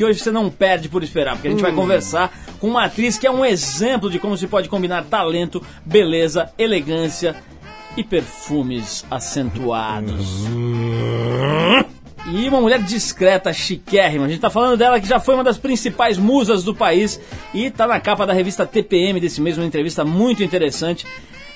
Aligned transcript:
que 0.00 0.04
hoje 0.06 0.18
você 0.18 0.30
não 0.30 0.48
perde 0.48 0.88
por 0.88 1.02
esperar, 1.02 1.34
porque 1.34 1.48
a 1.48 1.50
gente 1.50 1.60
vai 1.60 1.74
conversar 1.74 2.32
com 2.58 2.68
uma 2.68 2.86
atriz 2.86 3.18
que 3.18 3.26
é 3.26 3.30
um 3.30 3.44
exemplo 3.44 4.08
de 4.08 4.18
como 4.18 4.34
se 4.34 4.46
pode 4.46 4.66
combinar 4.66 5.04
talento, 5.04 5.62
beleza, 5.84 6.50
elegância 6.56 7.36
e 7.98 8.02
perfumes 8.02 9.04
acentuados. 9.10 10.46
E 12.32 12.48
uma 12.48 12.62
mulher 12.62 12.82
discreta, 12.82 13.52
chiquérrima. 13.52 14.24
A 14.24 14.28
gente 14.30 14.40
tá 14.40 14.48
falando 14.48 14.78
dela 14.78 14.98
que 14.98 15.06
já 15.06 15.20
foi 15.20 15.34
uma 15.34 15.44
das 15.44 15.58
principais 15.58 16.16
musas 16.16 16.64
do 16.64 16.74
país 16.74 17.20
e 17.52 17.70
tá 17.70 17.86
na 17.86 18.00
capa 18.00 18.26
da 18.26 18.32
revista 18.32 18.64
TPM 18.64 19.20
desse 19.20 19.38
mês, 19.38 19.58
uma 19.58 19.66
entrevista 19.66 20.02
muito 20.02 20.42
interessante. 20.42 21.06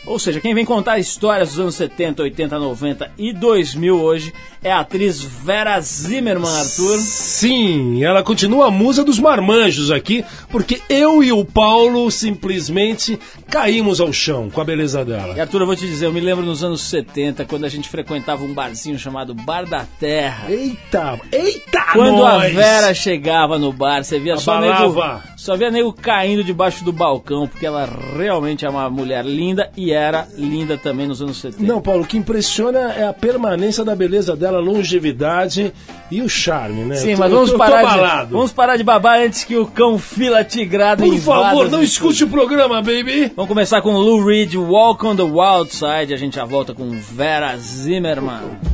Ou 0.06 0.18
seja, 0.18 0.40
quem 0.40 0.54
vem 0.54 0.64
contar 0.64 0.98
histórias 0.98 1.50
dos 1.50 1.60
anos 1.60 1.74
70, 1.76 2.22
80, 2.22 2.58
90 2.58 3.12
e 3.16 3.32
2000 3.32 4.00
hoje 4.00 4.32
é 4.62 4.72
a 4.72 4.80
atriz 4.80 5.20
Vera 5.20 5.78
Zimmermann, 5.80 6.60
Arthur. 6.60 6.98
Sim, 6.98 8.02
ela 8.02 8.22
continua 8.22 8.68
a 8.68 8.70
musa 8.70 9.04
dos 9.04 9.18
marmanjos 9.18 9.90
aqui, 9.90 10.24
porque 10.50 10.80
eu 10.88 11.22
e 11.22 11.32
o 11.32 11.44
Paulo 11.44 12.10
simplesmente 12.10 13.18
caímos 13.50 14.00
ao 14.00 14.12
chão 14.12 14.50
com 14.50 14.60
a 14.60 14.64
beleza 14.64 15.02
E 15.02 15.04
dela. 15.04 15.40
Arthur, 15.40 15.62
eu 15.62 15.66
vou 15.66 15.76
te 15.76 15.86
dizer, 15.86 16.06
eu 16.06 16.12
me 16.12 16.20
lembro 16.20 16.44
nos 16.44 16.64
anos 16.64 16.80
70, 16.82 17.44
quando 17.44 17.64
a 17.64 17.68
gente 17.68 17.88
frequentava 17.88 18.42
um 18.42 18.52
barzinho 18.54 18.98
chamado 18.98 19.34
Bar 19.34 19.66
da 19.66 19.86
Terra. 20.00 20.50
Eita, 20.50 21.20
eita, 21.30 21.84
Quando 21.92 22.24
a 22.24 22.38
nós! 22.38 22.54
Vera 22.54 22.94
chegava 22.94 23.58
no 23.58 23.72
bar, 23.72 24.02
você 24.02 24.18
via 24.18 24.36
só 24.36 24.60
nego, 24.60 24.96
só 25.36 25.56
via 25.56 25.70
nego 25.70 25.92
caindo 25.92 26.42
debaixo 26.42 26.84
do 26.84 26.92
balcão, 26.92 27.46
porque 27.46 27.66
ela 27.66 27.88
realmente 28.16 28.64
é 28.64 28.68
uma 28.68 28.88
mulher 28.88 29.24
linda 29.24 29.70
e 29.76 29.92
era 29.94 30.26
linda 30.36 30.76
também 30.76 31.06
nos 31.06 31.22
anos 31.22 31.36
70. 31.38 31.62
Não, 31.62 31.80
Paulo, 31.80 32.02
o 32.02 32.06
que 32.06 32.16
impressiona 32.18 32.92
é 32.92 33.06
a 33.06 33.12
permanência 33.12 33.84
da 33.84 33.94
beleza 33.96 34.36
dela, 34.36 34.58
a 34.58 34.60
longevidade 34.60 35.72
e 36.10 36.20
o 36.20 36.28
charme, 36.28 36.82
né? 36.84 36.96
Sim, 36.96 37.14
tô- 37.14 37.20
mas 37.20 37.30
vamos 37.32 37.50
tô- 37.52 37.58
parar, 37.58 38.26
de, 38.26 38.32
vamos 38.32 38.52
parar 38.52 38.76
de 38.76 38.84
babar 38.84 39.20
antes 39.20 39.44
que 39.44 39.56
o 39.56 39.66
cão 39.66 39.98
fila 39.98 40.44
tigrado 40.44 41.02
Por 41.04 41.18
favor, 41.18 41.70
não 41.70 41.82
escute 41.82 42.24
o 42.24 42.28
programa, 42.28 42.82
baby! 42.82 43.32
Vamos 43.34 43.48
começar 43.48 43.80
com 43.82 43.92
Lou 43.96 44.24
Reed, 44.24 44.54
Walk 44.54 45.04
on 45.06 45.16
the 45.16 45.22
Wild 45.22 45.70
Side. 45.72 46.12
A 46.12 46.16
gente 46.16 46.36
já 46.36 46.44
volta 46.44 46.74
com 46.74 46.88
Vera 46.90 47.56
Zimmermann. 47.56 48.73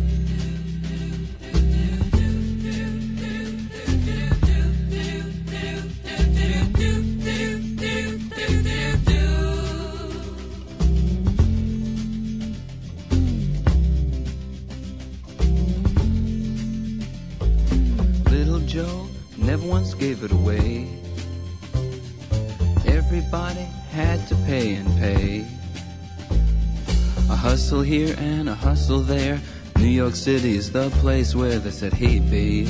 New 30.23 30.33
York 30.33 30.41
City 30.41 30.55
is 30.55 30.71
the 30.71 30.89
place 31.01 31.33
where 31.33 31.57
they 31.57 31.71
said, 31.71 31.93
Hey 31.93 32.19
babe, 32.19 32.67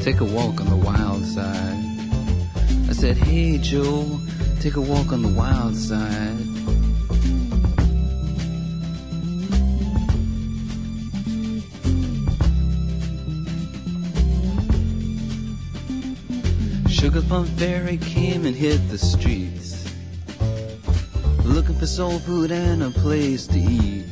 take 0.00 0.18
a 0.20 0.24
walk 0.24 0.60
on 0.60 0.68
the 0.68 0.74
wild 0.74 1.24
side. 1.24 1.78
I 2.88 2.92
said, 2.92 3.16
Hey 3.16 3.58
Joe, 3.58 4.18
take 4.58 4.74
a 4.74 4.80
walk 4.80 5.12
on 5.12 5.22
the 5.22 5.28
wild 5.28 5.76
side. 5.76 6.36
Sugar 16.90 17.22
Plum 17.22 17.46
Fairy 17.58 17.98
came 17.98 18.44
and 18.44 18.56
hit 18.56 18.80
the 18.88 18.98
streets. 18.98 19.88
Looking 21.44 21.76
for 21.76 21.86
soul 21.86 22.18
food 22.18 22.50
and 22.50 22.82
a 22.82 22.90
place 22.90 23.46
to 23.46 23.58
eat. 23.58 24.11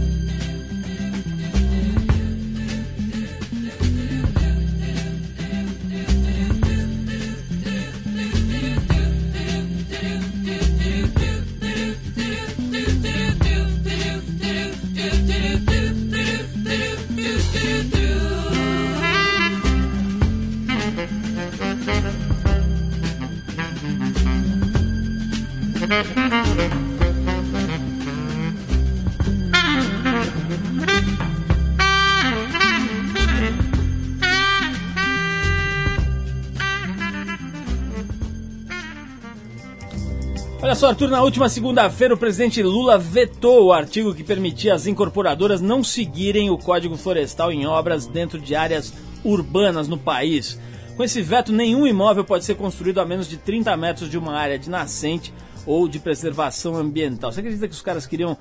Arthur, 40.91 41.09
na 41.09 41.23
última 41.23 41.47
segunda-feira 41.47 42.13
o 42.13 42.17
presidente 42.17 42.61
Lula 42.61 42.97
vetou 42.97 43.67
o 43.67 43.71
artigo 43.71 44.13
que 44.13 44.25
permitia 44.25 44.73
as 44.73 44.87
incorporadoras 44.87 45.61
não 45.61 45.81
seguirem 45.81 46.49
o 46.49 46.57
Código 46.57 46.97
Florestal 46.97 47.49
em 47.49 47.65
obras 47.65 48.05
dentro 48.05 48.37
de 48.37 48.55
áreas 48.55 48.93
urbanas 49.23 49.87
no 49.87 49.97
país. 49.97 50.59
Com 50.97 51.01
esse 51.01 51.21
veto, 51.21 51.53
nenhum 51.53 51.87
imóvel 51.87 52.25
pode 52.25 52.43
ser 52.43 52.55
construído 52.55 52.99
a 52.99 53.05
menos 53.05 53.29
de 53.29 53.37
30 53.37 53.77
metros 53.77 54.09
de 54.09 54.17
uma 54.17 54.33
área 54.33 54.59
de 54.59 54.69
nascente 54.69 55.33
ou 55.65 55.87
de 55.87 55.97
preservação 55.97 56.75
ambiental. 56.75 57.31
Você 57.31 57.39
acredita 57.39 57.69
que 57.69 57.73
os 57.73 57.81
caras 57.81 58.05
queriam, 58.05 58.37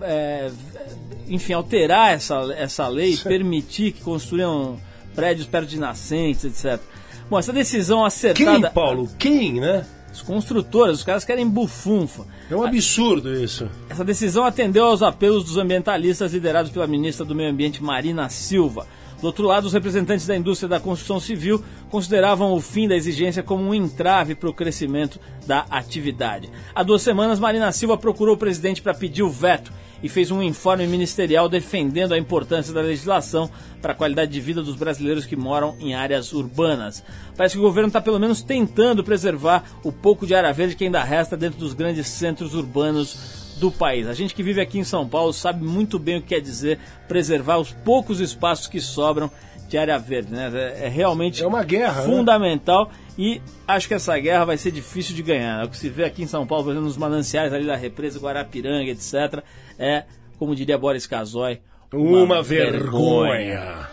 é, 0.00 0.50
enfim, 1.28 1.52
alterar 1.52 2.12
essa, 2.12 2.40
essa 2.58 2.88
lei, 2.88 3.16
permitir 3.18 3.92
que 3.92 4.02
construíam 4.02 4.80
prédios 5.14 5.46
perto 5.46 5.68
de 5.68 5.78
nascentes, 5.78 6.44
etc. 6.44 6.82
Bom, 7.30 7.38
essa 7.38 7.52
decisão 7.52 8.04
acertada... 8.04 8.62
Quem, 8.62 8.70
Paulo? 8.72 9.08
Quem, 9.16 9.60
né? 9.60 9.86
Os 10.14 10.22
construtores, 10.22 10.98
os 10.98 11.04
caras 11.04 11.24
querem 11.24 11.48
bufunfa. 11.48 12.24
É 12.48 12.54
um 12.54 12.62
absurdo 12.62 13.34
isso. 13.34 13.68
Essa 13.90 14.04
decisão 14.04 14.44
atendeu 14.44 14.84
aos 14.84 15.02
apelos 15.02 15.42
dos 15.42 15.58
ambientalistas 15.58 16.32
liderados 16.32 16.70
pela 16.70 16.86
ministra 16.86 17.24
do 17.24 17.34
Meio 17.34 17.50
Ambiente, 17.50 17.82
Marina 17.82 18.28
Silva. 18.28 18.86
Do 19.20 19.26
outro 19.26 19.44
lado, 19.44 19.64
os 19.64 19.72
representantes 19.72 20.24
da 20.24 20.36
indústria 20.36 20.68
da 20.68 20.78
construção 20.78 21.18
civil 21.18 21.64
consideravam 21.90 22.52
o 22.52 22.60
fim 22.60 22.86
da 22.86 22.94
exigência 22.94 23.42
como 23.42 23.64
um 23.64 23.74
entrave 23.74 24.36
para 24.36 24.48
o 24.48 24.54
crescimento 24.54 25.18
da 25.46 25.66
atividade. 25.68 26.48
Há 26.72 26.84
duas 26.84 27.02
semanas, 27.02 27.40
Marina 27.40 27.72
Silva 27.72 27.98
procurou 27.98 28.36
o 28.36 28.38
presidente 28.38 28.80
para 28.80 28.94
pedir 28.94 29.24
o 29.24 29.30
veto 29.30 29.72
e 30.04 30.08
fez 30.10 30.30
um 30.30 30.42
informe 30.42 30.86
ministerial 30.86 31.48
defendendo 31.48 32.12
a 32.12 32.18
importância 32.18 32.74
da 32.74 32.82
legislação 32.82 33.50
para 33.80 33.92
a 33.92 33.94
qualidade 33.94 34.30
de 34.30 34.38
vida 34.38 34.62
dos 34.62 34.76
brasileiros 34.76 35.24
que 35.24 35.34
moram 35.34 35.74
em 35.80 35.94
áreas 35.94 36.34
urbanas. 36.34 37.02
Parece 37.34 37.54
que 37.54 37.58
o 37.58 37.62
governo 37.62 37.88
está 37.88 38.02
pelo 38.02 38.20
menos 38.20 38.42
tentando 38.42 39.02
preservar 39.02 39.64
o 39.82 39.90
pouco 39.90 40.26
de 40.26 40.34
área 40.34 40.52
verde 40.52 40.76
que 40.76 40.84
ainda 40.84 41.02
resta 41.02 41.38
dentro 41.38 41.58
dos 41.58 41.72
grandes 41.72 42.06
centros 42.06 42.54
urbanos 42.54 43.56
do 43.58 43.70
país. 43.70 44.06
A 44.06 44.12
gente 44.12 44.34
que 44.34 44.42
vive 44.42 44.60
aqui 44.60 44.78
em 44.78 44.84
São 44.84 45.08
Paulo 45.08 45.32
sabe 45.32 45.64
muito 45.64 45.98
bem 45.98 46.18
o 46.18 46.20
que 46.20 46.28
quer 46.28 46.40
dizer 46.40 46.78
preservar 47.08 47.56
os 47.56 47.72
poucos 47.72 48.20
espaços 48.20 48.66
que 48.66 48.82
sobram 48.82 49.30
de 49.74 49.78
área 49.78 49.98
verde, 49.98 50.30
né? 50.30 50.52
É, 50.54 50.86
é 50.86 50.88
realmente 50.88 51.42
é 51.42 51.46
uma 51.46 51.64
guerra, 51.64 52.02
né? 52.02 52.06
fundamental 52.06 52.86
né? 52.86 52.94
e 53.18 53.42
acho 53.66 53.88
que 53.88 53.94
essa 53.94 54.16
guerra 54.20 54.44
vai 54.44 54.56
ser 54.56 54.70
difícil 54.70 55.16
de 55.16 55.22
ganhar. 55.22 55.64
O 55.64 55.68
que 55.68 55.76
se 55.76 55.88
vê 55.88 56.04
aqui 56.04 56.22
em 56.22 56.28
São 56.28 56.46
Paulo, 56.46 56.62
por 56.62 56.70
exemplo, 56.70 56.86
nos 56.86 56.96
mananciais 56.96 57.52
ali 57.52 57.66
da 57.66 57.74
represa 57.74 58.20
Guarapiranga, 58.20 58.88
etc 58.88 59.42
é, 59.76 60.04
como 60.38 60.54
diria 60.54 60.78
Boris 60.78 61.08
Casoy, 61.08 61.60
uma, 61.92 62.22
uma 62.22 62.42
vergonha. 62.42 63.60
vergonha. 63.60 63.88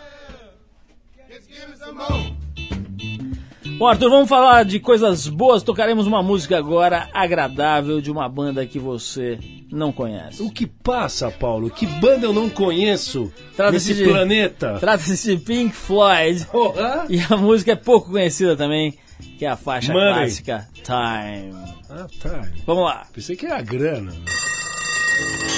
Bom, 3.80 3.88
Arthur, 3.88 4.10
vamos 4.12 4.30
falar 4.30 4.64
de 4.64 4.80
coisas 4.80 5.28
boas. 5.28 5.64
Tocaremos 5.64 6.06
uma 6.06 6.22
música 6.22 6.60
agora 6.60 7.10
agradável 7.12 8.00
de 8.00 8.12
uma 8.12 8.30
banda 8.30 8.68
que 8.68 8.78
você 8.78 9.40
não 9.72 9.92
conhece. 9.92 10.42
O 10.44 10.52
que 10.52 10.68
passa, 10.68 11.32
Paulo? 11.32 11.70
Que 11.70 11.86
banda 11.86 12.26
eu 12.26 12.34
não 12.34 12.50
conheço 12.50 13.32
nesse 13.72 13.94
de, 13.94 14.04
planeta? 14.04 14.78
Trata-se 14.80 15.38
de 15.38 15.44
Pink 15.44 15.76
Floyd. 15.76 16.48
Oh, 16.54 16.74
E 17.10 17.20
a 17.30 17.38
música 17.38 17.72
é 17.72 17.76
pouco 17.76 18.12
conhecida 18.12 18.56
também, 18.56 18.98
que 19.38 19.46
é 19.46 19.50
a 19.50 19.56
faixa 19.56 19.94
Money. 19.94 20.14
clássica 20.14 20.68
Time. 20.76 21.54
Ah, 21.90 22.08
Time. 22.20 22.64
Vamos 22.66 22.84
lá. 22.86 23.08
Pensei 23.14 23.36
que 23.36 23.46
era 23.46 23.58
a 23.58 23.62
grana. 23.62 24.12
Né? 24.12 25.51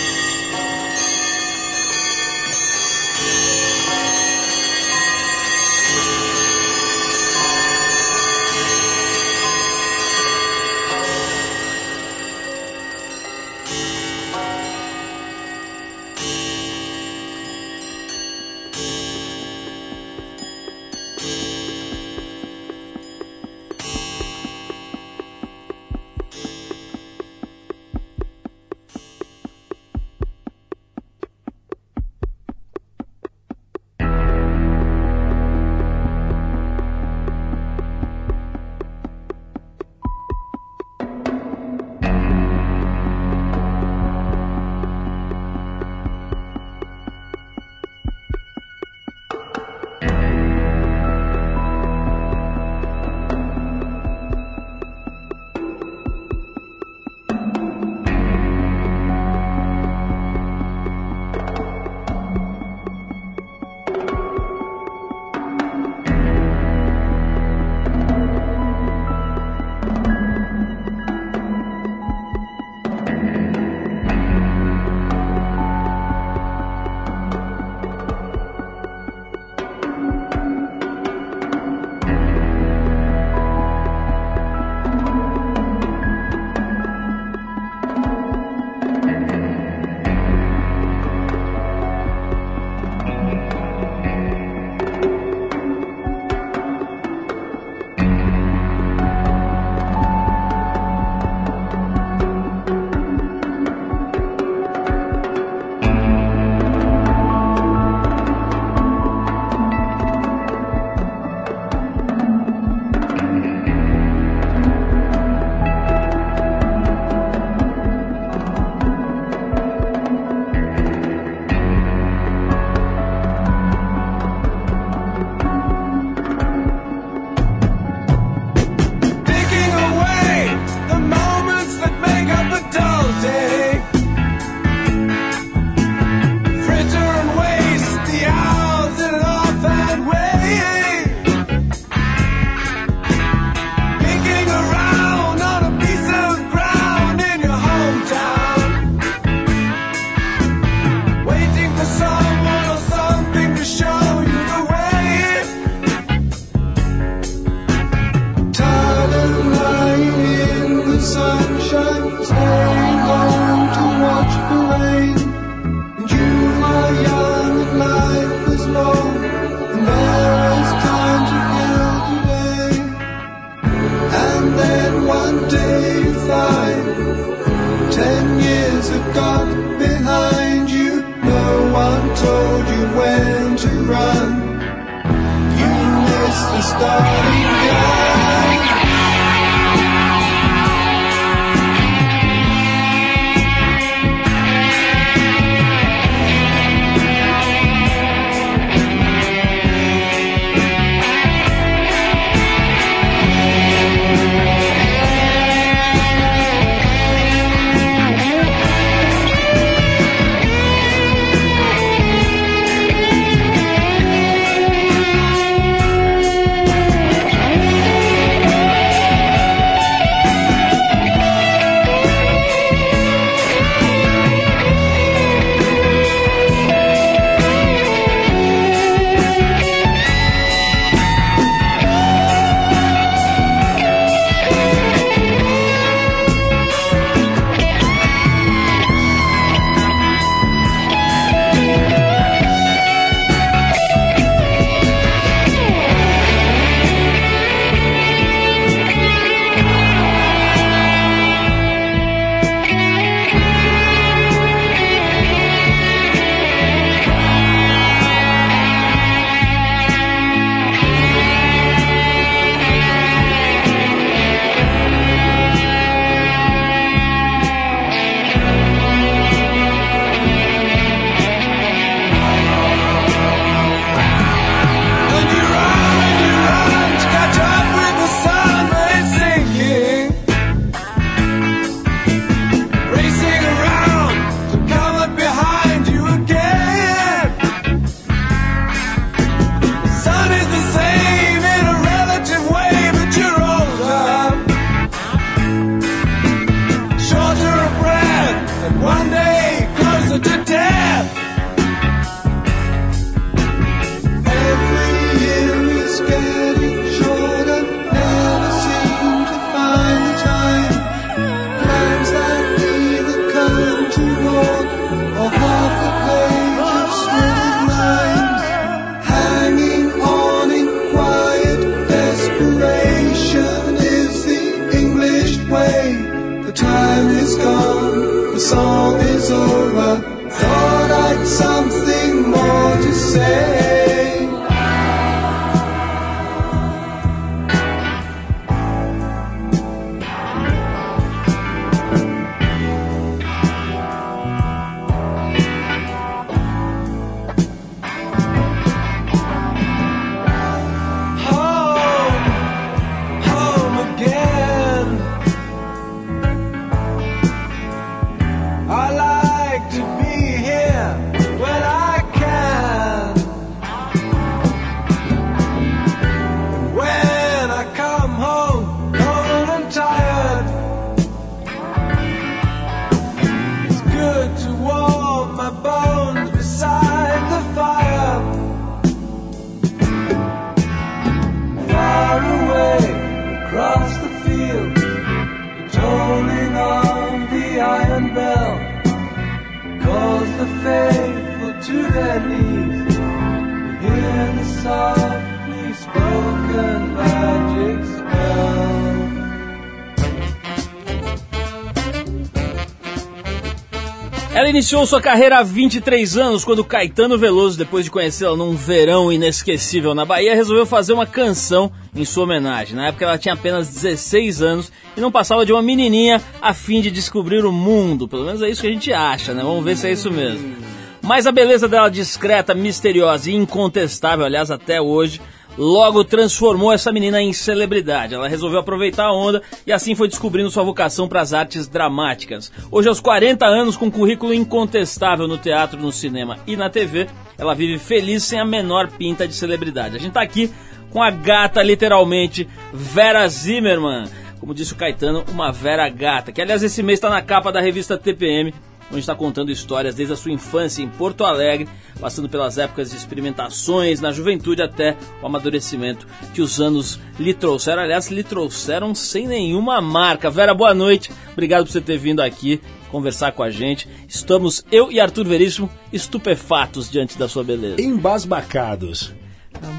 Ela 404.44 404.50
iniciou 404.50 404.86
sua 404.86 405.00
carreira 405.00 405.40
há 405.40 405.42
23 405.44 406.18
anos, 406.18 406.44
quando 406.44 406.66
Caetano 406.66 407.18
Veloso, 407.18 407.58
depois 407.58 407.86
de 407.86 407.92
conhecê-la 407.92 408.36
num 408.36 408.58
verão 408.58 409.10
inesquecível 409.10 409.96
na 409.96 410.04
Bahia, 410.04 410.36
resolveu 410.36 410.66
fazer 410.66 410.92
uma 410.92 411.06
canção 411.06 411.72
em 411.96 412.04
sua 412.04 412.26
homenagem. 412.26 412.76
Na 412.76 412.88
época 412.88 413.06
ela 413.06 413.18
tinha 413.18 413.36
apenas 413.36 413.70
16 413.70 414.42
anos 414.42 414.70
e 414.98 415.00
não 415.00 415.10
passava 415.10 415.46
de 415.46 415.54
uma 415.54 415.62
menininha 415.62 416.22
a 416.42 416.54
fim 416.54 416.82
de 416.82 416.92
descobrir 416.92 417.46
o 417.46 417.54
mundo. 417.54 418.06
Pelo 418.06 418.26
menos 418.26 418.42
é 418.42 418.50
isso 418.50 418.60
que 418.60 418.68
a 418.68 418.72
gente 418.72 418.92
acha, 418.92 419.34
né? 419.34 419.42
Vamos 419.42 419.64
ver 419.64 419.78
se 419.78 419.88
é 419.88 419.94
isso 419.94 420.12
mesmo. 420.12 420.58
Mas 421.02 421.26
a 421.26 421.32
beleza 421.32 421.70
dela 421.70 421.88
discreta, 421.88 422.54
misteriosa 422.54 423.32
e 423.32 423.36
incontestável, 423.36 424.26
aliás, 424.26 424.52
até 424.52 424.82
hoje, 424.82 425.22
logo 425.58 426.04
transformou 426.04 426.72
essa 426.72 426.92
menina 426.92 427.22
em 427.22 427.34
celebridade. 427.34 428.14
Ela 428.14 428.28
resolveu 428.28 428.60
aproveitar 428.60 429.06
a 429.06 429.14
onda 429.14 429.42
e 429.66 429.72
assim 429.72 429.96
foi 429.96 430.08
descobrindo 430.08 430.50
sua 430.50 430.64
vocação 430.64 431.08
para 431.08 431.22
as 431.22 431.34
artes 431.34 431.68
dramáticas. 431.68 432.52
Hoje, 432.72 432.88
aos 432.88 433.00
40 433.00 433.46
anos, 433.46 433.78
com 433.78 433.92
currículo 433.92 434.34
incontestável 434.34 435.28
no 435.28 435.38
teatro, 435.38 435.80
no 435.80 435.92
cinema 435.92 436.40
e 436.48 436.56
na 436.56 436.70
TV, 436.70 437.08
ela 437.38 437.54
vive 437.54 437.78
feliz 437.78 438.24
sem 438.24 438.40
a 438.40 438.46
menor 438.46 438.90
pinta 438.92 439.28
de 439.28 439.34
celebridade. 439.34 439.96
A 439.96 440.00
gente 440.00 440.10
está 440.10 440.22
aqui 440.22 440.52
com 440.92 441.02
a 441.02 441.10
gata, 441.10 441.62
literalmente, 441.64 442.48
Vera 442.72 443.28
Zimmermann. 443.28 444.06
Como 444.40 444.54
disse 444.54 444.74
o 444.74 444.76
Caetano, 444.76 445.24
uma 445.32 445.52
Vera 445.52 445.88
gata, 445.90 446.32
que 446.32 446.42
aliás 446.42 446.62
esse 446.62 446.84
mês 446.84 446.98
está 446.98 447.10
na 447.10 447.22
capa 447.22 447.52
da 447.52 447.62
revista 447.62 447.98
TPM 447.98 448.54
onde 448.94 449.02
está 449.02 449.16
contando 449.16 449.52
histórias 449.52 449.96
desde 449.96 450.14
a 450.14 450.18
sua 450.18 450.32
infância 450.32 450.82
em 450.82 450.88
Porto 450.88 451.24
Alegre, 451.26 451.68
passando 452.00 452.30
pelas 452.30 452.58
épocas 452.58 452.92
de 452.92 452.98
experimentações 452.98 454.00
na 454.00 454.12
juventude 454.12 454.62
até 454.62 454.96
o 455.22 455.26
amadurecimento 455.26 456.08
que 456.34 456.42
os 456.42 456.62
anos 456.62 457.00
lhe 457.20 457.34
trouxeram. 457.34 457.82
Aliás, 457.82 458.10
lhe 458.10 458.24
trouxeram 458.24 458.94
sem 458.94 459.28
nenhuma 459.28 459.82
marca. 459.82 460.30
Vera, 460.30 460.54
boa 460.54 460.74
noite. 460.74 461.12
Obrigado 461.32 461.66
por 461.66 461.72
você 461.72 461.82
ter 461.82 461.98
vindo 461.98 462.22
aqui 462.22 462.62
conversar 462.92 463.32
com 463.32 463.42
a 463.42 463.50
gente. 463.50 463.90
Estamos, 464.08 464.64
eu 464.72 464.92
e 464.92 465.00
Arthur 465.00 465.26
Veríssimo, 465.26 465.70
estupefatos 465.92 466.90
diante 466.90 467.18
da 467.18 467.28
sua 467.28 467.44
beleza. 467.44 467.82
Embasbacados. 467.82 469.12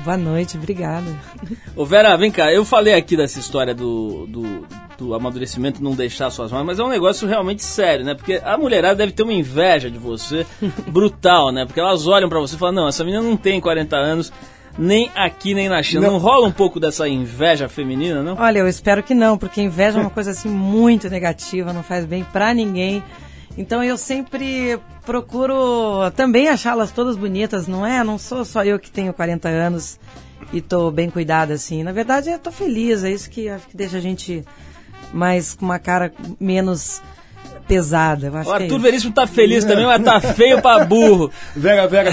Boa 0.05 0.17
noite, 0.17 0.57
obrigada. 0.57 1.07
Ô 1.77 1.85
Vera, 1.85 2.17
vem 2.17 2.31
cá, 2.31 2.53
eu 2.53 2.65
falei 2.65 2.95
aqui 2.95 3.17
dessa 3.17 3.39
história 3.39 3.75
do, 3.75 4.27
do, 4.27 4.67
do 4.97 5.15
amadurecimento 5.15 5.83
não 5.83 5.93
deixar 5.93 6.31
suas 6.31 6.53
mãos, 6.53 6.65
mas 6.65 6.79
é 6.79 6.85
um 6.85 6.89
negócio 6.89 7.27
realmente 7.27 7.63
sério, 7.63 8.05
né? 8.05 8.15
Porque 8.15 8.41
a 8.45 8.57
mulherada 8.57 8.97
deve 8.97 9.13
ter 9.13 9.23
uma 9.23 9.33
inveja 9.33 9.91
de 9.91 9.99
você 9.99 10.47
brutal, 10.89 11.51
né? 11.51 11.65
Porque 11.65 11.81
elas 11.81 12.07
olham 12.07 12.29
para 12.29 12.41
você 12.41 12.55
e 12.55 12.59
falam, 12.59 12.75
não, 12.75 12.89
essa 12.89 13.05
menina 13.05 13.23
não 13.23 13.37
tem 13.37 13.61
40 13.61 13.97
anos, 13.97 14.33
nem 14.79 15.11
aqui 15.15 15.55
nem 15.55 15.69
na 15.69 15.83
China. 15.83 16.03
Não. 16.03 16.15
não 16.15 16.19
rola 16.19 16.47
um 16.47 16.53
pouco 16.53 16.81
dessa 16.81 17.09
inveja 17.09 17.69
feminina, 17.69 18.23
não? 18.23 18.37
Olha, 18.39 18.59
eu 18.59 18.69
espero 18.69 19.03
que 19.03 19.15
não, 19.15 19.39
porque 19.39 19.61
inveja 19.61 19.99
é 19.99 20.01
uma 20.01 20.11
coisa 20.11 20.31
assim 20.31 20.49
muito 20.49 21.09
negativa, 21.09 21.73
não 21.73 21.83
faz 21.83 22.05
bem 22.05 22.25
para 22.25 22.53
ninguém. 22.53 23.03
Então 23.57 23.85
eu 23.85 23.97
sempre 23.97 24.79
procuro 25.07 26.11
também 26.17 26.49
achá-las 26.49 26.91
todas 26.91 27.17
bonitas, 27.17 27.69
não 27.69 27.87
é? 27.87 28.03
Não 28.03 28.19
sou 28.19 28.45
só 28.45 28.65
eu 28.65 28.79
que 28.79 28.91
tenho 28.91 29.13
40 29.13 29.49
anos 29.49 29.99
e 30.53 30.61
tô 30.61 30.91
bem 30.91 31.09
cuidada 31.09 31.55
assim. 31.55 31.83
Na 31.83 31.93
verdade, 31.93 32.31
eu 32.31 32.39
tô 32.39 32.51
feliz, 32.51 33.05
é 33.05 33.13
isso 33.13 33.31
que 33.31 33.49
acho 33.49 33.67
que 33.69 33.77
deixa 33.77 33.99
a 33.99 34.01
gente 34.01 34.45
mais 35.15 35.55
com 35.55 35.65
uma 35.65 35.79
cara 35.79 36.13
menos 36.41 37.01
pesada. 37.67 38.27
Eu 38.27 38.37
acho 38.37 38.51
o 38.51 38.53
é 38.53 38.63
Arthur 38.63 38.77
é 38.77 38.79
Veríssimo 38.79 39.13
tá 39.13 39.27
feliz 39.27 39.65
também, 39.65 39.87
mas 39.87 40.03
tá 40.03 40.21
feio 40.21 40.61
pra 40.61 40.85
burro. 40.85 41.31
Vera, 41.57 41.87
Vera, 41.87 42.11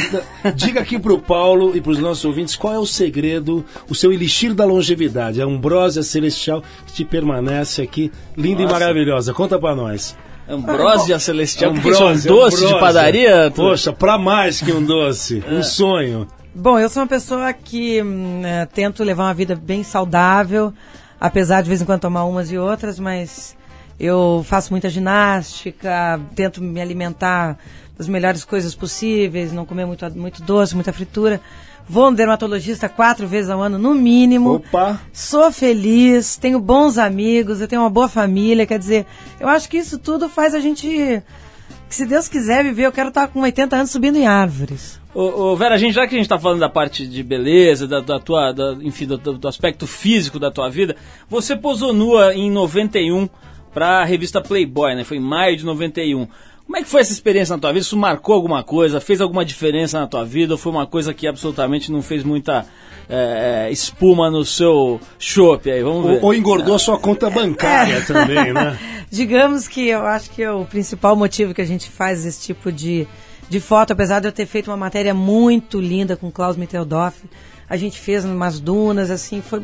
diga 0.56 0.82
aqui 0.82 0.98
pro 0.98 1.20
Paulo 1.20 1.76
e 1.76 1.82
pros 1.82 2.00
nossos 2.00 2.24
ouvintes 2.26 2.56
qual 2.56 2.74
é 2.74 2.80
o 2.80 2.86
segredo, 2.86 3.66
o 3.90 3.96
seu 3.96 4.14
elixir 4.14 4.54
da 4.54 4.66
longevidade, 4.66 5.42
a 5.42 5.46
ambrósia 5.46 6.04
celestial 6.04 6.64
que 6.86 6.94
te 6.94 7.06
permanece 7.06 7.82
aqui, 7.82 8.12
linda 8.38 8.64
Nossa. 8.64 8.76
e 8.76 8.80
maravilhosa. 8.80 9.34
Conta 9.34 9.60
pra 9.60 9.76
nós. 9.76 10.16
Ambrósia 10.48 11.18
celestial, 11.20 11.72
ambrósia, 11.72 11.98
são 11.98 12.08
doce 12.08 12.28
ambrósia. 12.58 12.68
de 12.68 12.80
padaria? 12.80 13.44
Arthur? 13.46 13.70
Poxa, 13.70 13.94
pra 13.94 14.18
mais 14.18 14.60
que 14.60 14.72
um 14.72 14.84
doce, 14.84 15.44
um 15.50 15.60
é. 15.60 15.64
sonho. 15.64 16.28
Bom, 16.54 16.78
eu 16.78 16.90
sou 16.90 17.04
uma 17.04 17.08
pessoa 17.08 17.54
que 17.54 18.02
hum, 18.02 18.42
é, 18.44 18.66
tento 18.66 19.04
levar 19.04 19.24
uma 19.24 19.34
vida 19.34 19.56
bem 19.56 19.84
saudável, 19.84 20.74
apesar 21.22 21.62
de 21.62 21.70
vez 21.70 21.80
em 21.84 21.86
quando 21.86 22.02
tomar 22.02 22.26
umas 22.26 22.52
e 22.52 22.58
outras, 22.58 23.00
mas 23.00 23.56
eu 24.00 24.44
faço 24.48 24.74
muita 24.74 24.90
ginástica, 24.90 26.20
tento 26.36 26.60
me 26.64 26.82
alimentar 26.82 27.60
das 27.96 28.08
melhores 28.08 28.44
coisas 28.44 28.74
possíveis, 28.74 29.54
não 29.54 29.64
comer 29.64 29.86
muito, 29.86 30.10
muito 30.18 30.42
doce, 30.42 30.74
muita 30.74 30.92
fritura. 30.92 31.40
Vou 31.88 32.10
no 32.10 32.18
dermatologista 32.18 32.90
quatro 32.90 33.28
vezes 33.28 33.52
ao 33.52 33.62
ano, 33.62 33.78
no 33.78 33.94
mínimo. 33.94 34.56
Opa! 34.56 35.00
Sou 35.14 35.52
feliz, 35.52 36.38
tenho 36.38 36.60
bons 36.60 36.98
amigos, 36.98 37.62
eu 37.62 37.68
tenho 37.68 37.82
uma 37.82 37.90
boa 37.90 38.08
família. 38.08 38.66
Quer 38.66 38.80
dizer, 38.80 39.06
eu 39.40 39.48
acho 39.48 39.70
que 39.70 39.78
isso 39.78 40.00
tudo 40.00 40.28
faz 40.28 40.56
a 40.56 40.60
gente. 40.60 40.88
Que 40.88 41.96
se 41.96 42.06
Deus 42.06 42.28
quiser 42.28 42.64
viver, 42.64 42.86
eu 42.86 42.92
quero 42.92 43.10
estar 43.10 43.28
com 43.28 43.42
80 43.42 43.76
anos 43.76 43.92
subindo 43.92 44.16
em 44.16 44.26
árvores. 44.26 45.01
Ô, 45.14 45.52
ô, 45.52 45.56
Vera, 45.56 45.76
a 45.76 45.78
gente, 45.78 45.94
já 45.94 46.08
que 46.08 46.16
a 46.16 46.18
gente 46.18 46.26
está 46.26 46.40
falando 46.40 46.60
da 46.60 46.70
parte 46.70 47.06
de 47.06 47.22
beleza, 47.22 47.86
da, 47.86 48.00
da 48.00 48.20
tua, 48.20 48.54
da, 48.54 48.78
enfim, 48.82 49.06
do, 49.06 49.18
do, 49.18 49.48
aspecto 49.48 49.86
físico 49.86 50.40
da 50.40 50.50
tua 50.50 50.70
vida, 50.70 50.96
você 51.30 51.56
posou 51.56 51.92
nua 51.92 52.34
em 52.34 52.50
91 52.50 53.28
para 53.74 54.00
a 54.00 54.06
revista 54.06 54.42
Playboy, 54.42 54.96
né? 54.96 55.04
Foi 55.04 55.18
em 55.18 55.22
maio 55.22 55.58
de 55.58 55.66
91. 55.66 56.28
Como 56.66 56.78
é 56.78 56.84
que 56.84 56.88
foi 56.88 57.02
essa 57.02 57.12
experiência 57.12 57.54
na 57.54 57.60
tua 57.60 57.74
vida? 57.74 57.82
Isso 57.82 57.98
marcou 57.98 58.34
alguma 58.34 58.64
coisa? 58.64 59.02
Fez 59.02 59.20
alguma 59.20 59.44
diferença 59.44 60.00
na 60.00 60.08
tua 60.08 60.24
vida? 60.24 60.54
Ou 60.54 60.58
foi 60.58 60.72
uma 60.72 60.88
coisa 60.88 61.14
que 61.14 61.28
absolutamente 61.28 61.92
não 61.92 62.02
fez 62.02 62.24
muita 62.24 62.66
é, 63.10 63.66
é 63.68 63.72
espuma 63.72 64.32
no 64.32 64.46
seu 64.46 64.98
chopp 65.20 65.70
aí? 65.70 65.84
Vamos 65.84 66.06
ver. 66.06 66.14
Ou, 66.20 66.28
ou 66.28 66.34
engordou 66.34 66.76
a 66.76 66.80
sua 66.80 66.98
conta 66.98 67.30
bancária 67.30 67.96
é. 67.96 68.02
também, 68.02 68.54
né? 68.54 68.80
Digamos 69.12 69.68
que 69.68 69.90
eu 69.90 70.06
acho 70.06 70.30
que 70.32 70.42
é 70.42 70.50
o 70.50 70.64
principal 70.64 71.18
motivo 71.18 71.54
que 71.54 71.62
a 71.62 71.66
gente 71.66 71.90
faz 71.90 72.26
esse 72.26 72.42
tipo 72.42 72.72
de 72.72 73.06
de 73.52 73.60
foto, 73.60 73.92
apesar 73.92 74.22
de 74.22 74.30
eu 74.30 74.32
ter 74.32 74.46
feito 74.46 74.72
uma 74.72 74.78
matéria 74.78 75.14
muito 75.14 75.82
linda 75.82 76.16
com 76.16 76.32
Klaus 76.32 76.56
Mitteldorf. 76.56 77.26
A 77.70 77.76
gente 77.76 78.00
fez 78.00 78.24
umas 78.24 78.62
dunas, 78.62 79.12
assim, 79.12 79.42
foi. 79.42 79.62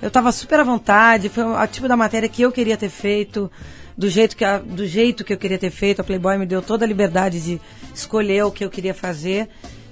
Eu 0.00 0.08
estava 0.08 0.32
super 0.32 0.58
à 0.60 0.64
vontade, 0.64 1.28
foi 1.28 1.44
o 1.44 1.66
tipo 1.66 1.86
da 1.86 1.98
matéria 1.98 2.30
que 2.30 2.40
eu 2.40 2.50
queria 2.50 2.78
ter 2.78 2.88
feito, 2.88 3.50
do 3.94 4.08
jeito 4.08 4.34
que, 4.34 4.42
a, 4.42 4.56
do 4.56 4.86
jeito 4.86 5.22
que 5.22 5.34
eu 5.34 5.36
queria 5.36 5.58
ter 5.58 5.68
feito. 5.68 6.00
A 6.00 6.04
Playboy 6.04 6.38
me 6.38 6.46
deu 6.46 6.62
toda 6.62 6.86
a 6.86 6.88
liberdade 6.88 7.38
de 7.38 7.60
escolher 7.94 8.42
o 8.42 8.50
que 8.50 8.64
eu 8.64 8.70
queria 8.70 8.94
fazer. 8.94 9.50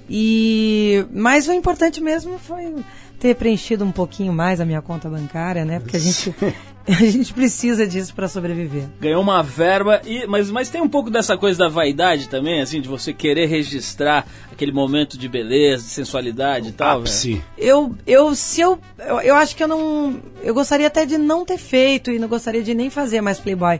E 0.09 1.05
mas 1.13 1.47
o 1.47 1.53
importante 1.53 2.01
mesmo 2.01 2.39
foi 2.39 2.73
ter 3.19 3.35
preenchido 3.35 3.83
um 3.83 3.91
pouquinho 3.91 4.33
mais 4.33 4.59
a 4.59 4.65
minha 4.65 4.81
conta 4.81 5.09
bancária, 5.09 5.65
né? 5.65 5.79
Porque 5.79 5.97
a 5.97 5.99
gente 5.99 6.33
A 6.87 6.93
gente 6.93 7.33
precisa 7.33 7.87
disso 7.87 8.13
para 8.13 8.27
sobreviver. 8.27 8.83
Ganhou 8.99 9.19
uma 9.19 9.41
verba, 9.41 10.01
e, 10.05 10.27
mas, 10.27 10.51
mas 10.51 10.69
tem 10.69 10.81
um 10.81 10.87
pouco 10.87 11.09
dessa 11.09 11.35
coisa 11.35 11.57
da 11.57 11.67
vaidade 11.67 12.29
também, 12.29 12.61
assim, 12.61 12.79
de 12.79 12.87
você 12.87 13.11
querer 13.11 13.47
registrar 13.47 14.27
aquele 14.51 14.71
momento 14.71 15.17
de 15.17 15.27
beleza, 15.27 15.83
de 15.83 15.89
sensualidade 15.89 16.69
e 16.69 16.71
tal. 16.73 16.99
Ápice. 16.99 17.41
Eu, 17.57 17.95
eu, 18.05 18.35
se 18.35 18.61
eu, 18.61 18.79
eu, 18.99 19.19
eu 19.21 19.35
acho 19.35 19.55
que 19.55 19.63
eu 19.63 19.67
não, 19.67 20.21
eu 20.43 20.53
gostaria 20.53 20.85
até 20.85 21.07
de 21.07 21.17
não 21.17 21.43
ter 21.43 21.57
feito 21.57 22.11
e 22.11 22.19
não 22.19 22.27
gostaria 22.27 22.61
de 22.61 22.75
nem 22.75 22.91
fazer 22.91 23.19
mais 23.19 23.39
Playboy, 23.39 23.79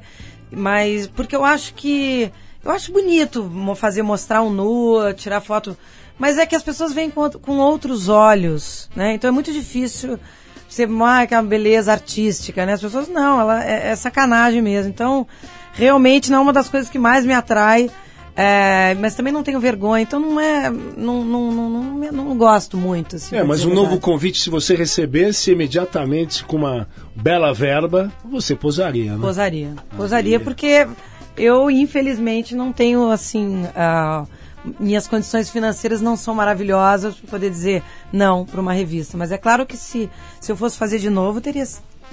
mas 0.49 1.05
porque 1.05 1.35
eu 1.35 1.45
acho 1.45 1.75
que, 1.75 2.31
eu 2.63 2.71
acho 2.71 2.91
bonito 2.91 3.51
fazer 3.75 4.01
mostrar 4.01 4.41
um 4.41 4.49
nu, 4.49 5.13
tirar 5.13 5.41
foto, 5.41 5.77
mas 6.17 6.37
é 6.37 6.45
que 6.45 6.55
as 6.55 6.63
pessoas 6.63 6.93
veem 6.93 7.09
com, 7.09 7.29
com 7.29 7.57
outros 7.57 8.09
olhos, 8.09 8.89
né? 8.95 9.13
Então 9.13 9.27
é 9.27 9.31
muito 9.31 9.51
difícil 9.51 10.19
você, 10.67 10.87
ah, 11.05 11.25
que 11.25 11.33
é 11.33 11.39
uma 11.39 11.47
beleza 11.47 11.91
artística, 11.91 12.65
né? 12.65 12.73
As 12.73 12.81
pessoas, 12.81 13.07
não, 13.07 13.39
ela 13.39 13.63
é, 13.63 13.91
é, 13.91 13.95
sacanagem 13.95 14.61
mesmo. 14.61 14.89
Então, 14.89 15.27
realmente 15.73 16.29
não 16.29 16.39
é 16.39 16.41
uma 16.41 16.53
das 16.53 16.67
coisas 16.67 16.89
que 16.89 16.99
mais 16.99 17.25
me 17.25 17.33
atrai. 17.33 17.89
É, 18.37 18.93
mas 18.95 19.15
também 19.15 19.31
não 19.31 19.43
tenho 19.43 19.61
vergonha, 19.61 20.03
então 20.03 20.19
não 20.19 20.37
é. 20.37 20.69
Não, 20.69 21.23
não, 21.23 21.51
não, 21.51 21.69
não, 21.69 22.11
não 22.11 22.37
gosto 22.37 22.75
muito. 22.75 23.15
Assim, 23.15 23.37
é, 23.37 23.43
mas 23.43 23.63
um 23.63 23.73
novo 23.73 23.97
convite, 23.97 24.41
se 24.41 24.49
você 24.49 24.75
recebesse 24.75 25.51
imediatamente 25.51 26.43
com 26.43 26.57
uma 26.57 26.85
bela 27.15 27.53
verba, 27.53 28.11
você 28.25 28.53
posaria, 28.53 29.13
né? 29.13 29.19
Posaria. 29.21 29.73
Posaria, 29.95 30.37
porque 30.37 30.85
eu, 31.37 31.71
infelizmente, 31.71 32.53
não 32.53 32.73
tenho 32.73 33.09
assim. 33.09 33.63
Uh, 33.63 34.27
minhas 34.79 35.07
condições 35.07 35.49
financeiras 35.49 36.01
não 36.01 36.15
são 36.15 36.33
maravilhosas 36.33 37.15
para 37.15 37.29
poder 37.31 37.49
dizer 37.49 37.83
não 38.11 38.45
para 38.45 38.61
uma 38.61 38.73
revista. 38.73 39.17
Mas 39.17 39.31
é 39.31 39.37
claro 39.37 39.65
que 39.65 39.77
se, 39.77 40.09
se 40.39 40.51
eu 40.51 40.55
fosse 40.55 40.77
fazer 40.77 40.99
de 40.99 41.09
novo, 41.09 41.41
teria 41.41 41.65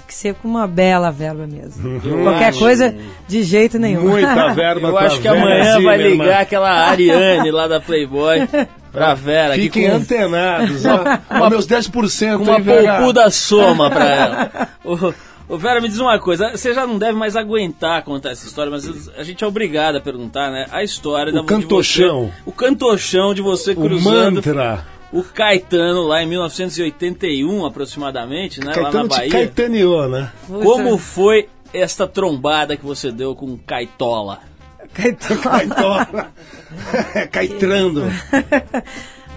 que 0.07 0.15
ser 0.15 0.35
com 0.35 0.49
uma 0.49 0.67
bela 0.67 1.11
verba 1.11 1.47
mesmo. 1.47 2.01
Eu 2.05 2.23
Qualquer 2.23 2.49
acho... 2.49 2.59
coisa, 2.59 2.95
de 3.29 3.43
jeito 3.43 3.79
nenhum. 3.79 4.09
Muita 4.09 4.53
verba 4.55 4.89
Eu 4.89 4.99
acho 4.99 5.21
que 5.21 5.29
amanhã 5.29 5.81
vai 5.81 5.99
ligar 5.99 6.41
aquela 6.43 6.71
Ariane 6.89 7.51
lá 7.51 7.67
da 7.67 7.81
Playboy 7.81 8.49
pra 8.93 9.15
Vera. 9.15 9.55
Fiquem 9.55 9.89
com... 9.89 9.97
antenados, 9.97 10.85
ó. 10.85 11.05
Uma, 11.35 11.51
meus 11.51 11.67
10%. 11.67 12.37
Uma 12.37 12.61
poupuda 12.61 13.31
soma 13.31 13.91
pra 13.91 14.09
ela. 14.09 14.69
O, 15.53 15.55
Ô 15.55 15.59
Vera, 15.59 15.81
me 15.81 15.89
diz 15.89 15.99
uma 15.99 16.19
coisa, 16.19 16.51
você 16.57 16.73
já 16.73 16.87
não 16.87 16.99
deve 16.99 17.13
mais 17.13 17.37
aguentar 17.37 18.03
contar 18.03 18.31
essa 18.31 18.47
história, 18.47 18.71
mas 18.71 19.09
a 19.17 19.23
gente 19.23 19.45
é 19.45 19.47
obrigado 19.47 19.97
a 19.97 20.01
perguntar, 20.01 20.51
né? 20.51 20.67
A 20.71 20.83
história 20.83 21.31
O 21.31 21.37
da 21.37 21.45
cantochão. 21.45 22.27
Você, 22.27 22.43
o 22.47 22.53
cantochão 22.53 23.35
de 23.35 23.43
você 23.43 23.73
O 23.73 23.77
cruzando 23.77 24.37
mantra. 24.37 24.87
o 25.13 25.23
Caetano 25.23 26.03
lá 26.03 26.23
em 26.23 26.27
1981 26.27 27.67
aproximadamente, 27.67 28.61
né? 28.61 28.69
lá 28.69 28.73
Caetano 28.73 29.05
na 29.05 29.09
te 29.09 29.19
Bahia. 29.19 29.31
caetaneou, 29.31 30.09
né? 30.09 30.33
Como 30.49 30.97
foi 30.97 31.49
esta 31.73 32.07
trombada 32.07 32.77
que 32.77 32.85
você 32.85 33.13
deu 33.13 33.35
com 33.35 33.47
o 33.47 33.59
Caetola? 33.59 34.41
Caetano. 34.95 35.41
Caetola. 35.41 36.33
Caetrando. 37.31 38.03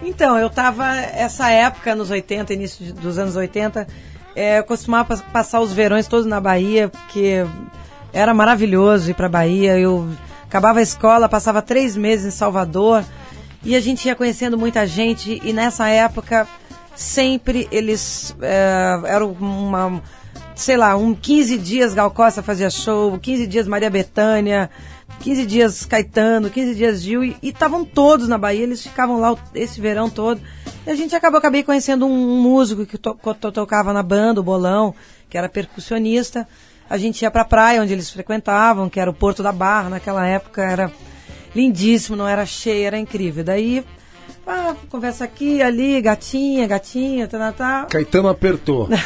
Então, 0.04 0.38
eu 0.38 0.50
tava, 0.50 0.94
essa 0.96 1.50
época, 1.50 1.96
nos 1.96 2.12
80, 2.12 2.54
início 2.54 2.94
dos 2.94 3.18
anos 3.18 3.36
80, 3.36 3.88
é, 4.36 4.60
eu 4.60 4.64
costumava 4.64 5.06
pas- 5.06 5.22
passar 5.22 5.60
os 5.62 5.72
verões 5.72 6.08
todos 6.08 6.26
na 6.26 6.40
Bahia, 6.42 6.90
porque 6.90 7.46
era 8.14 8.34
maravilhoso 8.34 9.12
ir 9.12 9.14
pra 9.14 9.30
Bahia. 9.30 9.78
Eu 9.78 10.08
acabava 10.44 10.80
a 10.80 10.84
escola, 10.84 11.28
passava 11.30 11.62
três 11.62 11.96
meses 11.96 12.26
em 12.26 12.38
Salvador, 12.38 13.04
e 13.64 13.76
a 13.76 13.80
gente 13.80 14.06
ia 14.08 14.16
conhecendo 14.16 14.58
muita 14.58 14.86
gente, 14.86 15.42
e 15.44 15.52
nessa 15.52 15.88
época, 15.90 16.48
sempre 16.96 17.68
eles, 17.72 18.36
é, 18.42 19.00
eram 19.06 19.32
uma, 19.32 20.02
sei 20.56 20.78
lá, 20.78 20.96
um 20.96 21.14
15 21.14 21.58
dias 21.58 21.94
Gal 21.94 22.12
Costa 22.12 22.42
fazia 22.44 22.70
show, 22.70 23.18
15 23.20 23.48
dias 23.48 23.68
Maria 23.68 23.90
Bethânia, 23.90 24.70
15 25.20 25.46
dias 25.46 25.86
Caetano, 25.86 26.50
15 26.50 26.76
dias 26.76 27.02
Gil, 27.02 27.24
e 27.24 27.38
estavam 27.42 27.84
todos 27.84 28.28
na 28.28 28.38
Bahia, 28.38 28.64
eles 28.64 28.82
ficavam 28.84 29.20
lá 29.20 29.36
esse 29.54 29.82
verão 29.82 30.10
todo. 30.10 30.40
E 30.86 30.90
a 30.92 30.96
gente 30.96 31.16
acabou, 31.16 31.40
acabei 31.40 31.64
conhecendo 31.64 32.06
um, 32.06 32.42
músico 32.42 32.86
que 32.86 32.98
to- 32.98 33.18
to- 33.40 33.52
tocava 33.52 33.92
na 33.92 34.04
banda, 34.04 34.40
o 34.40 34.44
Bolão, 34.44 34.94
que 35.30 35.38
era 35.38 35.50
percussionista. 35.50 36.48
A 36.90 36.98
gente 36.98 37.22
ia 37.24 37.32
pra 37.32 37.44
praia 37.44 37.82
onde 37.82 37.92
eles 37.94 38.10
frequentavam, 38.12 38.88
que 38.90 39.00
era 39.00 39.10
o 39.10 39.14
Porto 39.14 39.42
da 39.42 39.52
Barra, 39.52 39.90
naquela 39.90 40.26
época 40.28 40.62
era 40.64 40.92
lindíssimo, 41.56 42.16
não 42.16 42.28
era 42.28 42.46
cheio, 42.46 42.86
era 42.86 43.00
incrível. 43.00 43.44
Daí, 43.44 43.84
ah, 44.46 44.76
conversa 44.90 45.24
aqui, 45.24 45.62
ali, 45.64 46.00
gatinha, 46.02 46.68
gatinha, 46.68 47.28
tá, 47.28 47.40
tá, 47.40 47.52
tá. 47.52 47.86
Caetano 47.90 48.28
apertou. 48.30 48.88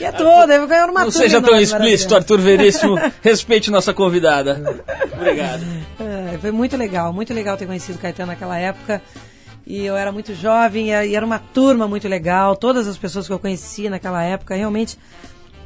E 0.00 0.04
é 0.04 0.10
toda, 0.10 0.52
eu 0.52 0.66
ganhei 0.66 0.84
uma 0.86 1.04
Não 1.04 1.10
turma 1.10 1.12
seja 1.12 1.40
tão 1.40 1.56
explícito. 1.58 2.16
Arthur 2.16 2.40
Veríssimo. 2.40 2.96
Respeite 3.22 3.70
nossa 3.70 3.94
convidada. 3.94 4.60
Obrigado. 5.14 5.62
É, 6.34 6.36
foi 6.38 6.50
muito 6.50 6.76
legal, 6.76 7.12
muito 7.12 7.32
legal 7.32 7.56
ter 7.56 7.64
conhecido 7.66 7.94
o 7.94 7.98
Caetano 8.00 8.32
naquela 8.32 8.58
época. 8.58 9.00
E 9.66 9.84
eu 9.84 9.96
era 9.96 10.12
muito 10.12 10.34
jovem 10.34 10.88
e 10.88 11.14
era 11.14 11.24
uma 11.24 11.38
turma 11.38 11.88
muito 11.88 12.06
legal. 12.06 12.54
Todas 12.54 12.86
as 12.86 12.98
pessoas 12.98 13.26
que 13.26 13.32
eu 13.32 13.38
conheci 13.38 13.88
naquela 13.88 14.22
época, 14.22 14.54
realmente. 14.54 14.98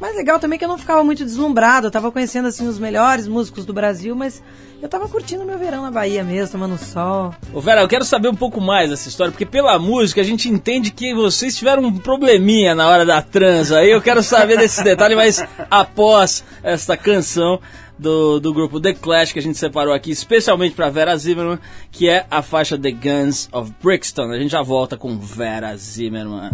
Mas 0.01 0.15
legal 0.15 0.39
também 0.39 0.59
que 0.59 0.65
eu 0.65 0.69
não 0.69 0.79
ficava 0.79 1.03
muito 1.03 1.25
deslumbrado. 1.25 1.89
Eu 1.89 1.91
tava 1.91 2.13
conhecendo 2.13 2.47
assim 2.47 2.69
os 2.69 2.79
melhores 2.79 3.27
músicos 3.27 3.67
do 3.67 3.73
Brasil, 3.73 4.15
mas 4.15 4.41
eu 4.81 4.89
tava 4.89 5.09
curtindo 5.09 5.45
meu 5.45 5.59
verão 5.59 5.83
na 5.83 5.91
Bahia 5.91 6.23
mesmo, 6.23 6.53
tomando 6.53 6.79
sol. 6.79 7.35
Ô 7.53 7.61
Vera, 7.61 7.81
eu 7.81 7.89
quero 7.89 8.05
saber 8.05 8.29
um 8.29 8.35
pouco 8.35 8.61
mais 8.61 8.91
dessa 8.91 9.09
história, 9.09 9.33
porque 9.33 9.45
pela 9.45 9.77
música 9.77 10.21
a 10.21 10.25
gente 10.25 10.49
entende 10.49 10.93
que 10.93 11.13
vocês 11.13 11.57
tiveram 11.57 11.83
um 11.83 11.99
probleminha 11.99 12.77
na 12.77 12.87
hora 12.87 13.05
da 13.05 13.21
transa. 13.21 13.79
Aí 13.79 13.91
eu 13.91 14.01
quero 14.01 14.23
saber 14.23 14.57
desse 14.57 14.85
detalhe, 14.85 15.17
mas 15.17 15.45
após 15.69 16.45
esta 16.63 16.97
canção 16.97 17.61
do, 17.99 18.39
do 18.39 18.53
grupo 18.53 18.81
The 18.81 18.95
Clash, 18.95 19.33
que 19.33 19.39
a 19.39 19.43
gente 19.43 19.59
separou 19.59 19.93
aqui 19.93 20.11
especialmente 20.11 20.75
para 20.75 20.91
Vera 20.91 21.17
Zimmerman, 21.17 21.59
que 21.91 22.09
é 22.09 22.27
a 22.31 22.43
faixa 22.43 22.79
The 22.79 22.91
Guns 22.91 23.49
of 23.53 23.73
Brixton. 23.83 24.31
A 24.31 24.39
gente 24.39 24.51
já 24.51 24.63
volta 24.63 24.97
com 24.97 25.19
Vera 25.19 25.77
Zimmerman. 25.77 26.51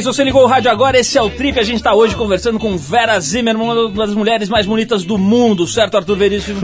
Se 0.00 0.04
você 0.04 0.22
ligou 0.22 0.44
o 0.44 0.46
rádio 0.46 0.70
agora, 0.70 0.96
esse 0.96 1.18
é 1.18 1.22
o 1.22 1.28
Trip. 1.28 1.58
A 1.58 1.64
gente 1.64 1.82
tá 1.82 1.92
hoje 1.92 2.14
conversando 2.14 2.56
com 2.56 2.76
Vera 2.78 3.18
Zimmerman, 3.18 3.66
uma 3.66 3.88
das 3.90 4.14
mulheres 4.14 4.48
mais 4.48 4.64
bonitas 4.64 5.02
do 5.02 5.18
mundo, 5.18 5.66
certo, 5.66 5.96
Arthur 5.96 6.16
Veríssimo? 6.16 6.60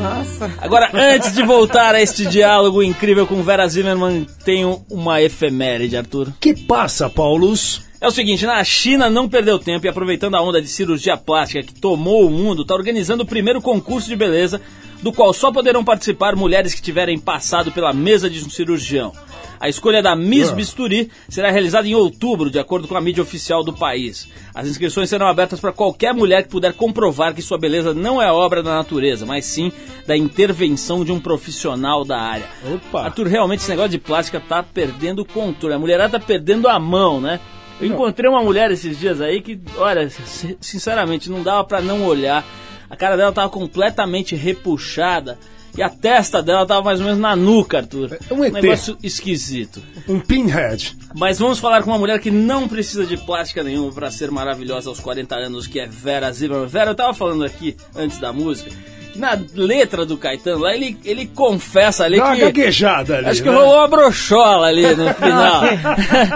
Nossa. 0.00 0.50
Agora, 0.58 0.90
antes 0.94 1.34
de 1.34 1.42
voltar 1.42 1.94
a 1.94 2.00
este 2.00 2.24
diálogo 2.24 2.82
incrível 2.82 3.26
com 3.26 3.42
Vera 3.42 3.68
Zimmerman, 3.68 4.26
tenho 4.46 4.82
uma 4.90 5.20
efeméride, 5.20 5.94
Arthur. 5.94 6.32
Que 6.40 6.54
passa, 6.54 7.10
Paulus? 7.10 7.82
É 8.00 8.08
o 8.08 8.10
seguinte, 8.10 8.46
na 8.46 8.64
China 8.64 9.10
não 9.10 9.28
perdeu 9.28 9.58
tempo 9.58 9.84
e 9.84 9.88
aproveitando 9.88 10.36
a 10.36 10.42
onda 10.42 10.60
de 10.62 10.68
cirurgia 10.68 11.18
plástica 11.18 11.62
que 11.62 11.74
tomou 11.74 12.26
o 12.26 12.30
mundo, 12.30 12.62
está 12.62 12.74
organizando 12.74 13.24
o 13.24 13.26
primeiro 13.26 13.60
concurso 13.60 14.08
de 14.08 14.16
beleza, 14.16 14.60
do 15.02 15.12
qual 15.12 15.34
só 15.34 15.52
poderão 15.52 15.84
participar 15.84 16.34
mulheres 16.34 16.72
que 16.72 16.80
tiverem 16.80 17.18
passado 17.18 17.70
pela 17.72 17.92
mesa 17.92 18.30
de 18.30 18.42
um 18.42 18.48
cirurgião. 18.48 19.12
A 19.60 19.68
escolha 19.68 20.02
da 20.02 20.14
Miss 20.14 20.50
Bisturi 20.54 21.10
será 21.28 21.50
realizada 21.50 21.86
em 21.88 21.94
outubro, 21.94 22.50
de 22.50 22.58
acordo 22.58 22.86
com 22.86 22.96
a 22.96 23.00
mídia 23.00 23.22
oficial 23.22 23.64
do 23.64 23.72
país. 23.72 24.28
As 24.54 24.66
inscrições 24.68 25.08
serão 25.08 25.26
abertas 25.26 25.58
para 25.60 25.72
qualquer 25.72 26.12
mulher 26.12 26.42
que 26.42 26.48
puder 26.50 26.72
comprovar 26.74 27.34
que 27.34 27.42
sua 27.42 27.58
beleza 27.58 27.94
não 27.94 28.20
é 28.20 28.30
obra 28.30 28.62
da 28.62 28.74
natureza, 28.74 29.24
mas 29.24 29.44
sim 29.46 29.72
da 30.06 30.16
intervenção 30.16 31.04
de 31.04 31.12
um 31.12 31.18
profissional 31.20 32.04
da 32.04 32.18
área. 32.18 32.46
Opa. 32.74 33.04
Arthur, 33.04 33.26
realmente 33.26 33.60
esse 33.60 33.70
negócio 33.70 33.90
de 33.90 33.98
plástica 33.98 34.40
tá 34.40 34.62
perdendo 34.62 35.20
o 35.22 35.24
controle. 35.24 35.74
A 35.74 35.78
mulherada 35.78 36.18
tá 36.18 36.24
perdendo 36.24 36.68
a 36.68 36.78
mão, 36.78 37.20
né? 37.20 37.40
Eu 37.80 37.86
encontrei 37.88 38.30
uma 38.30 38.42
mulher 38.42 38.70
esses 38.70 38.98
dias 38.98 39.20
aí 39.20 39.40
que, 39.42 39.60
olha, 39.76 40.08
si- 40.08 40.56
sinceramente, 40.60 41.30
não 41.30 41.42
dava 41.42 41.62
pra 41.64 41.80
não 41.80 42.04
olhar. 42.06 42.44
A 42.88 42.96
cara 42.96 43.16
dela 43.16 43.32
tava 43.32 43.48
completamente 43.50 44.34
repuxada 44.34 45.38
e 45.76 45.82
a 45.82 45.88
testa 45.88 46.42
dela 46.42 46.66
tava 46.66 46.82
mais 46.82 47.00
ou 47.00 47.06
menos 47.06 47.20
na 47.20 47.36
nuca, 47.36 47.78
Arthur. 47.78 48.18
É 48.28 48.34
um 48.34 48.44
ET. 48.44 48.52
negócio 48.52 48.96
esquisito. 49.02 49.82
Um 50.08 50.18
pinhead. 50.18 50.96
Mas 51.14 51.38
vamos 51.38 51.58
falar 51.58 51.82
com 51.82 51.90
uma 51.90 51.98
mulher 51.98 52.18
que 52.18 52.30
não 52.30 52.66
precisa 52.66 53.04
de 53.04 53.16
plástica 53.16 53.62
nenhuma 53.62 53.92
pra 53.92 54.10
ser 54.10 54.30
maravilhosa 54.30 54.88
aos 54.88 55.00
40 55.00 55.34
anos, 55.34 55.66
que 55.66 55.78
é 55.78 55.86
Vera 55.86 56.32
Zimmerman. 56.32 56.66
Vera, 56.66 56.90
eu 56.92 56.94
tava 56.94 57.12
falando 57.12 57.44
aqui 57.44 57.76
antes 57.94 58.18
da 58.18 58.32
música, 58.32 58.70
na 59.18 59.38
letra 59.54 60.04
do 60.04 60.16
Caetano 60.16 60.60
lá, 60.60 60.74
ele, 60.74 60.96
ele 61.04 61.26
confessa 61.26 62.04
ali 62.04 62.18
Dá 62.18 62.26
uma 62.26 62.34
que... 62.34 62.42
gaguejada 62.42 63.18
ali. 63.18 63.28
Acho 63.28 63.42
que 63.42 63.50
né? 63.50 63.56
rolou 63.56 63.74
uma 63.74 63.88
brochola 63.88 64.66
ali 64.68 64.94
no 64.94 65.12
final. 65.14 65.62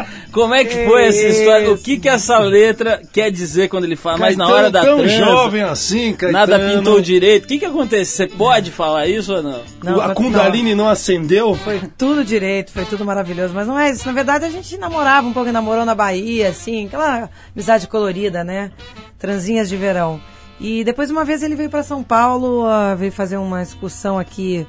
Como 0.33 0.55
é 0.55 0.65
que 0.65 0.85
foi 0.87 1.07
essa 1.07 1.27
história? 1.27 1.73
O 1.73 1.79
que 1.79 1.99
que 1.99 2.09
essa 2.09 2.39
letra 2.39 3.03
quer 3.13 3.31
dizer 3.31 3.69
quando 3.69 3.85
ele 3.85 3.97
fala? 3.97 4.19
Mas 4.19 4.37
na 4.37 4.45
Caetano 4.45 4.63
hora 4.63 4.71
da 4.71 4.81
tão 4.81 4.99
transa, 4.99 5.17
jovem 5.17 5.63
assim, 5.63 6.13
Caetano. 6.13 6.33
nada 6.33 6.59
pintou 6.59 7.01
direito. 7.01 7.45
O 7.45 7.49
que 7.49 7.59
que 7.59 7.65
acontece? 7.65 8.13
Você 8.13 8.27
pode 8.29 8.71
falar 8.71 9.09
isso 9.09 9.35
ou 9.35 9.43
não? 9.43 9.61
Não, 9.83 10.01
a 10.01 10.09
não. 10.09 10.15
Kundalini 10.15 10.75
não, 10.75 10.89
acendeu? 10.89 11.55
Foi 11.57 11.81
tudo 11.99 12.25
direito, 12.25 12.71
foi 12.71 12.85
tudo 12.85 13.05
maravilhoso. 13.05 13.53
Mas 13.55 13.67
não 13.67 13.79
é 13.79 13.91
isso. 13.91 14.07
Na 14.07 14.13
verdade, 14.13 14.45
a 14.45 14.51
gente 14.51 14.79
namorava 14.79 15.27
um 15.27 15.33
pouco, 15.33 15.51
namorou 15.51 15.85
na 15.85 15.95
Bahia, 15.95 16.49
assim, 16.49 16.87
aquela 16.87 17.29
amizade 17.55 17.89
colorida, 17.89 18.45
né? 18.45 18.71
Transinhas 19.19 19.69
de 19.69 19.77
verão. 19.77 20.21
E 20.61 20.85
depois, 20.85 21.11
uma 21.11 21.25
vez, 21.25 21.43
ele 21.43 21.55
veio 21.57 21.71
para 21.71 21.83
São 21.83 22.03
Paulo, 22.03 22.67
ah, 22.67 22.95
veio 22.95 23.11
fazer 23.11 23.39
uma 23.39 23.63
excursão 23.63 24.19
aqui 24.19 24.67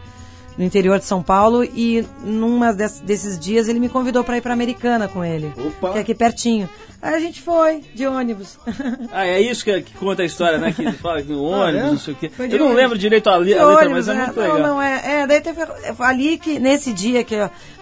no 0.58 0.64
interior 0.64 0.98
de 1.00 1.06
São 1.06 1.22
Paulo. 1.22 1.64
E 1.66 2.06
numa 2.24 2.72
des- 2.74 3.02
desses 3.02 3.38
dias, 3.38 3.68
ele 3.68 3.80
me 3.80 3.90
convidou 3.90 4.24
para 4.24 4.38
ir 4.38 4.42
para 4.42 4.54
Americana 4.54 5.08
com 5.08 5.24
ele, 5.24 5.52
Opa. 5.58 5.92
que 5.92 5.98
é 5.98 6.02
aqui 6.02 6.16
pertinho. 6.16 6.70
Aí 7.02 7.16
a 7.16 7.20
gente 7.20 7.42
foi, 7.42 7.82
de 7.96 8.06
ônibus. 8.08 8.58
Ah, 9.12 9.26
é 9.26 9.42
isso 9.42 9.66
que, 9.66 9.82
que 9.82 9.94
conta 9.96 10.22
a 10.22 10.26
história, 10.26 10.58
né? 10.60 10.72
Que 10.72 10.82
ele 10.84 10.94
fala 10.94 11.22
que 11.22 11.30
no 11.32 11.44
ônibus, 11.44 11.82
é? 11.82 11.88
não 11.92 11.98
sei 11.98 12.14
o 12.14 12.18
quê. 12.18 12.32
Eu 12.40 12.48
não 12.48 12.56
ônibus. 12.68 12.76
lembro 12.76 12.98
direito 12.98 13.30
a, 13.30 13.38
li- 13.38 13.54
a 13.54 13.66
letra, 13.66 13.86
ônibus, 13.88 14.08
mas 14.08 14.08
é 14.08 14.14
né? 14.14 14.26
muito 14.28 14.36
não, 14.40 14.44
legal. 14.44 14.60
Não, 14.60 14.82
é, 14.82 15.02
é, 15.22 15.28
daí 15.28 15.42
teve 15.42 15.60
ali 16.00 16.38
que, 16.38 16.58
nesse 16.60 16.94
dia, 16.94 17.24
que 17.24 17.36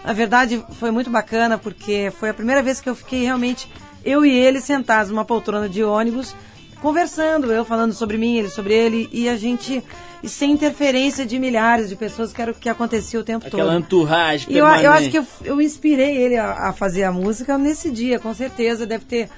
na 0.04 0.12
verdade 0.12 0.64
foi 0.80 0.90
muito 0.90 1.10
bacana, 1.10 1.56
porque 1.58 2.10
foi 2.18 2.30
a 2.30 2.34
primeira 2.34 2.62
vez 2.62 2.80
que 2.80 2.88
eu 2.88 2.94
fiquei 2.96 3.22
realmente, 3.22 3.70
eu 4.04 4.24
e 4.24 4.30
ele 4.36 4.60
sentados 4.60 5.10
numa 5.12 5.24
poltrona 5.24 5.68
de 5.68 5.84
ônibus, 5.84 6.34
conversando, 6.80 7.52
eu 7.52 7.64
falando 7.64 7.92
sobre 7.92 8.16
mim, 8.16 8.36
ele 8.36 8.48
sobre 8.48 8.74
ele, 8.74 9.08
e 9.12 9.28
a 9.28 9.36
gente, 9.36 9.82
e 10.22 10.28
sem 10.28 10.52
interferência 10.52 11.24
de 11.24 11.38
milhares 11.38 11.88
de 11.88 11.96
pessoas, 11.96 12.32
que 12.32 12.40
era 12.40 12.50
o 12.50 12.54
que 12.54 12.68
acontecia 12.68 13.20
o 13.20 13.24
tempo 13.24 13.46
Aquela 13.46 13.72
todo. 13.72 13.80
entourage 13.80 14.46
E 14.48 14.56
eu, 14.56 14.66
eu 14.66 14.90
acho 14.90 15.10
que 15.10 15.18
eu, 15.18 15.26
eu 15.44 15.60
inspirei 15.60 16.16
ele 16.16 16.36
a, 16.36 16.68
a 16.68 16.72
fazer 16.72 17.04
a 17.04 17.12
música 17.12 17.56
nesse 17.58 17.90
dia, 17.90 18.18
com 18.18 18.32
certeza 18.34 18.86
deve 18.86 19.04
ter 19.04 19.28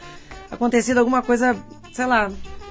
acontecido 0.51 0.99
alguma 0.99 1.23
coisa, 1.23 1.57
sei 1.93 2.07
lá, 2.07 2.31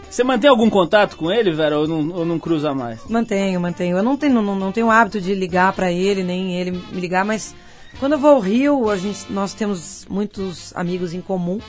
Você 0.10 0.24
mantém 0.24 0.50
algum 0.50 0.70
contato 0.70 1.16
com 1.16 1.32
ele, 1.32 1.52
Vera, 1.52 1.80
ou 1.80 1.88
não, 1.88 2.10
ou 2.18 2.26
não 2.26 2.38
cruza 2.38 2.74
mais? 2.74 3.00
Mantenho, 3.10 3.60
mantenho. 3.62 3.98
Eu 3.98 4.04
não 4.04 4.18
tenho, 4.18 4.42
não, 4.42 4.56
não 4.56 4.72
tenho 4.72 4.88
o 4.88 4.92
hábito 4.92 5.22
de 5.22 5.34
ligar 5.34 5.74
pra 5.74 5.92
ele, 5.92 6.24
nem 6.24 6.60
ele 6.60 6.72
me 6.72 7.00
ligar, 7.00 7.24
mas 7.24 7.56
quando 8.00 8.14
eu 8.14 8.20
vou 8.20 8.32
ao 8.32 8.40
Rio, 8.40 8.90
a 8.90 8.98
gente, 8.98 9.32
nós 9.32 9.54
temos 9.54 10.06
muitos 10.10 10.76
amigos 10.76 11.14
em 11.14 11.22
comum 11.22 11.60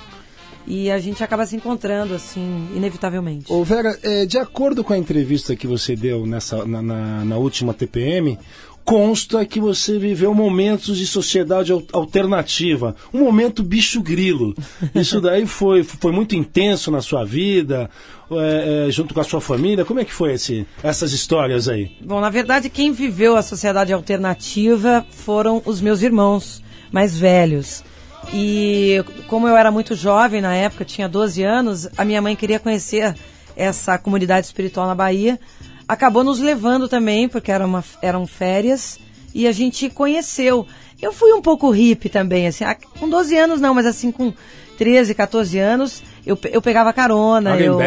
e 0.66 0.90
a 0.90 0.98
gente 0.98 1.22
acaba 1.25 1.44
se 1.46 1.57
encontrando, 1.57 2.14
assim, 2.14 2.68
inevitavelmente. 2.75 3.46
Ô 3.53 3.64
Vera, 3.64 3.98
é, 4.03 4.25
de 4.27 4.38
acordo 4.38 4.83
com 4.85 4.92
a 4.92 4.98
entrevista 4.98 5.57
que 5.57 5.66
você 5.66 5.96
deu 5.96 6.27
nessa, 6.27 6.64
na, 6.64 6.81
na- 6.83 7.25
na 7.25 7.37
última 7.37 7.75
TPM, 7.75 8.38
consta 8.85 9.44
que 9.46 9.61
você 9.61 9.96
viveu 9.98 10.35
momentos 10.35 10.98
de 10.98 11.07
sociedade 11.07 11.70
al- 11.72 11.83
alternativa, 11.92 12.96
um 13.14 13.20
momento 13.20 13.62
bicho 13.62 14.03
grilo. 14.03 14.55
Isso 14.94 15.20
daí 15.20 15.46
foi, 15.46 15.83
foi 15.85 16.11
muito 16.12 16.35
intenso 16.35 16.90
na 16.90 17.01
sua 17.01 17.25
vida, 17.25 17.88
é, 18.31 18.87
é, 18.88 18.90
junto 18.90 19.14
com 19.14 19.20
a 19.20 19.25
sua 19.25 19.40
família. 19.40 19.85
Como 19.85 20.01
é 20.01 20.05
que 20.05 20.12
foi 20.12 20.33
esse, 20.35 20.66
essas 20.83 21.12
histórias 21.12 21.68
aí? 21.68 21.92
Bom, 22.01 22.20
na 22.20 22.31
verdade, 22.31 22.68
quem 22.68 22.90
viveu 22.92 23.37
a 23.37 23.42
sociedade 23.42 23.92
alternativa 23.92 25.05
foram 25.11 25.62
os 25.64 25.81
meus 25.81 26.03
irmãos 26.03 26.62
mais 26.90 27.16
velhos. 27.16 27.85
E 28.32 29.04
como 29.26 29.48
eu 29.48 29.56
era 29.56 29.70
muito 29.70 29.94
jovem 29.94 30.40
na 30.40 30.54
época, 30.54 30.85
tinha 30.85 31.08
12 31.08 31.42
anos, 31.42 31.88
a 31.96 32.04
minha 32.04 32.22
mãe 32.22 32.37
queria 32.37 32.58
conhecer 32.58 33.14
essa 33.56 33.98
comunidade 33.98 34.46
espiritual 34.46 34.87
na 34.87 34.94
Bahia. 34.94 35.38
Acabou 35.87 36.24
nos 36.24 36.40
levando 36.40 36.88
também, 36.88 37.28
porque 37.28 37.50
era 37.50 37.66
uma, 37.66 37.85
eram 38.00 38.26
férias, 38.26 38.98
e 39.35 39.46
a 39.46 39.52
gente 39.52 39.90
conheceu. 39.90 40.66
Eu 41.00 41.12
fui 41.12 41.32
um 41.32 41.42
pouco 41.42 41.70
hippie 41.70 42.08
também, 42.08 42.46
assim, 42.46 42.64
com 42.98 43.08
12 43.08 43.37
anos 43.37 43.61
não, 43.61 43.74
mas 43.74 43.87
assim, 43.87 44.12
com 44.12 44.32
13, 44.78 45.14
14 45.14 45.58
anos, 45.58 46.02
eu, 46.24 46.38
eu 46.50 46.62
pegava 46.62 46.92
carona. 46.92 47.54
Eu, 47.61 47.78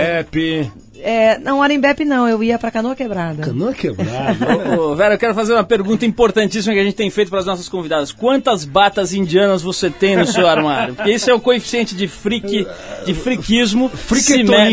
é, 0.99 1.37
não, 1.39 1.61
Arembepe 1.61 2.05
não, 2.05 2.27
eu 2.27 2.43
ia 2.43 2.57
pra 2.57 2.71
Canoa 2.71 2.95
Quebrada. 2.95 3.43
canoa 3.43 3.73
quebrada. 3.73 4.35
Ô, 4.79 4.95
Vera, 4.95 5.15
eu 5.15 5.17
quero 5.17 5.33
fazer 5.33 5.53
uma 5.53 5.63
pergunta 5.63 6.05
importantíssima 6.05 6.73
que 6.73 6.79
a 6.79 6.83
gente 6.83 6.95
tem 6.95 7.09
feito 7.09 7.29
para 7.29 7.39
as 7.39 7.45
nossas 7.45 7.69
convidadas. 7.69 8.11
Quantas 8.11 8.65
batas 8.65 9.13
indianas 9.13 9.61
você 9.61 9.89
tem 9.89 10.15
no 10.15 10.25
seu 10.25 10.47
armário? 10.47 10.95
Porque 10.95 11.11
isso 11.11 11.29
é 11.29 11.33
o 11.33 11.39
coeficiente 11.39 11.95
de 11.95 12.07
freak, 12.07 12.67
de 13.05 13.13
friquismo 13.13 13.91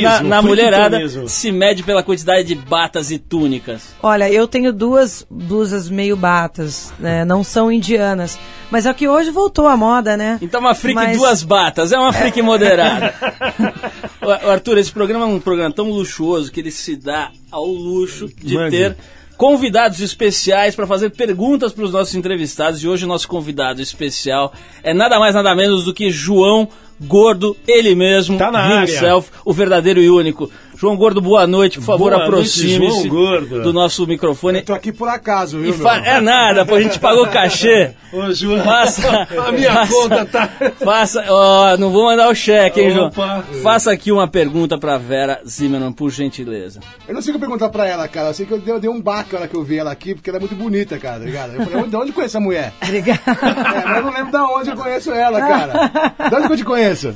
na, 0.02 0.22
na 0.22 0.42
mulherada 0.42 0.98
se 1.28 1.50
mede 1.52 1.82
pela 1.82 2.02
quantidade 2.02 2.44
de 2.44 2.54
batas 2.54 3.10
e 3.10 3.18
túnicas. 3.18 3.94
Olha, 4.02 4.30
eu 4.30 4.46
tenho 4.46 4.72
duas 4.72 5.26
blusas 5.30 5.88
meio 5.88 6.16
batas, 6.16 6.92
né? 6.98 7.24
Não 7.24 7.42
são 7.44 7.70
indianas. 7.70 8.38
Mas 8.70 8.86
é 8.86 8.94
que 8.94 9.06
hoje 9.06 9.30
voltou 9.30 9.66
à 9.68 9.76
moda, 9.76 10.16
né? 10.16 10.38
Então 10.40 10.60
uma 10.60 10.74
freak 10.74 10.94
Mas- 10.94 11.16
duas 11.18 11.42
batas, 11.42 11.92
é 11.92 11.98
uma 11.98 12.12
freak 12.12 12.40
moderada. 12.42 13.12
Arthur, 14.30 14.78
esse 14.78 14.92
programa 14.92 15.24
é 15.24 15.28
um 15.28 15.40
programa 15.40 15.74
tão 15.74 15.90
luxuoso 15.90 16.50
que 16.50 16.60
ele 16.60 16.70
se 16.70 16.96
dá 16.96 17.30
ao 17.50 17.66
luxo 17.66 18.28
de 18.28 18.56
ter 18.70 18.96
convidados 19.36 20.00
especiais 20.00 20.74
para 20.76 20.86
fazer 20.86 21.10
perguntas 21.10 21.72
para 21.72 21.84
os 21.84 21.92
nossos 21.92 22.14
entrevistados. 22.14 22.82
E 22.82 22.88
hoje 22.88 23.04
o 23.04 23.08
nosso 23.08 23.26
convidado 23.26 23.82
especial 23.82 24.52
é 24.82 24.94
nada 24.94 25.18
mais 25.18 25.34
nada 25.34 25.54
menos 25.54 25.84
do 25.84 25.92
que 25.92 26.10
João 26.10 26.68
Gordo, 27.00 27.56
ele 27.66 27.96
mesmo, 27.96 28.38
Tá 28.38 28.52
na 28.52 28.60
área. 28.60 28.84
himself, 28.84 29.28
o 29.44 29.52
verdadeiro 29.52 30.00
e 30.00 30.08
único. 30.08 30.48
João 30.82 30.96
Gordo, 30.96 31.20
boa 31.22 31.46
noite, 31.46 31.78
por 31.78 31.84
favor, 31.84 32.12
aproxime-se 32.12 33.08
do 33.08 33.72
nosso 33.72 34.04
microfone. 34.04 34.62
Tô 34.62 34.74
aqui 34.74 34.90
por 34.90 35.08
acaso, 35.08 35.58
viu, 35.60 35.68
E 35.72 35.76
meu? 35.76 35.78
fa- 35.78 35.98
é 36.04 36.20
nada, 36.20 36.66
pô, 36.66 36.74
a 36.74 36.80
gente 36.80 36.98
pagou 36.98 37.24
cachê. 37.28 37.92
Ô, 38.12 38.32
João, 38.32 38.62
Faça. 38.64 39.28
a 39.46 39.52
minha 39.52 39.72
faça- 39.72 39.92
conta 39.92 40.26
tá... 40.26 40.48
Faça, 40.84 41.24
ó, 41.28 41.76
não 41.78 41.90
vou 41.90 42.06
mandar 42.06 42.28
o 42.28 42.34
cheque, 42.34 42.80
hein, 42.80 42.90
João? 42.90 43.06
Opa. 43.06 43.44
Faça 43.62 43.92
aqui 43.92 44.10
uma 44.10 44.26
pergunta 44.26 44.76
pra 44.76 44.98
Vera 44.98 45.40
Zimmermann, 45.48 45.92
por 45.92 46.10
gentileza. 46.10 46.80
Eu 47.06 47.14
não 47.14 47.22
sei 47.22 47.30
o 47.30 47.34
que 47.34 47.40
perguntar 47.40 47.68
pra 47.68 47.86
ela, 47.86 48.06
cara. 48.08 48.30
Eu 48.30 48.34
sei 48.34 48.44
que 48.44 48.52
eu 48.52 48.58
dei, 48.58 48.74
eu 48.74 48.80
dei 48.80 48.90
um 48.90 49.00
baque 49.00 49.32
na 49.34 49.38
hora 49.38 49.48
que 49.48 49.56
eu 49.56 49.62
vi 49.62 49.78
ela 49.78 49.92
aqui, 49.92 50.14
porque 50.16 50.28
ela 50.28 50.38
é 50.38 50.40
muito 50.40 50.56
bonita, 50.56 50.98
cara, 50.98 51.20
tá 51.20 51.24
ligado? 51.24 51.54
Eu 51.54 51.64
falei, 51.64 51.88
de 51.88 51.96
onde 51.96 52.08
eu 52.08 52.12
conheço 52.14 52.36
essa 52.36 52.40
mulher? 52.40 52.72
Obrigada. 52.82 53.20
É, 53.24 53.84
mas 53.86 53.96
eu 53.98 54.02
não 54.02 54.12
lembro 54.12 54.30
de 54.32 54.36
onde 54.36 54.70
eu 54.70 54.76
conheço 54.76 55.12
ela, 55.12 55.40
cara. 55.40 56.28
De 56.28 56.34
onde 56.34 56.46
que 56.48 56.52
eu 56.52 56.56
te 56.58 56.64
conheço? 56.64 57.14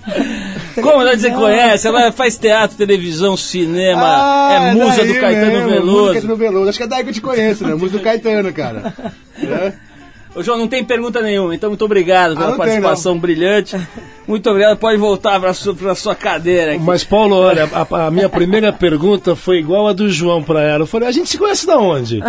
Como 0.82 1.04
não 1.04 1.12
você 1.18 1.30
conhece? 1.30 1.86
Ela 1.86 2.12
faz 2.12 2.36
teatro, 2.36 2.76
televisão, 2.76 3.36
cinema, 3.36 4.48
é 4.52 4.74
musa 4.74 4.96
daí 4.96 5.12
do 5.12 5.20
Caetano 5.20 5.46
mesmo, 5.46 5.62
Musa 5.62 5.80
do 5.80 5.84
Veloso. 5.86 6.12
Caetano 6.12 6.36
Veloso. 6.36 6.68
Acho 6.68 6.78
que 6.78 6.84
é 6.84 6.86
daí 6.86 7.02
que 7.04 7.10
eu 7.10 7.14
te 7.14 7.20
conheço, 7.20 7.66
né? 7.66 7.74
Musa 7.74 7.98
do 7.98 8.02
Caetano, 8.02 8.52
cara. 8.52 8.94
É? 9.38 9.74
Ô, 10.37 10.42
João, 10.42 10.59
não 10.59 10.68
tem 10.68 10.85
pergunta 10.85 11.22
nenhuma, 11.22 11.55
então 11.55 11.70
muito 11.70 11.85
obrigado 11.85 12.35
pela 12.35 12.49
Ah, 12.49 12.51
não 12.51 12.57
tem, 12.59 12.66
participação 12.66 13.18
brilhante. 13.18 13.75
Muito 14.29 14.51
obrigado, 14.51 14.77
pode 14.77 14.99
voltar 14.99 15.40
para 15.40 15.55
sua, 15.55 15.75
pra 15.75 15.94
sua 15.94 16.14
cadeira 16.14 16.75
aqui. 16.75 16.83
Mas, 16.83 17.03
Paulo, 17.03 17.37
olha, 17.37 17.66
a, 17.72 18.07
a 18.07 18.11
minha 18.11 18.29
primeira 18.29 18.70
pergunta 18.70 19.35
foi 19.35 19.59
igual 19.59 19.88
a 19.88 19.94
do 19.94 20.11
João 20.11 20.42
pra 20.42 20.61
ela. 20.61 20.83
Eu 20.83 20.87
falei, 20.87 21.09
a 21.09 21.12
gente 21.12 21.31
se 21.31 21.38
conhece 21.38 21.66
da 21.66 21.79
onde? 21.79 22.20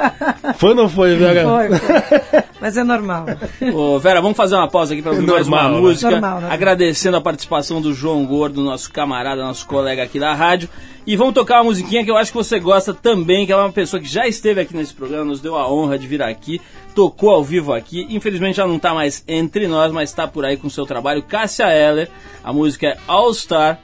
foi 0.58 0.70
ou 0.70 0.74
não 0.74 0.88
foi, 0.88 1.14
Vera? 1.14 1.44
Foi, 1.44 1.78
foi. 1.78 2.42
Mas 2.60 2.76
é 2.76 2.84
normal. 2.84 3.24
Ô, 3.72 3.98
Vera, 3.98 4.20
vamos 4.20 4.36
fazer 4.36 4.54
uma 4.54 4.68
pausa 4.68 4.92
aqui 4.92 5.00
para 5.00 5.12
ouvir 5.12 5.26
mais 5.26 5.48
uma 5.48 5.68
né? 5.68 5.80
música. 5.80 6.10
Normal, 6.10 6.32
normal. 6.32 6.50
Agradecendo 6.52 7.16
a 7.16 7.20
participação 7.22 7.80
do 7.80 7.94
João 7.94 8.26
Gordo, 8.26 8.62
nosso 8.62 8.92
camarada, 8.92 9.42
nosso 9.42 9.66
colega 9.66 10.02
aqui 10.02 10.18
da 10.18 10.34
rádio. 10.34 10.68
E 11.06 11.14
vamos 11.14 11.34
tocar 11.34 11.58
uma 11.58 11.64
musiquinha 11.64 12.04
que 12.04 12.10
eu 12.10 12.16
acho 12.16 12.32
que 12.32 12.36
você 12.36 12.58
gosta 12.58 12.92
também, 12.92 13.46
que 13.46 13.52
é 13.52 13.56
uma 13.56 13.70
pessoa 13.70 14.02
que 14.02 14.08
já 14.08 14.26
esteve 14.26 14.60
aqui 14.60 14.76
nesse 14.76 14.92
programa, 14.92 15.24
nos 15.24 15.40
deu 15.40 15.54
a 15.54 15.72
honra 15.72 15.96
de 15.96 16.06
vir 16.06 16.20
aqui, 16.20 16.60
tocou 16.96 17.28
ao 17.30 17.44
vivo 17.44 17.74
aqui. 17.74 18.06
Infelizmente 18.08 18.56
já 18.56 18.66
não 18.66 18.76
está 18.76 18.94
mais 18.94 19.22
entre 19.28 19.68
nós, 19.68 19.92
mas 19.92 20.08
está 20.08 20.26
por 20.26 20.46
aí 20.46 20.56
com 20.56 20.66
o 20.66 20.70
seu 20.70 20.86
trabalho. 20.86 21.22
Cássia 21.22 21.66
Eller, 21.70 22.08
a 22.42 22.52
música 22.52 22.88
é 22.88 22.96
All 23.06 23.32
Star. 23.34 23.78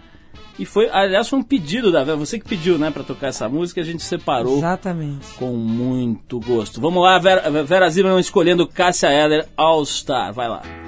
E 0.59 0.65
foi, 0.65 0.89
aliás, 0.91 1.29
foi 1.29 1.39
um 1.39 1.43
pedido 1.43 1.91
da 1.91 2.05
Vera, 2.05 2.17
você 2.17 2.39
que 2.39 2.47
pediu, 2.47 2.79
né, 2.79 2.91
para 2.91 3.03
tocar 3.03 3.29
essa 3.29 3.49
música, 3.49 3.81
a 3.81 3.85
gente 3.85 4.03
separou 4.03 4.59
Exatamente. 4.59 5.27
com 5.39 5.53
muito 5.53 6.39
gosto. 6.41 6.81
Vamos 6.81 7.03
lá, 7.03 7.19
Vera, 7.19 7.65
Vera 7.65 7.89
Zimmermann 7.89 8.21
escolhendo 8.21 8.67
Cássia 8.67 9.09
Eller 9.11 9.49
All 9.57 9.85
Star. 9.85 10.33
Vai 10.33 10.49
lá. 10.49 10.82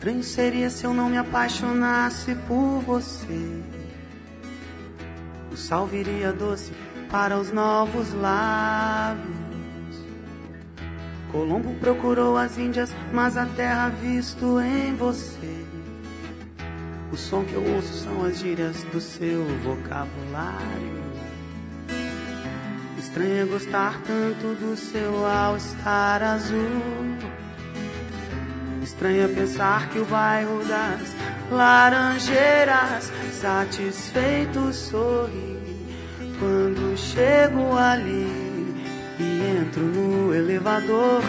Estranho 0.00 0.24
seria 0.24 0.70
se 0.70 0.86
eu 0.86 0.94
não 0.94 1.10
me 1.10 1.18
apaixonasse 1.18 2.34
por 2.48 2.80
você. 2.80 3.62
O 5.52 5.56
sal 5.58 5.86
viria 5.86 6.32
doce 6.32 6.72
para 7.10 7.38
os 7.38 7.52
novos 7.52 8.10
lábios. 8.14 9.26
Colombo 11.30 11.74
procurou 11.74 12.38
as 12.38 12.56
Índias, 12.56 12.96
mas 13.12 13.36
a 13.36 13.44
terra 13.44 13.90
visto 13.90 14.58
em 14.58 14.96
você. 14.96 15.66
O 17.12 17.16
som 17.18 17.44
que 17.44 17.52
eu 17.52 17.74
ouço 17.74 17.92
são 17.92 18.24
as 18.24 18.38
gírias 18.38 18.82
do 18.84 19.02
seu 19.02 19.44
vocabulário. 19.58 21.02
Estranho 22.98 23.42
é 23.42 23.44
gostar 23.44 24.00
tanto 24.06 24.54
do 24.54 24.74
seu 24.78 25.26
all-star 25.26 26.22
azul. 26.22 26.80
Estranho 28.82 29.24
é 29.24 29.28
pensar 29.28 29.88
que 29.90 29.98
o 29.98 30.04
bairro 30.04 30.64
das 30.64 31.14
Laranjeiras 31.50 33.12
satisfeito 33.32 34.72
sorri 34.72 35.58
quando 36.38 36.96
chego 36.96 37.76
ali 37.76 38.74
e 39.18 39.58
entro 39.60 39.82
no 39.82 40.34
elevador. 40.34 41.22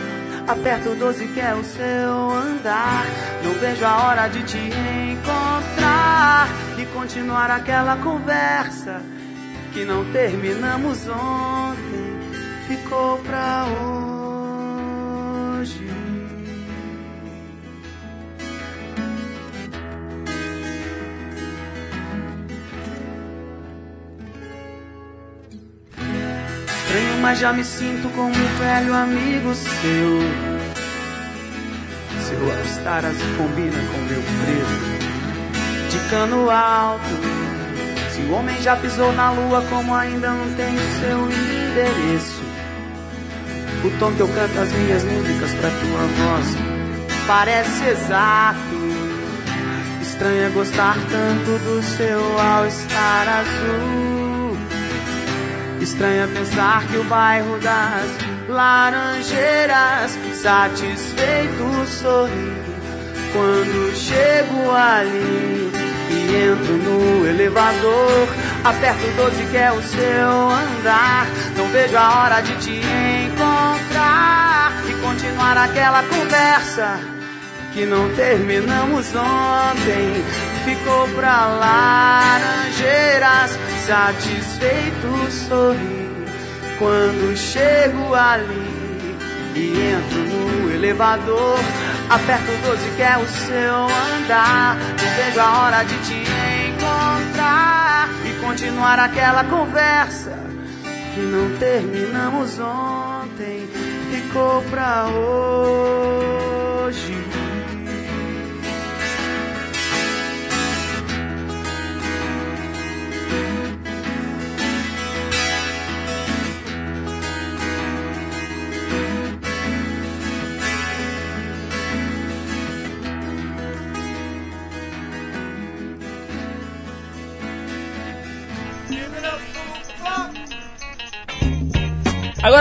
Aperto 0.47 0.89
o 0.89 0.95
12 0.95 1.27
que 1.27 1.39
é 1.39 1.53
o 1.53 1.63
seu 1.63 2.31
andar. 2.31 3.05
Não 3.43 3.53
vejo 3.53 3.85
a 3.85 4.07
hora 4.07 4.27
de 4.27 4.43
te 4.43 4.57
encontrar 4.57 6.47
e 6.77 6.85
continuar 6.87 7.51
aquela 7.51 7.97
conversa 7.97 9.01
que 9.73 9.85
não 9.85 10.05
terminamos 10.11 11.07
ontem. 11.07 12.19
Ficou 12.67 13.17
pra 13.19 13.65
hoje. 13.65 14.20
Mas 27.21 27.39
já 27.39 27.53
me 27.53 27.63
sinto 27.63 28.09
como 28.15 28.29
um 28.29 28.57
velho 28.57 28.93
amigo 28.93 29.53
seu. 29.53 30.19
Seu 32.27 32.51
all-star 32.51 33.05
azul 33.05 33.35
combina 33.37 33.77
com 33.91 33.97
meu 33.99 34.21
preto 34.21 35.01
de 35.89 36.09
cano 36.09 36.49
alto. 36.49 37.03
Se 38.11 38.21
o 38.21 38.33
homem 38.33 38.59
já 38.61 38.75
pisou 38.75 39.13
na 39.13 39.31
lua, 39.31 39.63
como 39.69 39.93
ainda 39.93 40.31
não 40.31 40.53
tem 40.55 40.75
seu 40.99 41.29
endereço. 41.29 42.41
O 43.83 43.89
tom 43.99 44.11
que 44.13 44.19
eu 44.19 44.27
canto 44.27 44.59
as 44.59 44.71
minhas 44.71 45.03
músicas 45.03 45.51
pra 45.53 45.69
tua 45.69 46.25
voz 46.25 46.71
parece 47.27 47.85
exato. 47.85 48.57
Estranho 50.01 50.45
é 50.45 50.49
gostar 50.49 50.95
tanto 50.95 51.63
do 51.63 51.83
seu 51.83 52.39
all-star 52.39 53.27
azul. 53.39 54.20
Estranho 55.81 56.25
é 56.25 56.27
pensar 56.27 56.85
que 56.85 56.97
o 56.97 57.03
bairro 57.05 57.57
das 57.57 58.11
Laranjeiras 58.47 60.11
satisfeito 60.35 61.87
sorri 61.87 62.53
quando 63.33 63.95
chego 63.95 64.69
ali 64.69 65.71
e 66.11 66.35
entro 66.51 66.77
no 66.77 67.27
elevador. 67.27 68.27
Aperto 68.63 69.07
o 69.07 69.15
12 69.23 69.45
que 69.47 69.57
é 69.57 69.71
o 69.71 69.81
seu 69.81 70.49
andar. 70.51 71.25
Não 71.57 71.67
vejo 71.69 71.97
a 71.97 72.21
hora 72.21 72.41
de 72.41 72.55
te 72.57 72.79
encontrar 73.25 74.73
e 74.87 74.93
continuar 75.01 75.57
aquela 75.57 76.03
conversa 76.03 77.20
que 77.73 77.85
não 77.85 78.09
terminamos 78.15 79.13
ontem. 79.15 80.23
Ficou 80.65 81.07
pra 81.09 81.45
Laranjeiras, 81.47 83.59
satisfeito 83.87 85.31
sorri 85.31 86.01
quando 86.77 87.37
chego 87.37 88.15
ali 88.15 88.81
e 89.55 89.93
entro 89.93 90.19
no 90.19 90.71
elevador. 90.71 91.59
Aperto 92.09 92.51
o 92.51 92.57
12 92.69 92.89
que 92.95 93.01
é 93.01 93.17
o 93.17 93.27
seu 93.27 93.87
andar. 94.17 94.77
Vejo 95.15 95.39
a 95.39 95.59
hora 95.59 95.83
de 95.83 95.97
te 95.99 96.23
encontrar 96.69 98.09
e 98.25 98.33
continuar 98.45 98.99
aquela 98.99 99.45
conversa 99.45 100.37
que 101.13 101.21
não 101.21 101.57
terminamos 101.57 102.59
ontem. 102.59 103.69
Ficou 104.11 104.61
pra 104.63 105.05
hoje. 105.07 107.30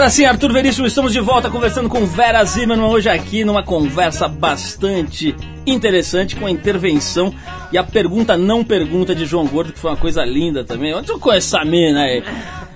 Agora 0.00 0.12
sim, 0.12 0.24
Arthur 0.24 0.50
Veríssimo, 0.50 0.86
estamos 0.86 1.12
de 1.12 1.20
volta 1.20 1.50
conversando 1.50 1.86
com 1.86 2.06
Vera 2.06 2.42
Zimmermann 2.42 2.88
hoje 2.88 3.10
aqui 3.10 3.44
numa 3.44 3.62
conversa 3.62 4.26
bastante 4.26 5.36
interessante 5.66 6.36
com 6.36 6.46
a 6.46 6.50
intervenção 6.50 7.34
e 7.70 7.76
a 7.76 7.84
pergunta 7.84 8.34
não 8.34 8.64
pergunta 8.64 9.14
de 9.14 9.26
João 9.26 9.46
Gordo, 9.46 9.74
que 9.74 9.78
foi 9.78 9.90
uma 9.90 9.98
coisa 9.98 10.24
linda 10.24 10.64
também. 10.64 10.94
Onde 10.94 11.10
eu 11.10 11.18
conheço 11.18 11.54
essa 11.54 11.66
mina 11.66 12.00
aí? 12.00 12.24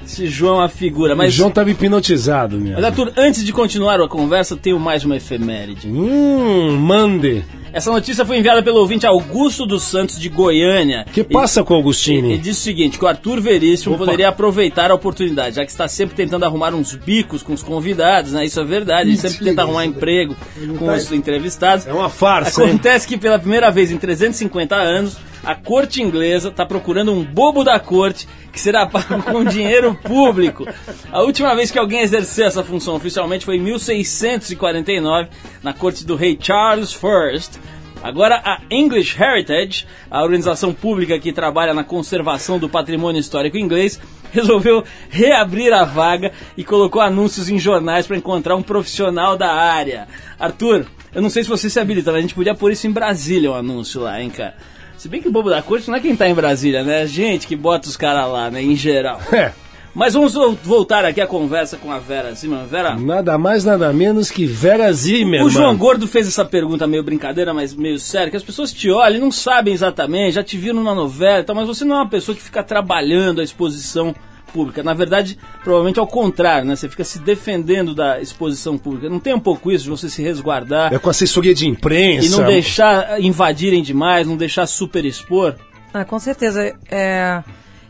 Esse 0.04 0.26
João 0.26 0.56
é 0.56 0.58
uma 0.58 0.68
figura, 0.68 1.14
O 1.14 1.16
mas... 1.16 1.32
João 1.32 1.50
tava 1.50 1.70
hipnotizado, 1.70 2.60
meu. 2.60 2.74
Mas 2.74 2.84
Arthur, 2.84 3.10
antes 3.16 3.42
de 3.42 3.54
continuar 3.54 3.98
a 4.02 4.06
conversa, 4.06 4.54
tenho 4.54 4.78
mais 4.78 5.02
uma 5.02 5.16
efeméride. 5.16 5.88
Hum, 5.88 6.76
mande. 6.76 7.42
Essa 7.74 7.90
notícia 7.90 8.24
foi 8.24 8.38
enviada 8.38 8.62
pelo 8.62 8.78
ouvinte 8.78 9.04
Augusto 9.04 9.66
dos 9.66 9.82
Santos 9.82 10.16
de 10.20 10.28
Goiânia. 10.28 11.04
que 11.12 11.24
passa 11.24 11.64
com 11.64 11.74
o 11.74 11.76
Ele 11.78 11.82
Agostini? 11.82 12.38
diz 12.38 12.56
o 12.56 12.60
seguinte, 12.60 12.96
que 12.96 13.04
o 13.04 13.08
Arthur 13.08 13.40
Veríssimo 13.40 13.96
Opa. 13.96 14.04
poderia 14.04 14.28
aproveitar 14.28 14.92
a 14.92 14.94
oportunidade, 14.94 15.56
já 15.56 15.64
que 15.64 15.72
está 15.72 15.88
sempre 15.88 16.14
tentando 16.14 16.44
arrumar 16.44 16.72
uns 16.72 16.94
bicos 16.94 17.42
com 17.42 17.52
os 17.52 17.64
convidados, 17.64 18.30
né? 18.30 18.44
Isso 18.44 18.60
é 18.60 18.64
verdade, 18.64 19.10
ele 19.10 19.16
sempre 19.16 19.44
tenta 19.44 19.62
arrumar 19.62 19.84
emprego 19.84 20.36
com 20.78 20.86
os 20.86 21.10
entrevistados. 21.10 21.84
É 21.84 21.92
uma 21.92 22.08
farsa, 22.08 22.62
hein? 22.62 22.68
Acontece 22.68 23.08
que 23.08 23.16
pela 23.16 23.40
primeira 23.40 23.72
vez 23.72 23.90
em 23.90 23.98
350 23.98 24.76
anos, 24.76 25.16
a 25.44 25.54
corte 25.54 26.02
inglesa 26.02 26.48
está 26.48 26.64
procurando 26.64 27.12
um 27.12 27.22
bobo 27.22 27.62
da 27.62 27.78
corte 27.78 28.26
que 28.52 28.60
será 28.60 28.86
pago 28.88 29.22
com 29.22 29.44
dinheiro 29.44 29.94
público. 29.94 30.66
A 31.12 31.22
última 31.22 31.54
vez 31.54 31.70
que 31.70 31.78
alguém 31.78 32.00
exerceu 32.00 32.46
essa 32.46 32.64
função 32.64 32.94
oficialmente 32.94 33.44
foi 33.44 33.56
em 33.56 33.60
1649, 33.60 35.28
na 35.62 35.72
corte 35.72 36.04
do 36.04 36.16
rei 36.16 36.38
Charles 36.40 36.94
I. 36.94 37.74
Agora, 38.02 38.42
a 38.44 38.60
English 38.70 39.16
Heritage, 39.20 39.86
a 40.10 40.22
organização 40.22 40.74
pública 40.74 41.18
que 41.18 41.32
trabalha 41.32 41.72
na 41.72 41.82
conservação 41.82 42.58
do 42.58 42.68
patrimônio 42.68 43.18
histórico 43.18 43.56
inglês, 43.56 43.98
resolveu 44.30 44.84
reabrir 45.08 45.72
a 45.72 45.84
vaga 45.84 46.32
e 46.56 46.62
colocou 46.62 47.00
anúncios 47.00 47.48
em 47.48 47.58
jornais 47.58 48.06
para 48.06 48.16
encontrar 48.16 48.56
um 48.56 48.62
profissional 48.62 49.38
da 49.38 49.52
área. 49.52 50.06
Arthur, 50.38 50.86
Eu 51.14 51.22
não 51.22 51.30
sei 51.30 51.44
se 51.44 51.48
você 51.48 51.70
se 51.70 51.78
habilita, 51.78 52.10
mas 52.10 52.18
a 52.18 52.22
gente 52.22 52.34
podia 52.34 52.56
pôr 52.56 52.72
isso 52.72 52.88
em 52.88 52.90
Brasília, 52.90 53.52
o 53.52 53.54
anúncio 53.54 54.00
lá, 54.00 54.20
hein, 54.20 54.30
cara. 54.30 54.56
Se 55.04 55.08
bem 55.10 55.20
que 55.20 55.28
o 55.28 55.30
bobo 55.30 55.50
da 55.50 55.60
corte 55.60 55.86
não 55.90 55.98
é 55.98 56.00
quem 56.00 56.16
tá 56.16 56.26
em 56.26 56.32
Brasília, 56.32 56.82
né? 56.82 57.06
Gente 57.06 57.46
que 57.46 57.54
bota 57.54 57.86
os 57.86 57.94
caras 57.94 58.26
lá, 58.26 58.50
né? 58.50 58.62
Em 58.62 58.74
geral. 58.74 59.20
É, 59.30 59.52
Mas 59.94 60.14
vamos 60.14 60.32
vo- 60.32 60.56
voltar 60.64 61.04
aqui 61.04 61.20
à 61.20 61.26
conversa 61.26 61.76
com 61.76 61.92
a 61.92 61.98
Vera 61.98 62.32
Zimmermann. 62.34 62.66
Vera, 62.66 62.94
nada 62.96 63.36
mais, 63.36 63.66
nada 63.66 63.92
menos 63.92 64.30
que 64.30 64.46
Vera 64.46 64.90
Zimmermann. 64.90 65.46
o 65.46 65.50
João 65.50 65.76
Gordo 65.76 66.08
fez 66.08 66.26
essa 66.26 66.42
pergunta 66.42 66.86
meio 66.86 67.02
brincadeira, 67.02 67.52
mas 67.52 67.74
meio 67.74 67.98
séria, 67.98 68.30
que 68.30 68.36
as 68.38 68.42
pessoas 68.42 68.72
te 68.72 68.90
olham 68.90 69.18
e 69.18 69.20
não 69.20 69.30
sabem 69.30 69.74
exatamente, 69.74 70.32
já 70.36 70.42
te 70.42 70.56
viram 70.56 70.82
na 70.82 70.94
novela 70.94 71.40
e 71.40 71.44
tal, 71.44 71.54
mas 71.54 71.66
você 71.66 71.84
não 71.84 71.96
é 71.96 71.98
uma 71.98 72.08
pessoa 72.08 72.34
que 72.34 72.40
fica 72.40 72.62
trabalhando 72.62 73.42
a 73.42 73.44
exposição 73.44 74.14
pública. 74.54 74.84
Na 74.84 74.94
verdade, 74.94 75.36
provavelmente 75.64 75.98
ao 75.98 76.06
contrário, 76.06 76.64
né? 76.64 76.76
Você 76.76 76.88
fica 76.88 77.02
se 77.02 77.18
defendendo 77.18 77.92
da 77.92 78.20
exposição 78.20 78.78
pública. 78.78 79.10
Não 79.10 79.18
tem 79.18 79.34
um 79.34 79.40
pouco 79.40 79.72
isso 79.72 79.82
de 79.84 79.90
você 79.90 80.08
se 80.08 80.22
resguardar 80.22 80.94
É 80.94 80.98
com 80.98 81.10
assessoria 81.10 81.52
de 81.52 81.66
imprensa. 81.66 82.26
e 82.26 82.30
não 82.30 82.46
deixar 82.46 83.20
invadirem 83.20 83.82
demais, 83.82 84.28
não 84.28 84.36
deixar 84.36 84.66
super 84.68 85.04
expor? 85.04 85.56
Ah, 85.92 86.04
com 86.04 86.18
certeza. 86.20 86.72
É, 86.88 87.42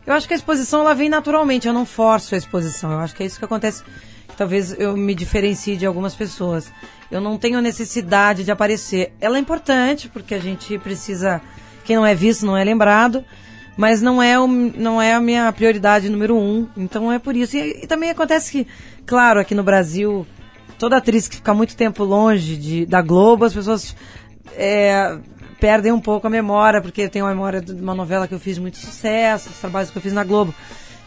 eu 0.07 0.14
acho 0.14 0.27
que 0.27 0.33
a 0.33 0.37
exposição 0.37 0.81
ela 0.81 0.94
vem 0.94 1.11
naturalmente, 1.11 1.68
eu 1.68 1.74
não 1.74 1.85
forço 1.85 2.35
a 2.35 2.38
exposição. 2.38 2.90
Eu 2.92 2.98
acho 3.00 3.14
que 3.14 3.22
é 3.22 3.27
isso 3.27 3.38
que 3.38 3.44
acontece. 3.44 3.83
Talvez 4.37 4.74
eu 4.79 4.96
me 4.96 5.14
diferencie 5.14 5.77
de 5.77 5.85
algumas 5.85 6.14
pessoas. 6.14 6.72
Eu 7.11 7.20
não 7.20 7.37
tenho 7.37 7.61
necessidade 7.61 8.42
de 8.42 8.50
aparecer. 8.50 9.12
Ela 9.20 9.37
é 9.37 9.40
importante 9.40 10.09
porque 10.09 10.35
a 10.35 10.40
gente 10.40 10.79
precisa. 10.79 11.40
Quem 11.85 11.96
não 11.96 12.07
é 12.07 12.14
visto 12.14 12.46
não 12.46 12.57
é 12.57 12.64
lembrado. 12.64 13.22
Mas 13.76 14.00
não 14.00 14.22
é, 14.22 14.38
o, 14.38 14.46
não 14.46 15.02
é 15.02 15.14
a 15.14 15.20
minha 15.20 15.50
prioridade 15.52 16.08
número 16.08 16.37
um. 16.37 16.68
Então 16.76 17.10
é 17.10 17.18
por 17.18 17.37
isso. 17.37 17.56
E, 17.56 17.82
e 17.82 17.87
também 17.87 18.10
acontece 18.10 18.52
que, 18.52 18.66
claro, 19.04 19.40
aqui 19.40 19.54
no 19.54 19.62
Brasil, 19.62 20.26
toda 20.78 20.96
atriz 20.96 21.26
que 21.26 21.37
fica 21.37 21.52
muito 21.52 21.76
tempo 21.76 22.04
longe 22.04 22.56
de, 22.56 22.87
da 22.87 23.02
Globo, 23.02 23.44
as 23.44 23.52
pessoas 23.52 23.96
é, 24.52 25.18
perdem 25.58 25.92
um 25.92 26.00
pouco 26.00 26.26
a 26.26 26.30
memória, 26.30 26.80
porque 26.80 27.08
tem 27.08 27.22
uma 27.22 27.30
memória 27.30 27.60
de 27.60 27.72
uma 27.72 27.94
novela 27.94 28.28
que 28.28 28.34
eu 28.34 28.38
fiz 28.38 28.58
muito 28.58 28.76
sucesso, 28.76 29.48
dos 29.48 29.58
trabalhos 29.58 29.90
que 29.90 29.98
eu 29.98 30.02
fiz 30.02 30.12
na 30.12 30.22
Globo. 30.22 30.54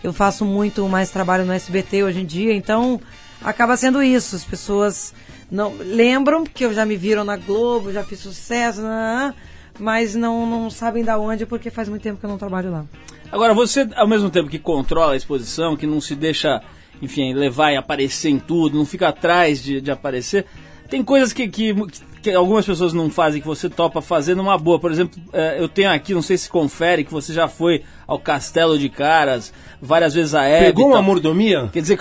Eu 0.03 0.13
faço 0.13 0.45
muito 0.45 0.88
mais 0.88 1.10
trabalho 1.10 1.45
no 1.45 1.53
SBT 1.53 2.03
hoje 2.03 2.21
em 2.21 2.25
dia, 2.25 2.53
então 2.53 2.99
acaba 3.41 3.77
sendo 3.77 4.01
isso. 4.01 4.36
As 4.36 4.43
pessoas 4.43 5.13
não 5.49 5.74
lembram 5.78 6.43
que 6.43 6.65
eu 6.65 6.74
já 6.74 6.86
me 6.86 6.95
viram 6.97 7.24
na 7.24 7.38
Globo, 7.38 7.91
já 7.91 8.03
fiz 8.03 8.20
sucesso, 8.20 8.82
né, 8.82 9.34
mas 9.80 10.15
não, 10.15 10.45
não 10.45 10.69
sabem 10.69 11.03
da 11.03 11.17
onde, 11.17 11.45
porque 11.45 11.69
faz 11.69 11.88
muito 11.89 12.01
tempo 12.01 12.19
que 12.19 12.25
eu 12.25 12.30
não 12.30 12.38
trabalho 12.38 12.71
lá. 12.71 12.86
Agora, 13.32 13.53
você, 13.53 13.88
ao 13.95 14.07
mesmo 14.07 14.30
tempo 14.30 14.49
que 14.49 14.59
controla 14.59 15.13
a 15.13 15.17
exposição, 15.17 15.75
que 15.75 15.86
não 15.86 15.99
se 15.99 16.15
deixa, 16.15 16.61
enfim, 17.01 17.34
levar 17.34 17.71
e 17.71 17.78
aparecer 17.78 18.30
em 18.30 18.39
tudo, 18.39 18.78
não 18.78 18.86
fica 18.86 19.09
atrás 19.09 19.61
de, 19.61 19.82
de 19.82 19.91
aparecer, 19.91 20.45
tem 20.89 21.03
coisas 21.03 21.34
que, 21.34 21.47
que, 21.47 21.73
que 21.73 22.01
algumas 22.32 22.65
pessoas 22.65 22.93
não 22.93 23.09
fazem, 23.09 23.41
que 23.41 23.47
você 23.47 23.69
topa 23.69 24.01
fazer 24.01 24.36
numa 24.36 24.57
boa. 24.57 24.80
Por 24.80 24.91
exemplo, 24.91 25.19
eh, 25.34 25.57
eu 25.59 25.67
tenho 25.67 25.91
aqui, 25.91 26.13
não 26.13 26.21
sei 26.21 26.38
se 26.38 26.49
confere, 26.49 27.03
que 27.03 27.11
você 27.11 27.34
já 27.34 27.47
foi 27.47 27.84
ao 28.07 28.17
Castelo 28.17 28.80
de 28.80 28.89
Caras, 28.89 29.53
várias 29.82 30.13
vezes 30.13 30.34
a 30.34 30.43
Hebe. 30.43 30.67
Pegou 30.67 30.88
uma 30.88 31.01
mordomia? 31.01 31.69
Quer 31.71 31.82
dizer, 31.82 31.97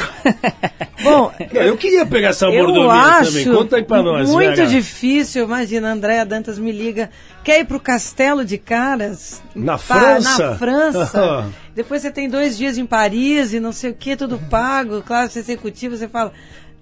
Bom, 1.03 1.33
eu 1.53 1.77
queria 1.77 2.07
pegar 2.07 2.29
essa 2.29 2.51
mordomia 2.51 2.91
acho 2.93 3.33
também. 3.33 3.55
Conta 3.55 3.77
aí 3.77 3.85
pra 3.85 4.03
nós, 4.03 4.31
muito 4.31 4.57
Vera. 4.57 4.67
difícil. 4.67 5.45
Imagina, 5.45 5.89
a 5.89 5.93
Andréa 5.93 6.25
Dantas 6.25 6.59
me 6.59 6.73
liga. 6.73 7.11
Quer 7.45 7.61
ir 7.61 7.65
pro 7.65 7.79
Castelo 7.79 8.45
de 8.45 8.59
Caras? 8.59 9.43
Na 9.55 9.79
França? 9.79 10.51
Na 10.51 10.57
França. 10.57 11.47
Depois 11.75 12.03
você 12.03 12.11
tem 12.11 12.29
dois 12.29 12.57
dias 12.57 12.79
em 12.79 12.87
Paris 12.87 13.53
e 13.53 13.61
não 13.61 13.71
sei 13.71 13.91
o 13.91 13.95
que, 13.95 14.17
tudo 14.17 14.39
pago. 14.51 15.03
Claro, 15.03 15.31
você 15.31 15.41
é 15.41 15.43
executivo, 15.43 15.97
você 15.97 16.09
fala... 16.09 16.33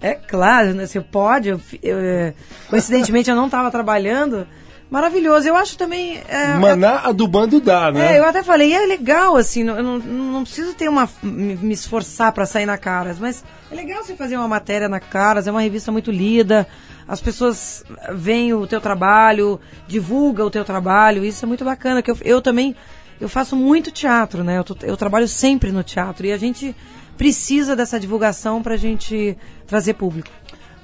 É 0.01 0.13
claro, 0.13 0.73
né? 0.73 0.85
Você 0.85 0.99
pode. 1.01 1.49
Eu, 1.49 1.59
eu, 1.81 1.97
é, 1.99 2.33
coincidentemente, 2.69 3.29
eu 3.29 3.35
não 3.35 3.45
estava 3.45 3.71
trabalhando. 3.71 4.45
Maravilhoso. 4.89 5.47
Eu 5.47 5.55
acho 5.55 5.77
também... 5.77 6.19
é, 6.29 6.53
Maná 6.57 6.99
adubando 6.99 7.59
dá, 7.59 7.91
né? 7.91 8.13
é, 8.15 8.19
eu 8.19 8.25
até 8.25 8.43
falei, 8.43 8.71
é 8.71 8.85
legal, 8.85 9.35
assim, 9.35 9.63
não- 9.63 9.75
eu 9.77 9.83
não, 9.83 9.97
não 9.97 10.43
preciso 10.43 10.75
ter 10.75 10.87
uma. 10.87 11.09
me, 11.23 11.73
esforçar 11.73 12.31
pra 12.31 12.45
sair 12.45 12.67
na 12.67 12.77
Caras, 12.77 13.17
mas 13.19 13.43
é 13.71 13.75
legal 13.75 14.03
você 14.03 14.15
fazer 14.15 14.37
uma 14.37 14.47
matéria 14.47 14.87
na 14.87 14.99
Caras, 14.99 15.47
é 15.47 15.51
uma 15.51 15.61
revista 15.61 15.91
muito 15.91 16.11
lida, 16.11 16.67
as 17.07 17.19
pessoas 17.19 17.83
veem 18.13 18.53
o 18.53 18.67
teu 18.67 18.79
trabalho, 18.79 19.59
divulgam 19.87 20.45
o 20.45 20.51
teu 20.51 20.63
trabalho, 20.63 21.25
isso 21.25 21.43
é 21.43 21.47
muito 21.47 21.65
bacana, 21.65 22.03
que 22.03 22.11
eu, 22.11 22.17
eu 22.21 22.39
também, 22.41 22.75
eu 23.19 23.27
faço 23.27 23.55
muito 23.55 23.89
teatro, 23.91 24.43
né, 24.43 24.59
eu, 24.59 24.63
tô- 24.63 24.77
eu 24.85 24.95
trabalho 24.95 25.27
sempre 25.27 25.71
no 25.71 25.81
teatro, 25.83 26.27
e 26.27 26.31
a 26.31 26.37
gente 26.37 26.75
precisa 27.17 27.75
dessa 27.75 27.99
divulgação 27.99 28.61
pra 28.61 28.77
gente 28.77 29.37
trazer 29.65 29.93
público. 29.93 30.29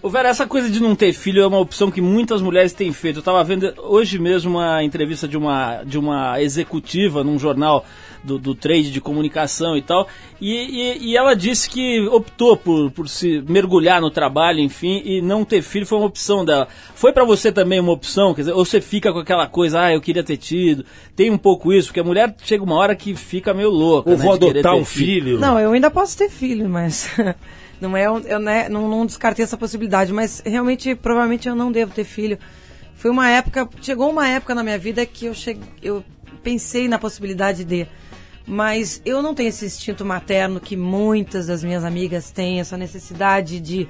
Ô 0.03 0.09
Vera, 0.09 0.29
essa 0.29 0.47
coisa 0.47 0.67
de 0.67 0.81
não 0.81 0.95
ter 0.95 1.13
filho 1.13 1.43
é 1.43 1.47
uma 1.47 1.59
opção 1.59 1.91
que 1.91 2.01
muitas 2.01 2.41
mulheres 2.41 2.73
têm 2.73 2.91
feito. 2.91 3.17
Eu 3.17 3.21
estava 3.21 3.43
vendo 3.43 3.71
hoje 3.77 4.17
mesmo 4.17 4.57
uma 4.57 4.83
entrevista 4.83 5.27
de 5.27 5.37
uma, 5.37 5.83
de 5.83 5.99
uma 5.99 6.41
executiva 6.41 7.23
num 7.23 7.37
jornal 7.37 7.85
do, 8.23 8.39
do 8.39 8.55
trade 8.55 8.91
de 8.91 8.99
comunicação 8.99 9.77
e 9.77 9.81
tal, 9.81 10.07
e, 10.39 10.53
e, 10.53 11.09
e 11.09 11.17
ela 11.17 11.35
disse 11.35 11.69
que 11.69 12.01
optou 12.07 12.55
por, 12.57 12.91
por 12.91 13.07
se 13.07 13.43
mergulhar 13.47 14.01
no 14.01 14.09
trabalho, 14.09 14.59
enfim, 14.59 15.01
e 15.05 15.21
não 15.21 15.43
ter 15.43 15.61
filho 15.61 15.85
foi 15.85 15.97
uma 15.97 16.07
opção 16.07 16.43
dela. 16.43 16.67
Foi 16.95 17.11
para 17.13 17.23
você 17.23 17.51
também 17.51 17.79
uma 17.79 17.91
opção? 17.91 18.33
Quer 18.33 18.41
dizer, 18.41 18.53
ou 18.53 18.65
você 18.65 18.81
fica 18.81 19.13
com 19.13 19.19
aquela 19.19 19.47
coisa, 19.47 19.81
ah, 19.81 19.93
eu 19.93 20.01
queria 20.01 20.23
ter 20.23 20.37
tido. 20.37 20.85
Tem 21.15 21.29
um 21.29 21.37
pouco 21.37 21.71
isso, 21.71 21.89
porque 21.89 21.99
a 21.99 22.03
mulher 22.03 22.35
chega 22.43 22.63
uma 22.63 22.75
hora 22.75 22.95
que 22.95 23.15
fica 23.15 23.53
meio 23.53 23.69
louca. 23.69 24.09
Ou 24.09 24.17
né, 24.17 24.23
vou 24.23 24.33
adotar 24.33 24.75
um 24.75 24.85
filho. 24.85 25.39
Não, 25.39 25.59
eu 25.59 25.71
ainda 25.71 25.91
posso 25.91 26.17
ter 26.17 26.29
filho, 26.29 26.69
mas 26.69 27.09
não 27.81 27.97
é, 27.97 28.05
eu 28.05 28.39
né, 28.39 28.69
não, 28.69 28.87
não 28.87 29.05
descartei 29.05 29.43
essa 29.43 29.57
possibilidade, 29.57 30.13
mas 30.13 30.41
realmente, 30.45 30.95
provavelmente 30.95 31.49
eu 31.49 31.55
não 31.55 31.71
devo 31.71 31.91
ter 31.93 32.03
filho. 32.03 32.37
Foi 32.95 33.09
uma 33.11 33.27
época, 33.29 33.67
chegou 33.81 34.09
uma 34.09 34.27
época 34.27 34.53
na 34.55 34.63
minha 34.63 34.77
vida 34.77 35.05
que 35.05 35.25
eu 35.25 35.33
cheguei, 35.33 35.67
eu 35.81 36.03
pensei 36.43 36.87
na 36.87 36.99
possibilidade 36.99 37.63
de, 37.65 37.87
mas 38.45 39.01
eu 39.03 39.21
não 39.21 39.33
tenho 39.33 39.49
esse 39.49 39.65
instinto 39.65 40.05
materno 40.05 40.59
que 40.59 40.77
muitas 40.77 41.47
das 41.47 41.63
minhas 41.63 41.83
amigas 41.83 42.29
têm, 42.31 42.59
essa 42.59 42.77
necessidade 42.77 43.59
de 43.59 43.89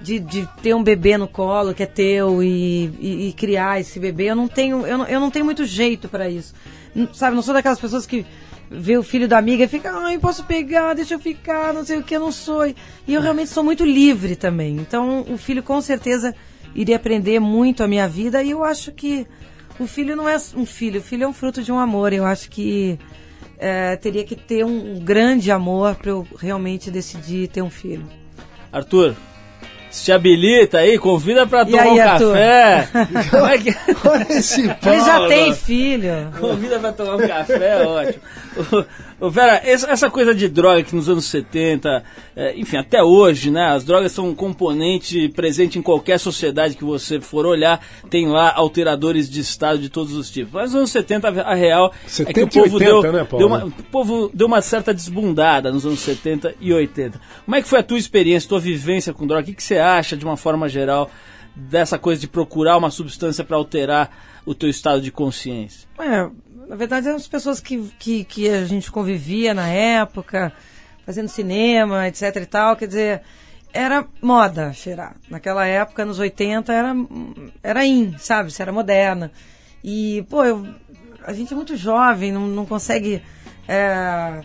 de, 0.00 0.20
de 0.20 0.48
ter 0.62 0.74
um 0.74 0.82
bebê 0.84 1.16
no 1.18 1.26
colo 1.26 1.74
que 1.74 1.82
é 1.82 1.86
teu 1.86 2.40
e, 2.40 2.84
e- 3.00 3.28
e 3.28 3.32
criar 3.32 3.80
esse 3.80 3.98
bebê. 3.98 4.26
Eu 4.26 4.36
não 4.36 4.46
tenho, 4.46 4.86
eu 4.86 4.96
não, 4.98 5.06
eu 5.06 5.18
não 5.18 5.28
tenho 5.28 5.44
muito 5.44 5.64
jeito 5.64 6.08
para 6.08 6.28
isso. 6.30 6.54
Sabe, 7.12 7.34
não 7.34 7.42
sou 7.42 7.52
daquelas 7.52 7.80
pessoas 7.80 8.06
que 8.06 8.24
vê 8.70 8.96
o 8.96 9.02
filho 9.02 9.28
da 9.28 9.38
amiga 9.38 9.64
e 9.64 9.68
fica, 9.68 9.90
ai, 9.92 10.18
posso 10.18 10.44
pegar, 10.44 10.94
deixa 10.94 11.14
eu 11.14 11.18
ficar, 11.18 11.72
não 11.72 11.84
sei 11.84 11.98
o 11.98 12.02
que, 12.02 12.16
eu 12.16 12.20
não 12.20 12.32
sou. 12.32 12.66
E 12.66 12.74
eu 13.06 13.20
realmente 13.20 13.50
sou 13.50 13.64
muito 13.64 13.84
livre 13.84 14.36
também. 14.36 14.76
Então, 14.76 15.24
o 15.28 15.38
filho 15.38 15.62
com 15.62 15.80
certeza 15.80 16.34
iria 16.74 16.96
aprender 16.96 17.40
muito 17.40 17.82
a 17.82 17.88
minha 17.88 18.08
vida 18.08 18.42
e 18.42 18.50
eu 18.50 18.64
acho 18.64 18.92
que 18.92 19.26
o 19.78 19.86
filho 19.86 20.16
não 20.16 20.28
é 20.28 20.36
um 20.54 20.66
filho, 20.66 21.00
o 21.00 21.02
filho 21.02 21.24
é 21.24 21.28
um 21.28 21.32
fruto 21.32 21.62
de 21.62 21.72
um 21.72 21.78
amor. 21.78 22.12
Eu 22.12 22.24
acho 22.24 22.50
que 22.50 22.98
eh, 23.58 23.96
teria 23.96 24.24
que 24.24 24.36
ter 24.36 24.64
um 24.64 24.98
grande 25.00 25.50
amor 25.50 25.94
para 25.96 26.10
eu 26.10 26.26
realmente 26.36 26.90
decidir 26.90 27.48
ter 27.48 27.62
um 27.62 27.70
filho. 27.70 28.06
Arthur, 28.72 29.14
se 29.98 30.12
habilita 30.12 30.78
aí, 30.78 30.98
convida 30.98 31.46
pra 31.46 31.62
E 31.62 31.70
tomar 31.70 31.82
aí, 31.82 31.90
um 31.90 32.02
Arthur? 32.02 32.32
café. 32.32 32.88
Como 33.30 33.46
é 33.46 33.58
que... 33.58 33.76
Olha 34.04 34.26
esse 34.30 34.60
Ele 34.62 34.74
pau, 34.74 35.04
já 35.04 35.26
tem 35.28 35.54
filho. 35.54 36.32
Convida 36.38 36.78
pra 36.78 36.92
tomar 36.92 37.16
um 37.16 37.26
café, 37.26 37.80
é 37.80 37.86
ótimo. 37.86 38.22
Ô, 39.20 39.28
Vera, 39.28 39.60
essa, 39.64 40.08
coisa 40.08 40.32
de 40.32 40.48
droga 40.48 40.82
que 40.84 40.94
nos 40.94 41.08
anos 41.08 41.24
70, 41.24 42.04
é, 42.36 42.56
enfim, 42.56 42.76
até 42.76 43.02
hoje, 43.02 43.50
né? 43.50 43.66
As 43.66 43.84
drogas 43.84 44.12
são 44.12 44.28
um 44.28 44.34
componente 44.34 45.28
presente 45.30 45.76
em 45.76 45.82
qualquer 45.82 46.18
sociedade 46.20 46.76
que 46.76 46.84
você 46.84 47.20
for 47.20 47.44
olhar, 47.44 47.84
tem 48.08 48.28
lá 48.28 48.52
alteradores 48.54 49.28
de 49.28 49.40
estado 49.40 49.80
de 49.80 49.88
todos 49.88 50.12
os 50.12 50.30
tipos. 50.30 50.52
Mas 50.52 50.66
nos 50.70 50.76
anos 50.76 50.90
70, 50.90 51.28
a 51.42 51.54
real 51.54 51.92
é 51.92 52.04
que 52.04 52.10
70 52.10 52.40
o 52.42 52.48
povo 52.48 52.76
80, 52.76 53.02
deu, 53.02 53.12
né, 53.12 53.24
Paulo? 53.24 53.38
deu 53.38 53.46
uma, 53.48 53.64
o 53.64 53.82
povo 53.90 54.30
deu 54.32 54.46
uma 54.46 54.62
certa 54.62 54.94
desbundada 54.94 55.72
nos 55.72 55.84
anos 55.84 55.98
70 55.98 56.54
e 56.60 56.72
80. 56.72 57.20
Como 57.44 57.56
é 57.56 57.60
que 57.60 57.68
foi 57.68 57.80
a 57.80 57.82
tua 57.82 57.98
experiência, 57.98 58.48
tua 58.48 58.60
vivência 58.60 59.12
com 59.12 59.26
droga? 59.26 59.42
O 59.42 59.46
que, 59.46 59.54
que 59.54 59.64
você 59.64 59.78
acha, 59.78 59.87
de 60.16 60.24
uma 60.24 60.36
forma 60.36 60.68
geral, 60.68 61.10
dessa 61.54 61.98
coisa 61.98 62.20
de 62.20 62.28
procurar 62.28 62.76
uma 62.76 62.90
substância 62.90 63.44
para 63.44 63.56
alterar 63.56 64.10
o 64.46 64.54
teu 64.54 64.68
estado 64.68 65.00
de 65.00 65.10
consciência? 65.10 65.88
É, 65.98 66.28
na 66.68 66.76
verdade, 66.76 67.06
eram 67.06 67.16
as 67.16 67.26
pessoas 67.26 67.60
que, 67.60 67.92
que, 67.98 68.24
que 68.24 68.48
a 68.48 68.64
gente 68.64 68.90
convivia 68.90 69.54
na 69.54 69.68
época, 69.68 70.52
fazendo 71.04 71.28
cinema, 71.28 72.06
etc 72.06 72.36
e 72.36 72.46
tal. 72.46 72.76
Quer 72.76 72.86
dizer, 72.86 73.22
era 73.72 74.06
moda 74.22 74.72
cheirar. 74.72 75.16
Naquela 75.28 75.66
época, 75.66 76.04
nos 76.04 76.18
80, 76.18 76.72
era, 76.72 76.94
era 77.62 77.84
in, 77.84 78.14
sabe? 78.18 78.50
Você 78.50 78.62
era 78.62 78.72
moderna. 78.72 79.30
E, 79.82 80.24
pô, 80.28 80.44
eu, 80.44 80.66
a 81.24 81.32
gente 81.32 81.52
é 81.52 81.56
muito 81.56 81.76
jovem, 81.76 82.32
não, 82.32 82.46
não 82.46 82.66
consegue. 82.66 83.22
é, 83.66 84.42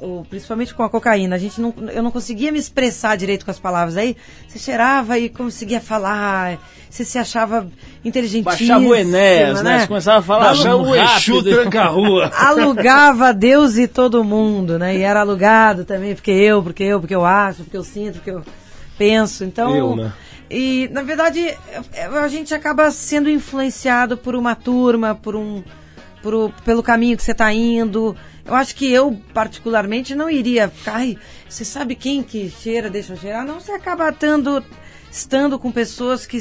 o- 0.00 0.24
principalmente 0.28 0.74
com 0.74 0.82
a 0.82 0.88
cocaína, 0.88 1.36
a 1.36 1.38
gente 1.38 1.60
não, 1.60 1.72
eu 1.92 2.02
não 2.02 2.10
conseguia 2.10 2.50
me 2.52 2.58
expressar 2.58 3.16
direito 3.16 3.44
com 3.44 3.50
as 3.50 3.58
palavras. 3.58 3.96
Aí 3.96 4.16
você 4.46 4.58
cheirava 4.58 5.18
e 5.18 5.28
conseguia 5.28 5.80
falar, 5.80 6.58
você 6.88 7.04
se 7.04 7.18
achava 7.18 7.66
inteligentíssima, 8.04 8.74
Baixava 8.74 8.84
o 8.84 8.94
Enéas, 8.94 9.62
né? 9.62 9.80
Você 9.80 9.86
começava 9.88 10.18
a 10.18 10.22
falar 10.22 10.44
Baixava 10.46 10.76
o 10.76 10.94
Exu 10.94 11.04
rápido. 11.36 11.50
tranca 11.50 11.82
a 11.82 11.86
rua. 11.88 12.30
alugava 12.34 13.32
Deus 13.34 13.76
e 13.76 13.86
todo 13.88 14.22
mundo, 14.24 14.78
né? 14.78 14.96
E 14.96 15.02
era 15.02 15.20
alugado 15.20 15.84
também, 15.84 16.14
porque 16.14 16.30
eu, 16.30 16.62
porque 16.62 16.84
eu, 16.84 17.00
porque 17.00 17.14
eu 17.14 17.24
acho, 17.24 17.62
porque 17.64 17.76
eu 17.76 17.84
sinto, 17.84 18.14
porque 18.14 18.30
eu 18.30 18.42
penso. 18.96 19.44
Então, 19.44 19.76
Eu, 19.76 19.96
né? 19.96 20.12
E, 20.50 20.88
na 20.92 21.02
verdade, 21.02 21.54
a 22.22 22.26
gente 22.28 22.54
acaba 22.54 22.90
sendo 22.90 23.28
influenciado 23.28 24.16
por 24.16 24.34
uma 24.34 24.54
turma, 24.54 25.14
por 25.14 25.36
um, 25.36 25.62
por 26.22 26.50
pelo 26.64 26.82
caminho 26.82 27.16
que 27.18 27.22
você 27.22 27.32
está 27.32 27.52
indo. 27.52 28.16
Eu 28.48 28.54
acho 28.54 28.74
que 28.74 28.90
eu, 28.90 29.14
particularmente, 29.34 30.14
não 30.14 30.30
iria 30.30 30.68
ficar. 30.70 30.96
Ai, 30.96 31.18
você 31.46 31.66
sabe 31.66 31.94
quem 31.94 32.22
que 32.22 32.48
cheira, 32.48 32.88
deixa 32.88 33.14
cheirar? 33.14 33.44
Não, 33.44 33.60
você 33.60 33.72
acaba 33.72 34.10
tando, 34.10 34.64
estando 35.12 35.58
com 35.58 35.70
pessoas 35.70 36.24
que, 36.26 36.38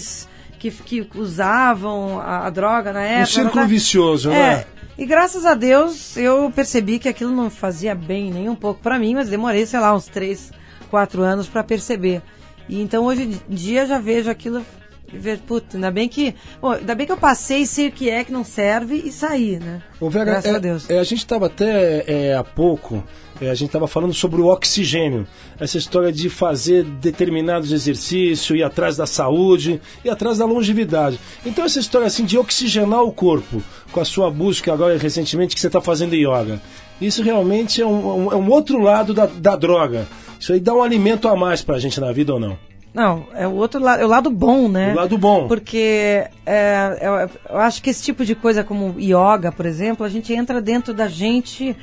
que, 0.58 0.72
que 0.72 1.08
usavam 1.16 2.18
a, 2.22 2.48
a 2.48 2.50
droga 2.50 2.94
na 2.94 3.02
época. 3.02 3.24
Um 3.24 3.26
círculo 3.26 3.62
né? 3.64 3.68
vicioso, 3.68 4.32
É, 4.32 4.56
né? 4.56 4.66
e 4.98 5.06
graças 5.06 5.46
a 5.46 5.54
Deus 5.54 6.16
eu 6.16 6.50
percebi 6.56 6.98
que 6.98 7.10
aquilo 7.10 7.36
não 7.36 7.50
fazia 7.50 7.94
bem 7.94 8.32
nem 8.32 8.48
um 8.48 8.56
pouco 8.56 8.82
pra 8.82 8.98
mim, 8.98 9.14
mas 9.14 9.28
demorei, 9.28 9.66
sei 9.66 9.80
lá, 9.82 9.94
uns 9.94 10.06
três, 10.08 10.50
quatro 10.90 11.22
anos 11.24 11.48
pra 11.48 11.62
perceber. 11.62 12.22
E 12.70 12.82
então 12.82 13.04
hoje 13.04 13.24
em 13.24 13.54
dia 13.54 13.86
já 13.86 14.00
vejo 14.00 14.30
aquilo, 14.30 14.66
e 15.14 15.18
vejo, 15.18 15.42
puta, 15.44 15.78
ainda 15.78 15.90
bem 15.90 16.10
que, 16.10 16.36
bom, 16.62 16.72
ainda 16.72 16.94
bem 16.96 17.06
que 17.06 17.12
eu 17.12 17.18
passei, 17.18 17.66
sei 17.66 17.88
o 17.88 17.92
que 17.92 18.10
é 18.10 18.24
que 18.24 18.32
não 18.32 18.44
serve 18.44 18.96
e 19.06 19.12
saí, 19.12 19.58
né? 19.58 19.82
Ô, 20.00 20.10
Vera, 20.10 20.26
graças 20.26 20.52
é- 20.52 20.56
a 20.56 20.60
Deus. 20.60 20.90
é, 20.90 21.00
a 21.00 21.04
gente 21.04 21.20
estava 21.20 21.46
até 21.46 22.04
é, 22.08 22.36
há 22.36 22.44
pouco, 22.44 23.04
é, 23.40 23.50
a 23.50 23.54
gente 23.54 23.68
estava 23.70 23.88
falando 23.88 24.14
sobre 24.14 24.42
o 24.42 24.48
oxigênio. 24.48 25.26
Essa 25.60 25.78
história 25.78 26.12
de 26.12 26.30
fazer 26.30 26.84
determinados 26.84 27.72
exercícios, 27.72 28.58
ir 28.60 28.64
atrás 28.64 28.98
da 28.98 29.06
saúde, 29.06 29.80
ir 30.04 30.10
atrás 30.10 30.40
da 30.40 30.46
longevidade. 30.46 31.20
Então 31.46 31.64
essa 31.64 31.80
história 31.80 32.08
assim 32.08 32.26
de 32.26 32.38
oxigenar 32.38 33.02
o 33.04 33.12
corpo 33.12 33.62
com 33.92 34.00
a 34.00 34.06
sua 34.06 34.30
busca 34.30 34.74
agora 34.74 34.98
recentemente 34.98 35.56
que 35.56 35.62
você 35.62 35.68
está 35.68 35.80
fazendo 35.80 36.16
yoga. 36.16 36.62
Isso 37.00 37.22
realmente 37.24 37.82
é 37.82 37.86
um, 37.86 38.26
um- 38.28 38.32
é 38.32 38.36
um 38.36 38.50
outro 38.50 38.82
lado 38.82 39.14
da, 39.14 39.26
da 39.28 39.56
droga. 39.56 40.08
Isso 40.40 40.52
aí 40.52 40.60
dá 40.60 40.74
um 40.74 40.82
alimento 40.84 41.28
a 41.28 41.36
mais 41.36 41.62
pra 41.62 41.80
gente 41.80 42.00
na 42.02 42.12
vida 42.12 42.34
ou 42.34 42.40
não? 42.40 42.58
Não, 42.94 43.28
é 43.36 43.48
o 43.48 43.52
outro 43.52 43.80
lado, 43.80 44.02
é 44.02 44.06
o 44.06 44.08
lado 44.08 44.30
bom, 44.30 44.68
né? 44.68 44.94
O 44.94 44.96
lado 44.96 45.18
bom. 45.18 45.48
Porque 45.48 46.26
é, 46.46 46.98
eu, 47.02 47.30
eu 47.54 47.60
acho 47.60 47.82
que 47.82 47.90
esse 47.90 48.04
tipo 48.04 48.26
de 48.26 48.34
coisa 48.34 48.64
como 48.64 49.00
yoga, 49.00 49.52
por 49.52 49.66
exemplo, 49.66 50.06
a 50.06 50.10
gente 50.10 50.34
entra 50.34 50.62
dentro 50.62 50.94
da 50.94 51.08
gente 51.08 51.76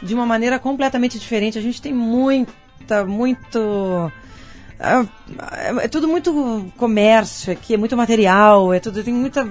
de 0.00 0.14
uma 0.14 0.26
maneira 0.26 0.58
completamente 0.58 1.18
diferente. 1.18 1.58
A 1.58 1.62
gente 1.62 1.80
tem 1.80 1.92
muita, 1.92 3.04
muito. 3.04 4.12
É, 4.78 5.84
é 5.84 5.88
tudo 5.88 6.06
muito 6.06 6.70
comércio 6.76 7.52
aqui, 7.52 7.74
é 7.74 7.76
muito 7.76 7.96
material, 7.96 8.72
é 8.72 8.80
tudo, 8.80 9.02
tem 9.02 9.14
muita, 9.14 9.48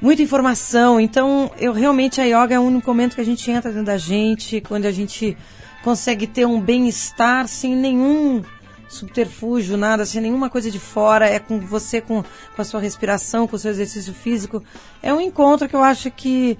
muita 0.00 0.22
informação. 0.22 1.00
Então, 1.00 1.50
eu 1.58 1.72
realmente 1.72 2.20
a 2.20 2.24
yoga 2.24 2.54
é 2.54 2.58
o 2.58 2.62
único 2.62 2.88
momento 2.88 3.14
que 3.14 3.20
a 3.20 3.24
gente 3.24 3.50
entra 3.50 3.70
dentro 3.70 3.86
da 3.86 3.98
gente, 3.98 4.60
quando 4.60 4.86
a 4.86 4.92
gente 4.92 5.36
consegue 5.82 6.26
ter 6.26 6.44
um 6.44 6.60
bem-estar 6.60 7.46
sem 7.46 7.76
nenhum 7.76 8.42
subterfúgio, 8.88 9.76
nada, 9.76 10.04
sem 10.04 10.20
nenhuma 10.20 10.48
coisa 10.48 10.70
de 10.70 10.78
fora, 10.78 11.28
é 11.28 11.38
com 11.38 11.58
você, 11.60 12.00
com, 12.00 12.22
com 12.22 12.62
a 12.62 12.64
sua 12.64 12.80
respiração, 12.80 13.46
com 13.46 13.56
o 13.56 13.58
seu 13.58 13.70
exercício 13.70 14.12
físico. 14.12 14.62
É 15.02 15.12
um 15.12 15.20
encontro 15.20 15.68
que 15.68 15.76
eu 15.76 15.82
acho 15.82 16.10
que 16.10 16.58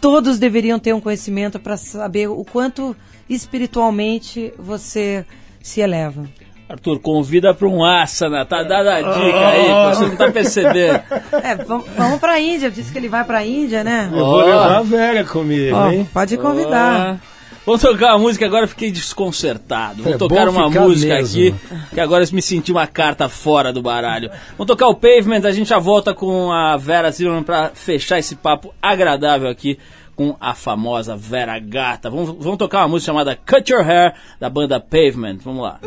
todos 0.00 0.38
deveriam 0.38 0.78
ter 0.78 0.94
um 0.94 1.00
conhecimento 1.00 1.58
para 1.58 1.76
saber 1.76 2.28
o 2.28 2.44
quanto 2.44 2.96
espiritualmente 3.28 4.52
você 4.58 5.24
se 5.62 5.80
eleva. 5.80 6.24
Arthur, 6.68 6.98
convida 6.98 7.52
para 7.52 7.68
um 7.68 7.84
asana, 7.84 8.44
tá 8.46 8.62
dada 8.62 8.94
a 8.94 9.02
dica 9.02 9.48
aí, 9.48 9.66
pô, 9.66 9.94
você 9.94 10.06
não 10.06 10.16
tá 10.16 10.32
percebendo. 10.32 11.02
É, 11.42 11.54
vamos, 11.56 11.86
vamos 11.96 12.18
para 12.18 12.32
a 12.32 12.40
Índia, 12.40 12.70
disse 12.70 12.90
que 12.90 12.98
ele 12.98 13.08
vai 13.08 13.22
para 13.22 13.38
a 13.38 13.46
Índia, 13.46 13.84
né? 13.84 14.08
Eu 14.10 14.24
vou 14.24 14.38
levar 14.38 14.78
a 14.78 14.82
Vera 14.82 15.24
comigo, 15.24 15.76
Ó, 15.76 15.90
hein? 15.90 16.08
pode 16.12 16.38
convidar. 16.38 17.18
Ó. 17.20 17.33
Vamos 17.66 17.80
tocar 17.80 18.10
uma 18.14 18.18
música 18.18 18.44
agora, 18.44 18.66
fiquei 18.68 18.90
desconcertado. 18.90 20.02
Vamos 20.02 20.14
É 20.16 20.18
tocar 20.18 20.48
uma 20.48 20.68
música 20.68 21.14
mesmo. 21.14 21.40
aqui, 21.48 21.54
que 21.94 22.00
agora 22.00 22.22
eu 22.24 22.28
me 22.32 22.42
senti 22.42 22.70
uma 22.70 22.86
carta 22.86 23.28
fora 23.28 23.72
do 23.72 23.80
baralho. 23.80 24.30
Vamos 24.58 24.66
tocar 24.66 24.88
o 24.88 24.94
Pavement, 24.94 25.46
a 25.46 25.52
gente 25.52 25.68
já 25.70 25.78
volta 25.78 26.12
com 26.12 26.52
a 26.52 26.76
Vera 26.76 27.10
Zimmerman 27.10 27.42
pra 27.42 27.70
fechar 27.72 28.18
esse 28.18 28.36
papo 28.36 28.74
agradável 28.82 29.48
aqui 29.48 29.78
com 30.14 30.36
a 30.40 30.54
famosa 30.54 31.16
Vera 31.16 31.58
Gata. 31.58 32.10
Vamos, 32.10 32.36
vamos 32.38 32.58
tocar 32.58 32.80
uma 32.82 32.88
música 32.88 33.12
chamada 33.12 33.34
Cut 33.34 33.72
Your 33.72 33.82
Hair, 33.88 34.12
da 34.38 34.50
banda 34.50 34.78
Pavement. 34.78 35.38
Vamos 35.42 35.62
lá. 35.62 35.80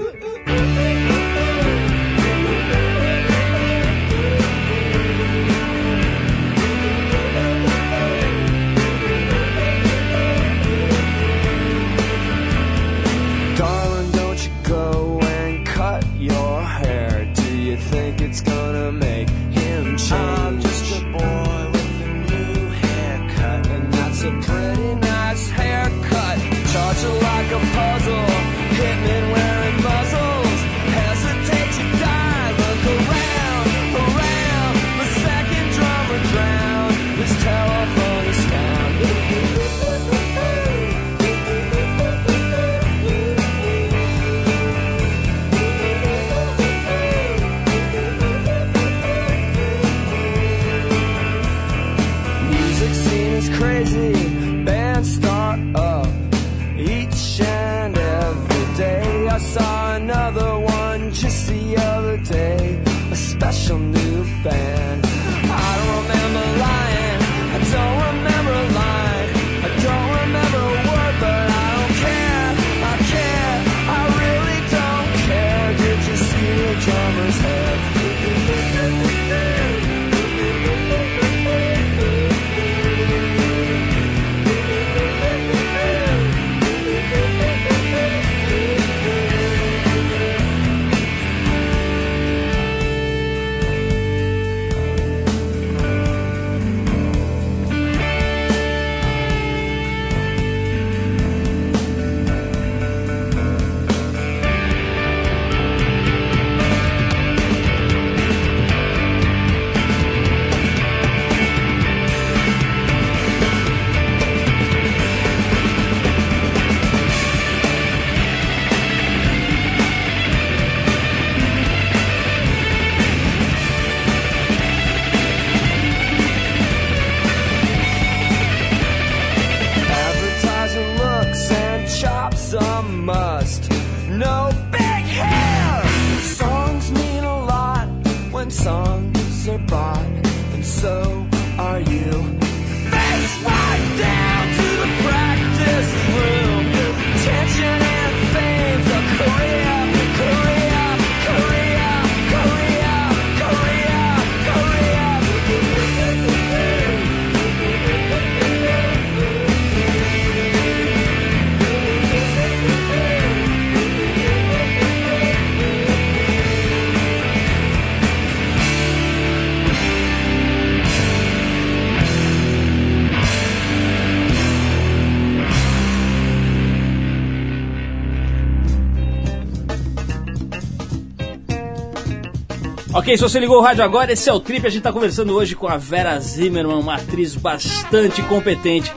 Ok, 183.07 183.15
se 183.15 183.23
você 183.23 183.39
ligou 183.39 183.59
o 183.59 183.61
rádio 183.61 183.85
agora, 183.85 184.11
esse 184.11 184.29
é 184.29 184.33
o 184.33 184.39
Trip. 184.41 184.67
A 184.67 184.69
gente 184.69 184.83
tá 184.83 184.91
conversando 184.91 185.33
hoje 185.33 185.55
com 185.55 185.65
a 185.65 185.77
Vera 185.77 186.19
Zimmerman, 186.19 186.75
uma 186.75 186.95
atriz 186.95 187.35
bastante 187.35 188.21
competente. 188.23 188.93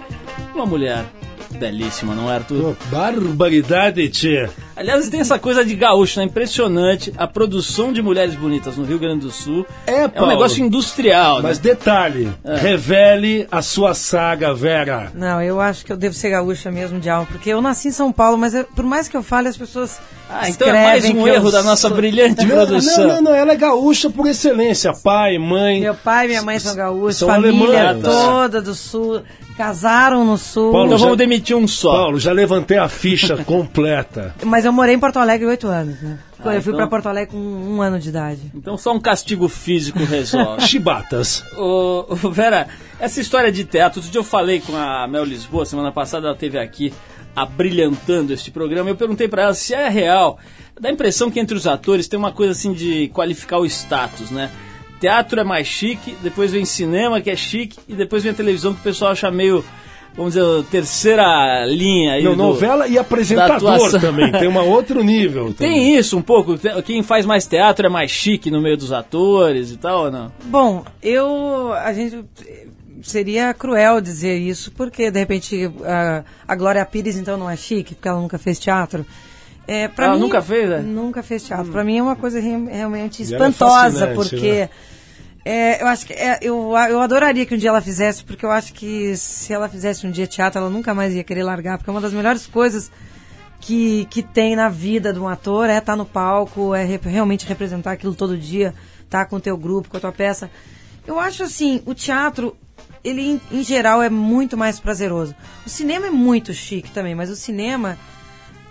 Uma 0.52 0.66
mulher 0.66 1.04
belíssima, 1.60 2.12
não 2.12 2.28
é, 2.28 2.34
Arthur? 2.34 2.74
Pô, 2.74 2.86
barbaridade, 2.90 4.08
tia. 4.08 4.50
Aliás, 4.74 5.08
tem 5.08 5.20
essa 5.20 5.38
coisa 5.38 5.64
de 5.64 5.76
gaúcho, 5.76 6.18
né? 6.18 6.24
Impressionante. 6.26 7.12
A 7.16 7.28
produção 7.28 7.92
de 7.92 8.02
mulheres 8.02 8.34
bonitas 8.34 8.76
no 8.76 8.84
Rio 8.84 8.98
Grande 8.98 9.26
do 9.26 9.30
Sul 9.30 9.64
É, 9.86 10.06
um 10.06 10.08
Paulo. 10.08 10.28
negócio 10.28 10.60
industrial, 10.64 11.40
Mas 11.40 11.58
né? 11.58 11.62
detalhe, 11.62 12.32
revele 12.60 13.46
a 13.48 13.62
sua 13.62 13.94
saga, 13.94 14.52
Vera. 14.52 15.12
Não, 15.14 15.40
eu 15.40 15.60
acho 15.60 15.86
que 15.86 15.92
eu 15.92 15.96
devo 15.96 16.14
ser 16.16 16.30
gaúcha 16.30 16.68
mesmo 16.72 16.98
de 16.98 17.08
alma, 17.08 17.26
porque 17.30 17.50
eu 17.50 17.62
nasci 17.62 17.86
em 17.86 17.92
São 17.92 18.10
Paulo, 18.10 18.36
mas 18.36 18.54
eu- 18.54 18.64
por 18.64 18.84
mais 18.84 19.06
que 19.06 19.16
eu 19.16 19.22
fale, 19.22 19.46
as 19.46 19.56
pessoas. 19.56 20.00
Ah, 20.32 20.48
então 20.48 20.68
é 20.68 20.72
mais 20.84 21.04
um 21.06 21.26
eu 21.26 21.34
erro 21.34 21.50
da 21.50 21.62
nossa 21.62 21.88
brilhante 21.90 22.44
Não, 22.46 22.54
produção. 22.56 22.98
não, 23.08 23.14
não, 23.16 23.22
não, 23.22 23.34
ela 23.34 23.52
é 23.52 23.56
gaúcha 23.56 24.08
por 24.08 24.26
excelência. 24.26 24.92
Pai, 25.02 25.38
mãe. 25.38 25.80
Meu 25.80 25.94
pai 25.94 26.26
e 26.26 26.28
minha 26.28 26.42
mãe 26.42 26.58
são 26.58 26.74
gaúchos, 26.74 27.16
São 27.16 27.28
família 27.28 27.88
alemães. 27.90 28.02
toda 28.04 28.62
do 28.62 28.74
sul, 28.74 29.22
casaram 29.56 30.24
no 30.24 30.38
sul. 30.38 30.70
Paulo, 30.72 30.86
Então 30.86 30.98
já- 30.98 31.04
vamos 31.04 31.18
demitir 31.18 31.56
um 31.56 31.66
só. 31.66 31.92
Paulo, 31.92 32.18
já 32.20 32.32
levantei 32.32 32.78
a 32.78 32.88
ficha 32.88 33.36
completa. 33.44 34.34
Mas 34.44 34.64
eu 34.64 34.72
morei 34.72 34.94
em 34.94 34.98
Porto 35.00 35.18
Alegre 35.18 35.46
oito 35.46 35.66
anos, 35.66 36.00
né? 36.00 36.18
Ah, 36.42 36.54
eu 36.54 36.62
fui 36.62 36.72
então- 36.72 36.76
pra 36.76 36.86
Porto 36.86 37.06
Alegre 37.08 37.32
com 37.32 37.38
um 37.38 37.82
ano 37.82 37.98
de 37.98 38.08
idade. 38.08 38.40
Então 38.54 38.78
só 38.78 38.92
um 38.94 39.00
castigo 39.00 39.46
físico 39.48 39.98
resolve. 40.04 40.62
Chibatas. 40.66 41.44
Ô, 41.58 42.06
ô, 42.08 42.30
Vera, 42.30 42.66
essa 42.98 43.20
história 43.20 43.52
de 43.52 43.64
teatro, 43.64 43.98
outro 44.00 44.10
dia 44.10 44.20
eu 44.20 44.24
falei 44.24 44.60
com 44.60 44.74
a 44.74 45.06
Mel 45.06 45.24
Lisboa, 45.24 45.66
semana 45.66 45.92
passada 45.92 46.26
ela 46.28 46.34
esteve 46.34 46.56
aqui 46.58 46.94
abrilhantando 47.42 48.32
este 48.32 48.50
programa, 48.50 48.90
eu 48.90 48.96
perguntei 48.96 49.28
pra 49.28 49.42
ela 49.44 49.54
se 49.54 49.74
é 49.74 49.88
real. 49.88 50.38
Dá 50.80 50.88
a 50.88 50.92
impressão 50.92 51.30
que 51.30 51.38
entre 51.40 51.56
os 51.56 51.66
atores 51.66 52.08
tem 52.08 52.18
uma 52.18 52.32
coisa 52.32 52.52
assim 52.52 52.72
de 52.72 53.08
qualificar 53.08 53.58
o 53.58 53.66
status, 53.66 54.30
né? 54.30 54.50
Teatro 55.00 55.40
é 55.40 55.44
mais 55.44 55.66
chique, 55.66 56.14
depois 56.22 56.52
vem 56.52 56.64
cinema 56.64 57.20
que 57.20 57.30
é 57.30 57.36
chique, 57.36 57.78
e 57.88 57.94
depois 57.94 58.22
vem 58.22 58.32
a 58.32 58.34
televisão 58.34 58.74
que 58.74 58.80
o 58.80 58.82
pessoal 58.82 59.12
acha 59.12 59.30
meio, 59.30 59.64
vamos 60.14 60.34
dizer, 60.34 60.64
terceira 60.70 61.64
linha 61.66 62.12
aí 62.14 62.24
Não, 62.24 62.32
do- 62.32 62.38
novela 62.42 62.86
e 62.86 62.98
apresentador 62.98 63.90
também. 64.00 64.30
Tem 64.32 64.46
um 64.48 64.58
outro 64.68 65.02
nível. 65.02 65.52
também. 65.56 65.72
Tem 65.74 65.96
isso 65.96 66.18
um 66.18 66.22
pouco? 66.22 66.56
Quem 66.84 67.02
faz 67.02 67.24
mais 67.24 67.46
teatro 67.46 67.86
é 67.86 67.88
mais 67.88 68.10
chique 68.10 68.50
no 68.50 68.60
meio 68.60 68.76
dos 68.76 68.92
atores 68.92 69.70
e 69.70 69.76
tal 69.78 70.04
ou 70.04 70.10
não? 70.10 70.30
Bom, 70.44 70.84
eu. 71.02 71.72
A 71.72 71.92
gente. 71.94 72.22
Seria 73.02 73.54
cruel 73.54 74.00
dizer 74.00 74.36
isso, 74.38 74.70
porque 74.72 75.10
de 75.10 75.18
repente 75.18 75.70
a, 75.84 76.24
a 76.46 76.54
Glória 76.56 76.84
Pires 76.84 77.16
então 77.16 77.36
não 77.36 77.48
é 77.48 77.56
chique, 77.56 77.94
porque 77.94 78.08
ela 78.08 78.20
nunca 78.20 78.38
fez 78.38 78.58
teatro. 78.58 79.04
É, 79.66 79.86
pra 79.88 80.06
Ela 80.06 80.14
mim- 80.14 80.20
nunca 80.20 80.42
fez, 80.42 80.68
né? 80.68 80.78
Nunca 80.80 81.22
fez 81.22 81.42
teatro. 81.44 81.70
Pra 81.70 81.84
mim 81.84 81.98
é 81.98 82.02
uma 82.02 82.16
coisa 82.16 82.40
re- 82.40 82.66
realmente 82.70 83.22
é 83.22 83.24
espantosa, 83.24 84.06
fascinante, 84.08 84.14
porque 84.14 84.50
né? 84.52 84.68
é, 85.44 85.82
eu 85.82 85.86
acho 85.86 86.06
que 86.06 86.12
é, 86.12 86.38
eu, 86.42 86.72
eu 86.90 87.00
adoraria 87.00 87.46
que 87.46 87.54
um 87.54 87.58
dia 87.58 87.68
ela 87.70 87.80
fizesse, 87.80 88.24
porque 88.24 88.44
eu 88.44 88.50
acho 88.50 88.72
que 88.72 89.16
se 89.16 89.52
ela 89.52 89.68
fizesse 89.68 90.06
um 90.06 90.10
dia 90.10 90.26
teatro, 90.26 90.58
ela 90.60 90.68
nunca 90.70 90.92
mais 90.92 91.14
ia 91.14 91.22
querer 91.22 91.44
largar, 91.44 91.78
porque 91.78 91.88
é 91.88 91.92
uma 91.92 92.00
das 92.00 92.12
melhores 92.12 92.46
coisas 92.46 92.90
que, 93.60 94.06
que 94.10 94.22
tem 94.22 94.56
na 94.56 94.68
vida 94.68 95.12
de 95.12 95.18
um 95.20 95.28
ator 95.28 95.68
é 95.68 95.78
estar 95.78 95.94
no 95.96 96.04
palco, 96.06 96.74
é 96.74 96.84
re- 96.84 97.00
realmente 97.04 97.46
representar 97.46 97.92
aquilo 97.92 98.14
todo 98.14 98.36
dia, 98.36 98.74
estar 99.04 99.26
com 99.26 99.36
o 99.36 99.40
teu 99.40 99.56
grupo, 99.56 99.88
com 99.88 99.96
a 99.96 100.00
tua 100.00 100.12
peça. 100.12 100.50
Eu 101.06 101.18
acho 101.20 101.42
assim, 101.42 101.82
o 101.86 101.94
teatro, 101.94 102.56
ele 103.02 103.22
em, 103.22 103.40
em 103.50 103.62
geral 103.62 104.02
é 104.02 104.08
muito 104.10 104.56
mais 104.56 104.78
prazeroso. 104.80 105.34
O 105.66 105.68
cinema 105.68 106.06
é 106.06 106.10
muito 106.10 106.52
chique 106.52 106.90
também, 106.90 107.14
mas 107.14 107.30
o 107.30 107.36
cinema 107.36 107.96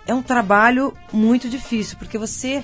é 0.06 0.14
um 0.14 0.22
trabalho 0.22 0.92
muito 1.12 1.48
difícil, 1.48 1.96
porque 1.98 2.16
você 2.18 2.62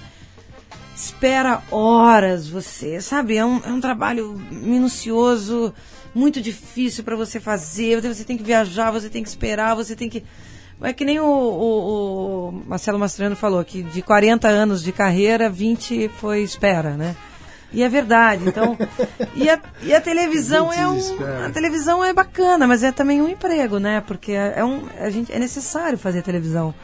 espera 0.94 1.62
horas, 1.70 2.48
você, 2.48 3.00
sabe? 3.00 3.36
É 3.36 3.44
um, 3.44 3.58
é 3.64 3.68
um 3.68 3.80
trabalho 3.80 4.32
minucioso, 4.50 5.72
muito 6.14 6.40
difícil 6.40 7.04
para 7.04 7.14
você 7.16 7.38
fazer. 7.38 8.00
Você 8.00 8.24
tem 8.24 8.36
que 8.36 8.42
viajar, 8.44 8.90
você 8.90 9.08
tem 9.10 9.22
que 9.22 9.28
esperar, 9.28 9.74
você 9.74 9.94
tem 9.94 10.08
que. 10.08 10.24
É 10.82 10.92
que 10.92 11.04
nem 11.04 11.18
o, 11.20 11.24
o- 11.24 12.48
o 12.48 12.52
Marcelo 12.66 12.98
Mastrano 12.98 13.34
falou, 13.36 13.64
que 13.64 13.82
de 13.82 14.02
40 14.02 14.46
anos 14.48 14.82
de 14.82 14.92
carreira, 14.92 15.48
20 15.48 16.08
foi 16.18 16.42
espera, 16.42 16.96
né? 16.96 17.16
E 17.76 17.82
é 17.82 17.90
verdade. 17.90 18.42
Então, 18.48 18.74
e 19.34 19.50
a, 19.50 19.60
e 19.82 19.94
a 19.94 20.00
televisão 20.00 20.72
é 20.72 20.88
um, 20.88 20.98
a 21.44 21.50
televisão 21.50 22.02
é 22.02 22.10
bacana, 22.10 22.66
mas 22.66 22.82
é 22.82 22.90
também 22.90 23.20
um 23.20 23.28
emprego, 23.28 23.78
né? 23.78 24.02
Porque 24.06 24.32
é, 24.32 24.54
é 24.56 24.64
um, 24.64 24.84
a 24.98 25.10
gente 25.10 25.30
é 25.30 25.38
necessário 25.38 25.98
fazer 25.98 26.22
televisão. 26.22 26.74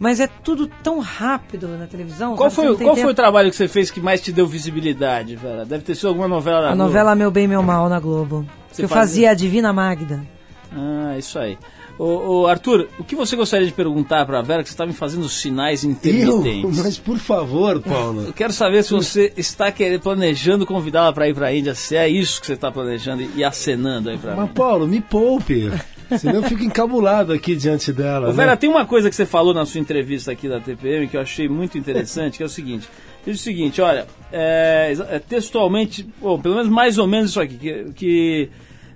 Mas 0.00 0.18
é 0.18 0.26
tudo 0.26 0.66
tão 0.66 0.98
rápido 0.98 1.68
na 1.78 1.86
televisão. 1.86 2.34
Qual 2.34 2.50
foi, 2.50 2.64
qual 2.64 2.76
tempo. 2.76 2.96
foi 2.96 3.12
o 3.12 3.14
trabalho 3.14 3.50
que 3.50 3.56
você 3.56 3.68
fez 3.68 3.88
que 3.88 4.00
mais 4.00 4.20
te 4.20 4.32
deu 4.32 4.48
visibilidade, 4.48 5.36
Vera? 5.36 5.64
Deve 5.64 5.84
ter 5.84 5.94
sido 5.94 6.08
alguma 6.08 6.26
novela 6.26 6.60
da 6.60 6.66
A 6.66 6.70
Globo. 6.70 6.82
novela 6.82 7.14
Meu 7.14 7.30
Bem, 7.30 7.46
Meu 7.46 7.62
Mal 7.62 7.88
na 7.88 8.00
Globo. 8.00 8.44
Você 8.72 8.82
eu 8.82 8.88
fazia? 8.88 9.00
fazia 9.00 9.30
a 9.30 9.34
Divina 9.34 9.72
Magda. 9.72 10.26
Ah, 10.72 11.16
isso 11.16 11.38
aí. 11.38 11.56
Ô, 11.98 12.42
ô, 12.42 12.46
Arthur, 12.46 12.88
o 12.98 13.04
que 13.04 13.16
você 13.16 13.34
gostaria 13.36 13.66
de 13.66 13.72
perguntar 13.72 14.26
pra 14.26 14.42
Vera, 14.42 14.62
que 14.62 14.68
você 14.68 14.74
está 14.74 14.84
me 14.84 14.92
fazendo 14.92 15.28
sinais 15.28 15.82
Eu? 15.82 15.90
intermitentes? 15.90 16.78
Mas 16.78 16.98
por 16.98 17.18
favor, 17.18 17.80
Paulo. 17.80 18.24
Eu 18.26 18.32
quero 18.32 18.52
saber 18.52 18.84
se 18.84 18.92
você 18.92 19.32
está 19.36 19.72
querendo, 19.72 20.00
planejando 20.00 20.66
convidá-la 20.66 21.12
para 21.12 21.28
ir 21.28 21.34
para 21.34 21.46
a 21.46 21.54
Índia, 21.54 21.74
se 21.74 21.96
é 21.96 22.08
isso 22.08 22.40
que 22.40 22.46
você 22.46 22.52
está 22.52 22.70
planejando 22.70 23.22
e, 23.22 23.30
e 23.36 23.44
acenando 23.44 24.10
aí 24.10 24.18
para 24.18 24.36
Mas. 24.36 24.50
Paulo, 24.52 24.86
me 24.86 25.00
poupe. 25.00 25.70
Senão 26.18 26.36
eu 26.36 26.42
fico 26.44 26.62
encabulado 26.62 27.32
aqui 27.32 27.56
diante 27.56 27.92
dela. 27.92 28.26
Ô, 28.26 28.30
né? 28.30 28.36
Vera, 28.36 28.56
tem 28.56 28.70
uma 28.70 28.84
coisa 28.84 29.08
que 29.08 29.16
você 29.16 29.26
falou 29.26 29.52
na 29.52 29.64
sua 29.66 29.80
entrevista 29.80 30.30
aqui 30.30 30.48
da 30.48 30.60
TPM 30.60 31.08
que 31.08 31.16
eu 31.16 31.20
achei 31.20 31.48
muito 31.48 31.76
interessante, 31.78 32.36
que 32.36 32.42
é 32.42 32.46
o 32.46 32.50
seguinte. 32.50 32.88
Diz 33.24 33.40
o 33.40 33.42
seguinte, 33.42 33.80
olha, 33.80 34.06
é, 34.30 34.94
é 35.10 35.18
textualmente, 35.18 36.06
bom, 36.20 36.38
pelo 36.38 36.54
menos 36.54 36.70
mais 36.70 36.96
ou 36.96 37.08
menos 37.08 37.30
isso 37.30 37.40
aqui, 37.40 37.56
que, 37.56 37.84
que 37.94 38.50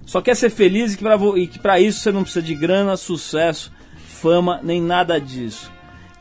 só 0.07 0.21
quer 0.21 0.35
ser 0.35 0.51
feliz 0.51 0.95
e 0.95 1.47
que, 1.47 1.59
pra 1.59 1.81
isso 1.81 2.01
você 2.01 2.13
não 2.13 2.23
precisa 2.23 2.45
de 2.45 2.55
grana, 2.55 2.97
sucesso, 2.97 3.73
fama, 4.07 4.61
nem 4.63 4.81
nada 4.81 5.21
disso. 5.21 5.71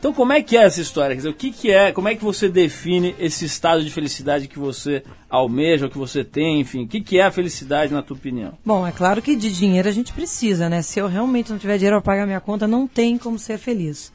Então 0.00 0.14
como 0.14 0.32
é 0.32 0.42
que 0.42 0.56
é 0.56 0.62
essa 0.62 0.80
história? 0.80 1.14
Dizer, 1.14 1.28
o 1.28 1.34
que, 1.34 1.50
que 1.50 1.70
é, 1.70 1.92
como 1.92 2.08
é 2.08 2.14
que 2.14 2.24
você 2.24 2.48
define 2.48 3.14
esse 3.18 3.44
estado 3.44 3.84
de 3.84 3.90
felicidade 3.90 4.48
que 4.48 4.58
você 4.58 5.04
almeja, 5.28 5.84
ou 5.84 5.90
que 5.90 5.98
você 5.98 6.24
tem, 6.24 6.58
enfim, 6.58 6.84
o 6.84 6.88
que, 6.88 7.02
que 7.02 7.18
é 7.18 7.24
a 7.24 7.30
felicidade 7.30 7.92
na 7.92 8.02
tua 8.02 8.16
opinião? 8.16 8.56
Bom, 8.64 8.86
é 8.86 8.92
claro 8.92 9.20
que 9.20 9.36
de 9.36 9.52
dinheiro 9.52 9.86
a 9.86 9.92
gente 9.92 10.14
precisa, 10.14 10.70
né? 10.70 10.80
Se 10.80 10.98
eu 10.98 11.06
realmente 11.06 11.50
não 11.50 11.58
tiver 11.58 11.76
dinheiro 11.76 12.00
para 12.00 12.12
pagar 12.14 12.26
minha 12.26 12.40
conta, 12.40 12.66
não 12.66 12.88
tem 12.88 13.18
como 13.18 13.38
ser 13.38 13.58
feliz. 13.58 14.10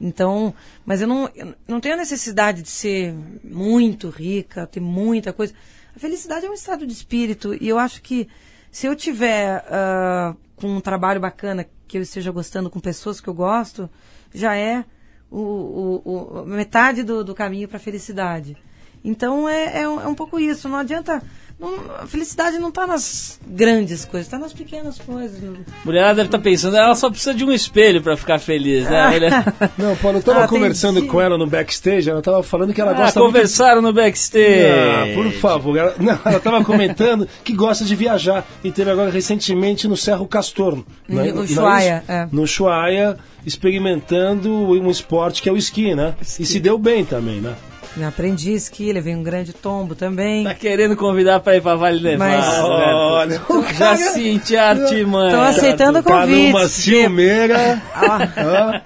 Então, 0.00 0.54
mas 0.86 1.00
eu 1.00 1.08
não, 1.08 1.28
eu 1.34 1.54
não 1.66 1.80
tenho 1.80 1.94
a 1.94 1.98
necessidade 1.98 2.62
de 2.62 2.70
ser 2.70 3.12
muito 3.42 4.10
rica, 4.10 4.68
ter 4.68 4.80
muita 4.80 5.32
coisa. 5.32 5.52
A 5.96 5.98
felicidade 5.98 6.46
é 6.46 6.50
um 6.50 6.54
estado 6.54 6.86
de 6.86 6.92
espírito 6.92 7.56
e 7.60 7.68
eu 7.68 7.78
acho 7.78 8.02
que 8.02 8.28
se 8.74 8.88
eu 8.88 8.96
tiver 8.96 9.64
ah, 9.70 10.34
com 10.56 10.66
um 10.66 10.80
trabalho 10.80 11.20
bacana, 11.20 11.64
que 11.86 11.96
eu 11.96 12.02
esteja 12.02 12.32
gostando 12.32 12.68
com 12.68 12.80
pessoas 12.80 13.20
que 13.20 13.28
eu 13.28 13.34
gosto, 13.34 13.88
já 14.34 14.56
é 14.56 14.84
o, 15.30 15.38
o- 15.38 16.02
o- 16.42 16.44
metade 16.46 17.04
do, 17.04 17.22
do 17.22 17.36
caminho 17.36 17.68
para 17.68 17.76
a 17.76 17.80
felicidade. 17.80 18.56
Então 19.04 19.48
é, 19.48 19.82
é, 19.82 19.88
um, 19.88 20.00
é 20.00 20.08
um 20.08 20.14
pouco 20.14 20.40
isso. 20.40 20.68
Não 20.68 20.78
adianta. 20.78 21.22
Não- 21.58 21.78
a 22.00 22.06
felicidade 22.06 22.58
não 22.58 22.68
está 22.68 22.86
nas 22.86 23.38
grandes 23.46 24.04
coisas, 24.04 24.26
está 24.26 24.38
nas 24.38 24.52
pequenas 24.52 24.98
coisas. 24.98 25.38
Mulherada 25.84 26.14
deve 26.16 26.28
estar 26.28 26.38
pensando, 26.38 26.76
ela 26.76 26.94
só 26.94 27.08
precisa 27.10 27.32
de 27.34 27.44
um 27.44 27.52
espelho 27.52 28.02
para 28.02 28.16
ficar 28.16 28.38
feliz, 28.38 28.84
né? 28.84 29.08
Mulher- 29.10 29.44
Não, 29.78 29.96
Paulo, 29.96 30.18
eu 30.18 30.22
tava 30.22 30.44
Ah, 30.44 30.48
conversando 30.48 31.06
com 31.06 31.20
ela 31.20 31.38
no 31.38 31.46
backstage, 31.46 32.10
ela 32.10 32.20
tava 32.22 32.42
falando 32.42 32.72
que 32.74 32.80
ela 32.80 32.90
Ah, 32.90 32.94
gosta 32.94 33.20
muito 33.20 33.32
conversaram 33.32 33.80
no 33.80 33.92
backstage. 33.92 34.66
Ah, 34.66 35.14
por 35.14 35.30
favor. 35.32 35.76
Ela, 35.76 35.94
não, 35.98 36.18
ela 36.24 36.40
tava 36.40 36.64
comentando 36.64 37.28
que 37.44 37.52
gosta 37.52 37.84
de 37.84 37.94
viajar 37.94 38.46
e 38.62 38.70
teve 38.70 38.90
agora 38.90 39.10
recentemente 39.10 39.86
no 39.88 39.96
Cerro 39.96 40.26
Castor. 40.26 40.76
No 40.76 40.84
não 41.08 41.20
é- 41.22 41.32
não 41.32 41.78
é 41.78 42.02
é. 42.08 42.28
No 42.32 42.42
Ushuaia, 42.42 43.16
experimentando 43.46 44.50
um 44.52 44.90
esporte 44.90 45.42
que 45.42 45.48
é 45.48 45.52
o 45.52 45.56
esqui, 45.56 45.94
né? 45.94 46.14
E 46.38 46.44
se 46.44 46.58
deu 46.60 46.78
bem 46.78 47.04
também, 47.04 47.40
né? 47.40 47.54
Eu 47.96 48.08
aprendi 48.08 48.52
esqui, 48.52 48.92
levei 48.92 49.14
um 49.14 49.22
grande 49.22 49.52
tombo 49.52 49.94
também. 49.94 50.42
Tá 50.44 50.52
querendo 50.54 50.96
convidar 50.96 51.38
pra 51.38 51.54
ir 51.54 51.62
pra 51.62 51.76
Vale 51.76 52.02
Nevado. 52.02 52.18
Mas- 52.28 52.52
né? 52.58 52.94
Olha, 52.94 53.42
o 53.48 53.62
Já 53.62 53.72
cara- 53.78 53.96
senti 53.96 54.56
a 54.56 54.70
artimanha. 54.70 55.30
Tô 55.36 55.40
aceitando 55.40 55.98
o 56.00 56.02
Tá 56.02 56.22
convite. 56.22 56.52
numa 56.52 56.66
ciumeira. 56.68 57.80
Ah? 57.94 58.80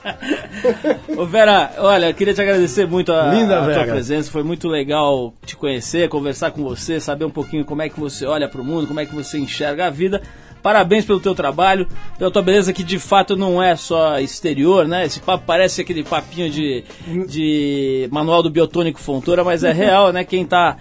Ô 1.17 1.25
Vera, 1.25 1.71
olha, 1.79 2.11
eu 2.11 2.15
queria 2.15 2.35
te 2.35 2.41
agradecer 2.43 2.87
muito 2.87 3.11
a, 3.13 3.33
Linda, 3.33 3.61
a 3.61 3.73
tua 3.75 3.85
presença. 3.85 4.31
Foi 4.31 4.43
muito 4.43 4.69
legal 4.69 5.33
te 5.45 5.57
conhecer, 5.57 6.09
conversar 6.11 6.51
com 6.51 6.63
você, 6.63 7.01
saber 7.01 7.25
um 7.25 7.31
pouquinho 7.31 7.65
como 7.65 7.81
é 7.81 7.89
que 7.89 7.99
você 7.99 8.27
olha 8.27 8.47
pro 8.49 8.63
mundo, 8.63 8.87
como 8.87 9.01
é 9.01 9.07
que 9.07 9.15
você 9.15 9.39
enxerga 9.39 9.87
a 9.87 9.91
vida. 9.91 10.21
Parabéns 10.69 11.07
pelo 11.07 11.19
teu 11.19 11.35
trabalho, 11.35 11.89
pela 12.19 12.31
tua 12.31 12.43
beleza 12.43 12.75
que 12.75 12.85
de 12.85 12.99
fato 12.99 13.35
não 13.35 13.63
é 13.63 13.75
só 13.75 14.21
exterior, 14.21 14.87
né? 14.87 15.07
Esse 15.07 15.19
papo 15.19 15.45
parece 15.47 15.81
aquele 15.81 16.05
papinho 16.05 16.51
de, 16.51 16.85
de 17.27 18.07
manual 18.13 18.43
do 18.43 18.51
biotônico 18.51 19.01
Fontoura, 19.01 19.43
mas 19.43 19.65
é 19.65 19.73
real, 19.73 20.13
né? 20.13 20.25
Quem 20.25 20.45
tá 20.45 20.77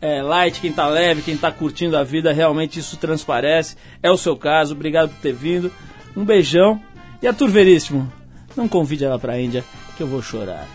é, 0.00 0.22
light, 0.22 0.58
quem 0.58 0.72
tá 0.72 0.88
leve, 0.88 1.20
quem 1.20 1.36
tá 1.36 1.52
curtindo 1.52 1.98
a 1.98 2.02
vida, 2.02 2.32
realmente 2.32 2.80
isso 2.80 2.96
transparece. 2.96 3.76
É 4.02 4.10
o 4.10 4.16
seu 4.16 4.38
caso, 4.38 4.72
obrigado 4.72 5.10
por 5.10 5.20
ter 5.20 5.34
vindo. 5.34 5.70
Um 6.16 6.24
beijão 6.24 6.80
e 7.20 7.28
a 7.28 7.32
Veríssimo, 7.32 8.10
não 8.56 8.66
convide 8.66 9.04
ela 9.04 9.18
pra 9.18 9.38
Índia 9.38 9.62
que 9.98 10.02
eu 10.02 10.06
vou 10.06 10.22
chorar. 10.22 10.66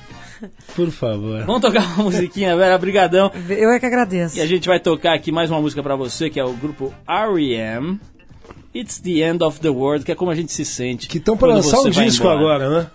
Por 0.75 0.91
favor. 0.91 1.43
Vamos 1.45 1.61
tocar 1.61 1.81
uma 1.95 2.03
musiquinha, 2.03 2.55
Vera. 2.55 2.77
Brigadão. 2.77 3.31
Eu 3.49 3.71
é 3.71 3.79
que 3.79 3.87
agradeço. 3.87 4.37
E 4.37 4.41
a 4.41 4.45
gente 4.45 4.67
vai 4.67 4.79
tocar 4.79 5.15
aqui 5.15 5.31
mais 5.31 5.49
uma 5.49 5.59
música 5.59 5.81
para 5.81 5.95
você, 5.95 6.29
que 6.29 6.39
é 6.39 6.45
o 6.45 6.53
grupo 6.53 6.93
R.E.M. 7.07 7.99
It's 8.73 8.99
the 8.99 9.19
End 9.19 9.43
of 9.43 9.59
the 9.59 9.69
World, 9.69 10.05
que 10.05 10.11
é 10.11 10.15
como 10.15 10.31
a 10.31 10.35
gente 10.35 10.51
se 10.51 10.63
sente. 10.63 11.07
Que 11.07 11.17
estão 11.17 11.35
para 11.35 11.49
lançar 11.49 11.79
o 11.79 11.89
disco 11.89 12.25
embora. 12.25 12.39
agora, 12.39 12.69
né? 12.69 12.87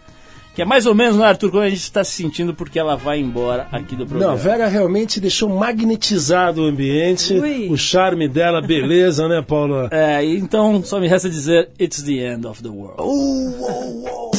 Que 0.54 0.62
é 0.62 0.64
mais 0.64 0.86
ou 0.86 0.94
menos, 0.94 1.18
né, 1.18 1.26
Arthur, 1.26 1.50
como 1.50 1.62
a 1.62 1.68
gente 1.68 1.82
está 1.82 2.02
se 2.02 2.12
sentindo 2.12 2.54
porque 2.54 2.78
ela 2.78 2.96
vai 2.96 3.20
embora 3.20 3.68
aqui 3.70 3.94
do 3.94 4.06
programa. 4.06 4.32
Não, 4.32 4.38
Vera 4.38 4.66
realmente 4.68 5.20
deixou 5.20 5.50
magnetizado 5.50 6.62
o 6.62 6.64
ambiente, 6.64 7.34
Ui. 7.34 7.68
o 7.68 7.76
charme 7.76 8.26
dela, 8.26 8.62
beleza, 8.62 9.28
né, 9.28 9.44
Paula? 9.46 9.90
É, 9.92 10.24
então 10.24 10.82
só 10.82 10.98
me 10.98 11.08
resta 11.08 11.28
dizer, 11.28 11.68
it's 11.78 12.02
the 12.02 12.32
end 12.32 12.46
of 12.46 12.62
the 12.62 12.70
world. 12.70 12.96
Oh, 12.98 13.52
oh, 13.60 14.30
oh. 14.32 14.35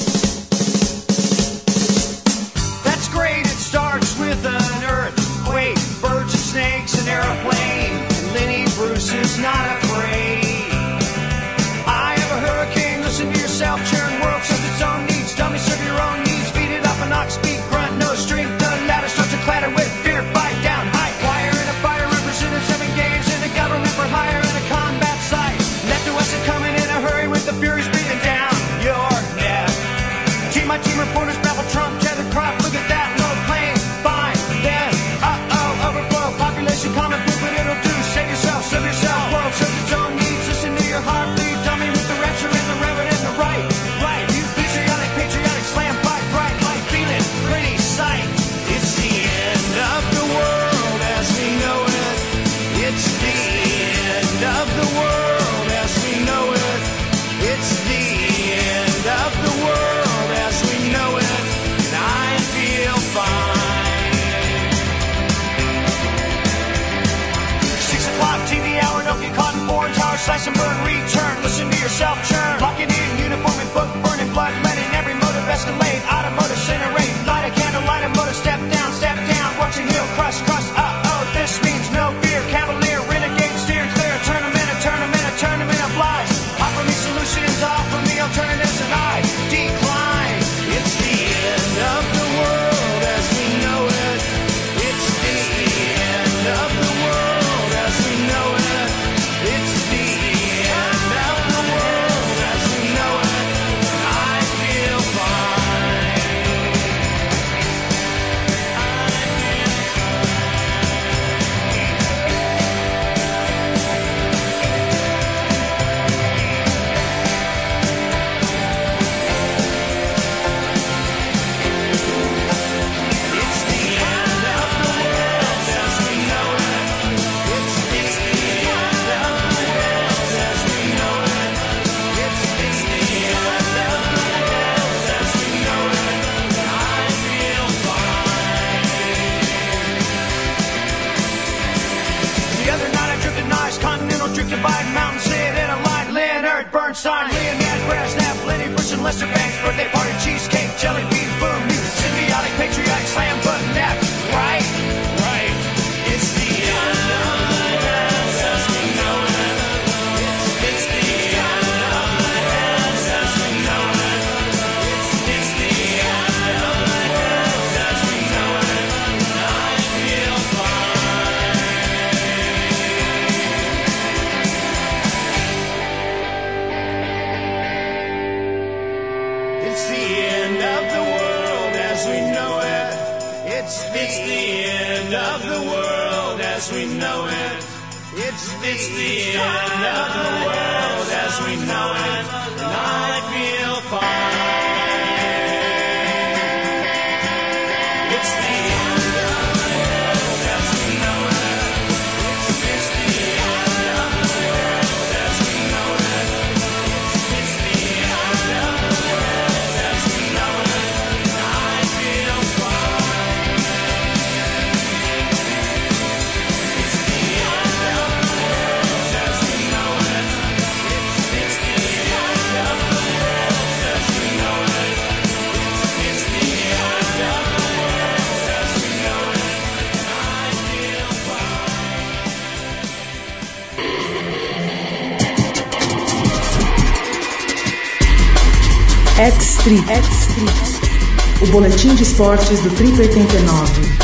O 241.41 241.47
boletim 241.47 241.93
de 241.93 242.03
esportes 242.03 242.61
do 242.61 242.69
Tri 242.69 242.87
89. 242.87 243.97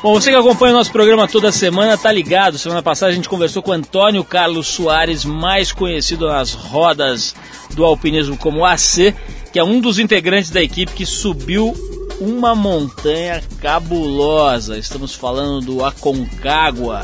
Bom, 0.00 0.14
você 0.14 0.30
que 0.30 0.36
acompanha 0.36 0.74
o 0.74 0.76
nosso 0.76 0.92
programa 0.92 1.26
toda 1.26 1.50
semana 1.50 1.98
tá 1.98 2.12
ligado. 2.12 2.56
Semana 2.56 2.84
passada 2.84 3.10
a 3.10 3.14
gente 3.16 3.28
conversou 3.28 3.64
com 3.64 3.72
Antônio 3.72 4.22
Carlos 4.22 4.68
Soares, 4.68 5.24
mais 5.24 5.72
conhecido 5.72 6.28
nas 6.28 6.52
rodas 6.52 7.34
do 7.74 7.84
alpinismo 7.84 8.36
como 8.36 8.64
AC, 8.64 9.12
que 9.52 9.58
é 9.58 9.64
um 9.64 9.80
dos 9.80 9.98
integrantes 9.98 10.50
da 10.50 10.62
equipe 10.62 10.92
que 10.92 11.04
subiu 11.04 11.74
uma 12.20 12.54
montanha 12.54 13.42
cabulosa. 13.60 14.78
Estamos 14.78 15.16
falando 15.16 15.66
do 15.66 15.84
Aconcagua, 15.84 17.02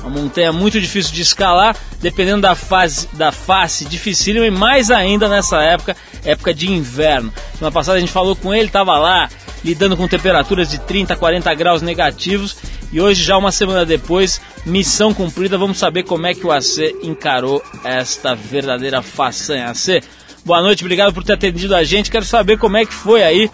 uma 0.00 0.10
montanha 0.10 0.52
muito 0.52 0.80
difícil 0.80 1.12
de 1.12 1.22
escalar, 1.22 1.76
dependendo 2.00 2.42
da 2.42 2.56
fase 2.56 3.08
da 3.12 3.30
face 3.30 3.84
dificílima 3.84 4.46
e 4.46 4.50
mais 4.50 4.90
ainda 4.90 5.28
nessa 5.28 5.62
época 5.62 5.96
época 6.26 6.52
de 6.52 6.70
inverno. 6.70 7.32
Semana 7.54 7.72
passada 7.72 7.96
a 7.96 8.00
gente 8.00 8.12
falou 8.12 8.36
com 8.36 8.52
ele, 8.52 8.66
estava 8.66 8.98
lá 8.98 9.28
lidando 9.64 9.96
com 9.96 10.06
temperaturas 10.06 10.68
de 10.68 10.78
30, 10.78 11.16
40 11.16 11.54
graus 11.54 11.82
negativos. 11.82 12.56
E 12.92 13.00
hoje, 13.00 13.22
já 13.22 13.36
uma 13.36 13.50
semana 13.50 13.84
depois, 13.84 14.40
missão 14.64 15.12
cumprida, 15.12 15.58
vamos 15.58 15.78
saber 15.78 16.04
como 16.04 16.26
é 16.26 16.34
que 16.34 16.46
o 16.46 16.52
AC 16.52 16.94
encarou 17.02 17.62
esta 17.82 18.34
verdadeira 18.34 19.02
façanha. 19.02 19.70
AC, 19.70 20.02
boa 20.44 20.60
noite, 20.62 20.84
obrigado 20.84 21.12
por 21.12 21.24
ter 21.24 21.32
atendido 21.32 21.74
a 21.74 21.82
gente. 21.82 22.10
Quero 22.10 22.24
saber 22.24 22.58
como 22.58 22.76
é 22.76 22.84
que 22.84 22.94
foi 22.94 23.22
aí 23.22 23.50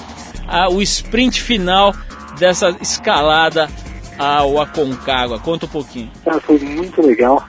a, 0.46 0.68
o 0.68 0.82
sprint 0.82 1.40
final 1.40 1.94
dessa 2.38 2.76
escalada 2.80 3.68
ao 4.18 4.60
Aconcagua. 4.60 5.38
Conta 5.38 5.66
um 5.66 5.70
pouquinho. 5.70 6.10
Foi 6.42 6.58
muito 6.58 7.00
legal. 7.00 7.42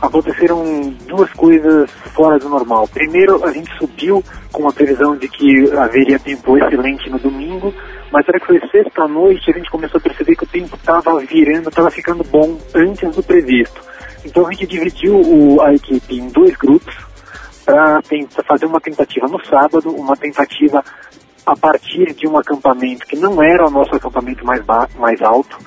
Aconteceram 0.00 0.94
duas 1.06 1.30
coisas 1.32 1.90
fora 2.14 2.38
do 2.38 2.48
normal. 2.48 2.88
Primeiro, 2.88 3.44
a 3.44 3.52
gente 3.52 3.70
subiu 3.78 4.24
com 4.56 4.66
a 4.66 4.72
previsão 4.72 5.14
de 5.14 5.28
que 5.28 5.70
haveria 5.76 6.18
tempo 6.18 6.56
excelente 6.56 7.10
no 7.10 7.18
domingo, 7.18 7.74
mas 8.10 8.26
hora 8.26 8.40
que 8.40 8.46
foi 8.46 8.58
sexta-noite, 8.70 9.50
a 9.50 9.52
gente 9.52 9.70
começou 9.70 9.98
a 9.98 10.00
perceber 10.00 10.34
que 10.34 10.44
o 10.44 10.46
tempo 10.46 10.74
estava 10.76 11.18
virando, 11.20 11.68
estava 11.68 11.90
ficando 11.90 12.24
bom 12.24 12.58
antes 12.74 13.14
do 13.14 13.22
previsto. 13.22 13.78
Então 14.24 14.46
a 14.46 14.50
gente 14.50 14.66
dividiu 14.66 15.14
o- 15.14 15.60
a 15.60 15.74
equipe 15.74 16.18
em 16.18 16.28
dois 16.30 16.56
grupos 16.56 16.96
para 17.66 18.00
fazer 18.48 18.64
uma 18.64 18.80
tentativa 18.80 19.28
no 19.28 19.44
sábado, 19.44 19.90
uma 19.90 20.16
tentativa 20.16 20.82
a 21.44 21.54
partir 21.54 22.14
de 22.14 22.26
um 22.26 22.38
acampamento 22.38 23.06
que 23.06 23.16
não 23.16 23.42
era 23.42 23.66
o 23.66 23.70
nosso 23.70 23.94
acampamento 23.94 24.44
mais, 24.44 24.64
mais 24.98 25.20
alto, 25.20 25.58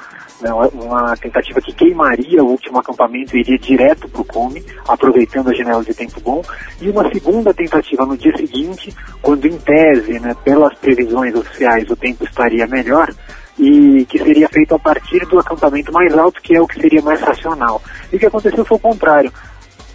né, 0.42 0.52
uma- 0.54 1.16
tentativa 1.18 1.62
que 1.62 1.74
queimaria 1.74 2.44
o 2.44 2.52
último 2.52 2.80
acampamento 2.80 3.36
e 3.36 3.42
iria 3.42 3.58
direto 3.58 4.08
para 4.08 4.22
o 4.22 4.26
cume, 4.26 4.64
aproveitando 4.88 5.50
a 5.50 5.54
janela 5.54 5.84
de 5.84 5.94
tempo 5.94 6.20
bom, 6.22 6.42
e 6.82 6.90
uma 6.90 7.10
segunda 7.12 7.54
tentativa 7.54 8.06
no 8.06 8.18
dia 8.18 8.36
seguinte, 8.36 8.96
quando 9.22 9.46
em 9.46 9.58
tese, 9.58 10.20
né, 10.20 10.36
pelas 10.44 10.74
previsões 10.76 11.36
oficiais, 11.36 11.90
o 11.90 11.96
tempo 11.96 12.24
estaria 12.24 12.66
melhor, 12.68 13.10
e 13.58 14.06
que 14.06 14.18
seria 14.18 14.48
feito 14.48 14.74
a 14.74 14.80
partir 14.80 15.26
do 15.26 15.38
acampamento 15.38 15.92
mais 15.92 16.18
alto, 16.18 16.42
que 16.42 16.56
é 16.56 16.62
o 16.62 16.68
que 16.68 16.80
seria 16.80 17.02
mais 17.02 17.20
racional. 17.20 17.82
E 18.12 18.16
o 18.16 18.20
que 18.20 18.26
aconteceu 18.26 18.64
foi 18.64 18.78
o 18.78 18.80
contrário. 18.80 19.32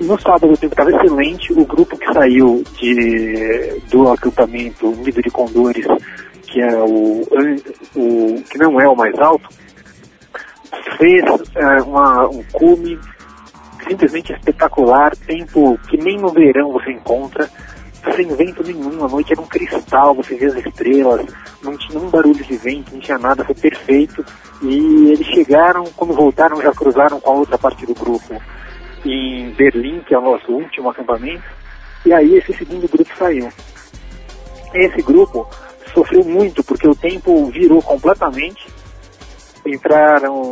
No 0.00 0.20
sábado 0.20 0.52
o 0.52 0.56
tempo 0.56 0.74
estava 0.74 0.90
excelente, 0.90 1.52
o 1.52 1.64
grupo 1.64 1.96
que 1.96 2.12
saiu 2.12 2.62
de, 2.78 3.80
do 3.90 4.12
acampamento 4.12 4.90
Nido 4.90 5.22
de 5.22 5.30
Condores, 5.30 5.86
que 6.42 6.60
é 6.60 6.76
o, 6.76 7.22
o 7.96 8.42
que 8.50 8.58
não 8.58 8.78
é 8.80 8.86
o 8.86 8.94
mais 8.94 9.18
alto, 9.18 9.48
fez 10.96 11.24
é, 11.54 11.82
uma, 11.82 12.28
um 12.28 12.42
cume 12.52 12.98
simplesmente 13.86 14.32
espetacular, 14.32 15.14
tempo 15.16 15.78
que 15.88 15.96
nem 15.96 16.18
no 16.18 16.30
verão 16.30 16.72
você 16.72 16.90
encontra, 16.90 17.48
sem 18.14 18.26
vento 18.34 18.62
nenhum, 18.62 19.04
a 19.04 19.08
noite 19.08 19.32
era 19.32 19.40
um 19.40 19.46
cristal, 19.46 20.14
você 20.14 20.36
via 20.36 20.48
as 20.48 20.66
estrelas, 20.66 21.26
não 21.62 21.76
tinha 21.76 21.98
um 21.98 22.10
barulho 22.10 22.42
de 22.42 22.56
vento, 22.56 22.92
não 22.92 23.00
tinha 23.00 23.18
nada, 23.18 23.44
foi 23.44 23.54
perfeito. 23.54 24.24
E 24.62 25.10
eles 25.10 25.26
chegaram, 25.28 25.84
quando 25.96 26.14
voltaram, 26.14 26.60
já 26.60 26.72
cruzaram 26.72 27.20
com 27.20 27.30
a 27.30 27.34
outra 27.34 27.58
parte 27.58 27.86
do 27.86 27.94
grupo 27.94 28.40
em 29.04 29.50
Berlim, 29.50 30.00
que 30.00 30.14
é 30.14 30.18
o 30.18 30.22
nosso 30.22 30.52
último 30.52 30.90
acampamento, 30.90 31.44
e 32.04 32.12
aí 32.12 32.36
esse 32.36 32.52
segundo 32.52 32.88
grupo 32.88 33.10
saiu. 33.16 33.48
Esse 34.74 35.02
grupo 35.02 35.48
sofreu 35.94 36.24
muito 36.24 36.62
porque 36.64 36.88
o 36.88 36.94
tempo 36.94 37.46
virou 37.46 37.80
completamente. 37.82 38.66
Entraram 39.66 40.42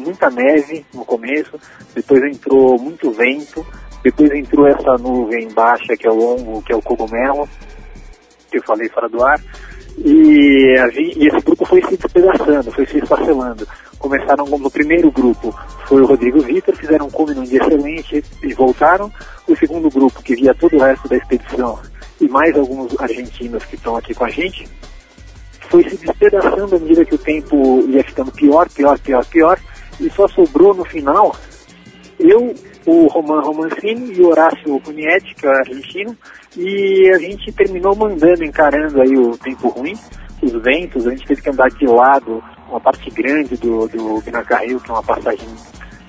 muita 0.00 0.30
neve 0.30 0.84
no 0.92 1.04
começo, 1.04 1.58
depois 1.94 2.22
entrou 2.24 2.78
muito 2.78 3.10
vento, 3.12 3.64
depois 4.02 4.30
entrou 4.32 4.66
essa 4.66 4.96
nuvem 4.98 5.48
baixa 5.52 5.96
que 5.96 6.06
é 6.06 6.10
o 6.10 6.14
longo, 6.14 6.62
que 6.62 6.72
é 6.72 6.76
o 6.76 6.82
cogumelo, 6.82 7.48
que 8.50 8.58
eu 8.58 8.62
falei 8.62 8.88
fora 8.88 9.08
do 9.08 9.24
ar, 9.24 9.40
e, 9.98 10.74
e 11.16 11.26
esse 11.26 11.40
grupo 11.40 11.64
foi 11.64 11.82
se 11.82 11.96
despedaçando, 11.96 12.72
foi 12.72 12.86
se 12.86 12.98
esfacelando. 12.98 13.66
Começaram 13.98 14.46
no 14.46 14.70
primeiro 14.70 15.10
grupo, 15.12 15.54
foi 15.86 16.02
o 16.02 16.06
Rodrigo 16.06 16.40
Vitor, 16.40 16.74
fizeram 16.74 17.06
um 17.06 17.10
come 17.10 17.34
num 17.34 17.44
dia 17.44 17.62
excelente 17.62 18.24
e 18.42 18.54
voltaram. 18.54 19.12
O 19.46 19.56
segundo 19.56 19.88
grupo, 19.90 20.22
que 20.22 20.34
via 20.34 20.54
todo 20.54 20.76
o 20.76 20.80
resto 20.80 21.08
da 21.08 21.16
expedição, 21.16 21.78
e 22.20 22.28
mais 22.28 22.56
alguns 22.56 22.98
argentinos 22.98 23.64
que 23.64 23.76
estão 23.76 23.96
aqui 23.96 24.14
com 24.14 24.24
a 24.24 24.30
gente, 24.30 24.68
foi 25.68 25.88
se 25.88 25.96
despedaçando 25.96 26.76
à 26.76 26.78
medida 26.78 27.04
que 27.04 27.14
o 27.14 27.18
tempo 27.18 27.84
ia 27.88 28.04
ficando 28.04 28.32
pior, 28.32 28.68
pior, 28.68 28.98
pior, 28.98 29.24
pior, 29.26 29.58
e 30.00 30.10
só 30.10 30.26
sobrou 30.28 30.74
no 30.74 30.84
final 30.84 31.34
eu, 32.18 32.54
o 32.86 33.06
Roman 33.06 33.40
Romancini 33.40 34.14
e 34.14 34.22
o 34.22 34.28
Horácio 34.28 34.80
Cunietti, 34.80 35.34
que 35.34 35.46
é 35.46 35.50
argentino, 35.50 36.16
e 36.56 37.10
a 37.14 37.18
gente 37.18 37.52
terminou 37.52 37.96
mandando, 37.96 38.44
encarando 38.44 39.00
aí 39.00 39.16
o 39.16 39.36
tempo 39.38 39.68
ruim, 39.68 39.94
os 40.42 40.52
ventos, 40.62 41.06
a 41.06 41.10
gente 41.10 41.26
teve 41.26 41.42
que 41.42 41.50
andar 41.50 41.68
de 41.70 41.86
lado 41.86 42.42
uma 42.68 42.80
parte 42.80 43.10
grande 43.10 43.56
do, 43.56 43.86
do 43.88 44.20
Binacarril, 44.22 44.80
que 44.80 44.90
é 44.90 44.94
uma 44.94 45.02
passagem 45.02 45.48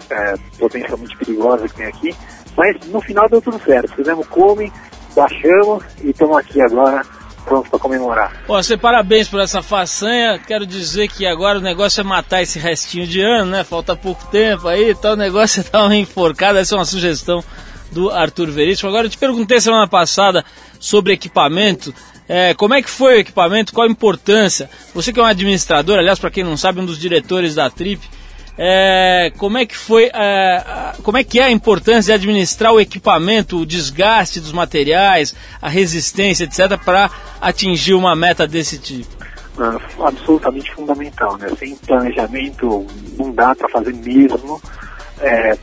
é, 0.09 0.35
potencialmente 0.57 1.17
perigosa 1.17 1.67
que 1.67 1.75
tem 1.75 1.85
aqui, 1.87 2.15
mas 2.55 2.87
no 2.87 3.01
final 3.01 3.27
deu 3.29 3.41
tudo 3.41 3.59
certo, 3.59 3.95
fizemos 3.95 4.27
come, 4.27 4.71
baixamos 5.15 5.83
e 6.01 6.09
estamos 6.09 6.37
aqui 6.37 6.61
agora 6.61 7.01
prontos 7.43 7.69
para 7.69 7.79
comemorar. 7.79 8.43
Bom, 8.47 8.61
você 8.61 8.75
parabéns 8.75 9.27
por 9.27 9.39
essa 9.39 9.61
façanha. 9.61 10.39
Quero 10.39 10.65
dizer 10.65 11.07
que 11.07 11.25
agora 11.25 11.59
o 11.59 11.61
negócio 11.61 12.01
é 12.01 12.03
matar 12.03 12.41
esse 12.41 12.57
restinho 12.57 13.05
de 13.05 13.21
ano, 13.21 13.51
né? 13.51 13.63
Falta 13.63 13.95
pouco 13.95 14.25
tempo 14.27 14.67
aí, 14.67 14.91
então 14.91 15.13
o 15.13 15.17
negócio 15.17 15.61
é 15.65 15.69
dar 15.69 15.83
uma 15.83 15.95
enforcada. 15.95 16.59
Essa 16.59 16.75
é 16.75 16.77
uma 16.77 16.85
sugestão 16.85 17.43
do 17.91 18.09
Arthur 18.09 18.49
Veríssimo. 18.49 18.89
Agora 18.89 19.05
eu 19.05 19.11
te 19.11 19.17
perguntei 19.17 19.61
semana 19.61 19.87
passada 19.87 20.43
sobre 20.79 21.13
equipamento. 21.13 21.93
É, 22.27 22.53
como 22.53 22.73
é 22.73 22.81
que 22.81 22.89
foi 22.89 23.17
o 23.17 23.19
equipamento? 23.19 23.73
Qual 23.73 23.87
a 23.87 23.91
importância? 23.91 24.69
Você 24.93 25.11
que 25.11 25.19
é 25.19 25.23
um 25.23 25.25
administrador, 25.25 25.99
aliás, 25.99 26.19
para 26.19 26.31
quem 26.31 26.43
não 26.43 26.57
sabe, 26.57 26.79
um 26.79 26.85
dos 26.85 26.97
diretores 26.97 27.53
da 27.53 27.69
Trip. 27.69 28.01
É, 28.57 29.31
como 29.37 29.57
é 29.57 29.65
que 29.65 29.75
foi, 29.75 30.11
é, 30.13 30.93
como 31.01 31.17
é 31.17 31.23
que 31.23 31.39
é 31.39 31.45
a 31.45 31.51
importância 31.51 32.13
de 32.13 32.21
administrar 32.21 32.71
o 32.71 32.79
equipamento, 32.79 33.57
o 33.57 33.65
desgaste 33.65 34.39
dos 34.39 34.51
materiais, 34.51 35.33
a 35.61 35.67
resistência, 35.67 36.43
etc, 36.43 36.77
para 36.83 37.09
atingir 37.41 37.95
uma 37.95 38.15
meta 38.15 38.47
desse 38.47 38.77
tipo? 38.77 39.23
Ah, 39.57 39.77
absolutamente 39.99 40.73
fundamental, 40.73 41.37
né? 41.37 41.47
Sem 41.57 41.75
planejamento 41.75 42.85
não 43.17 43.31
dá 43.31 43.55
para 43.55 43.69
fazer 43.69 43.93
mesmo. 43.93 44.61
É, 45.19 45.55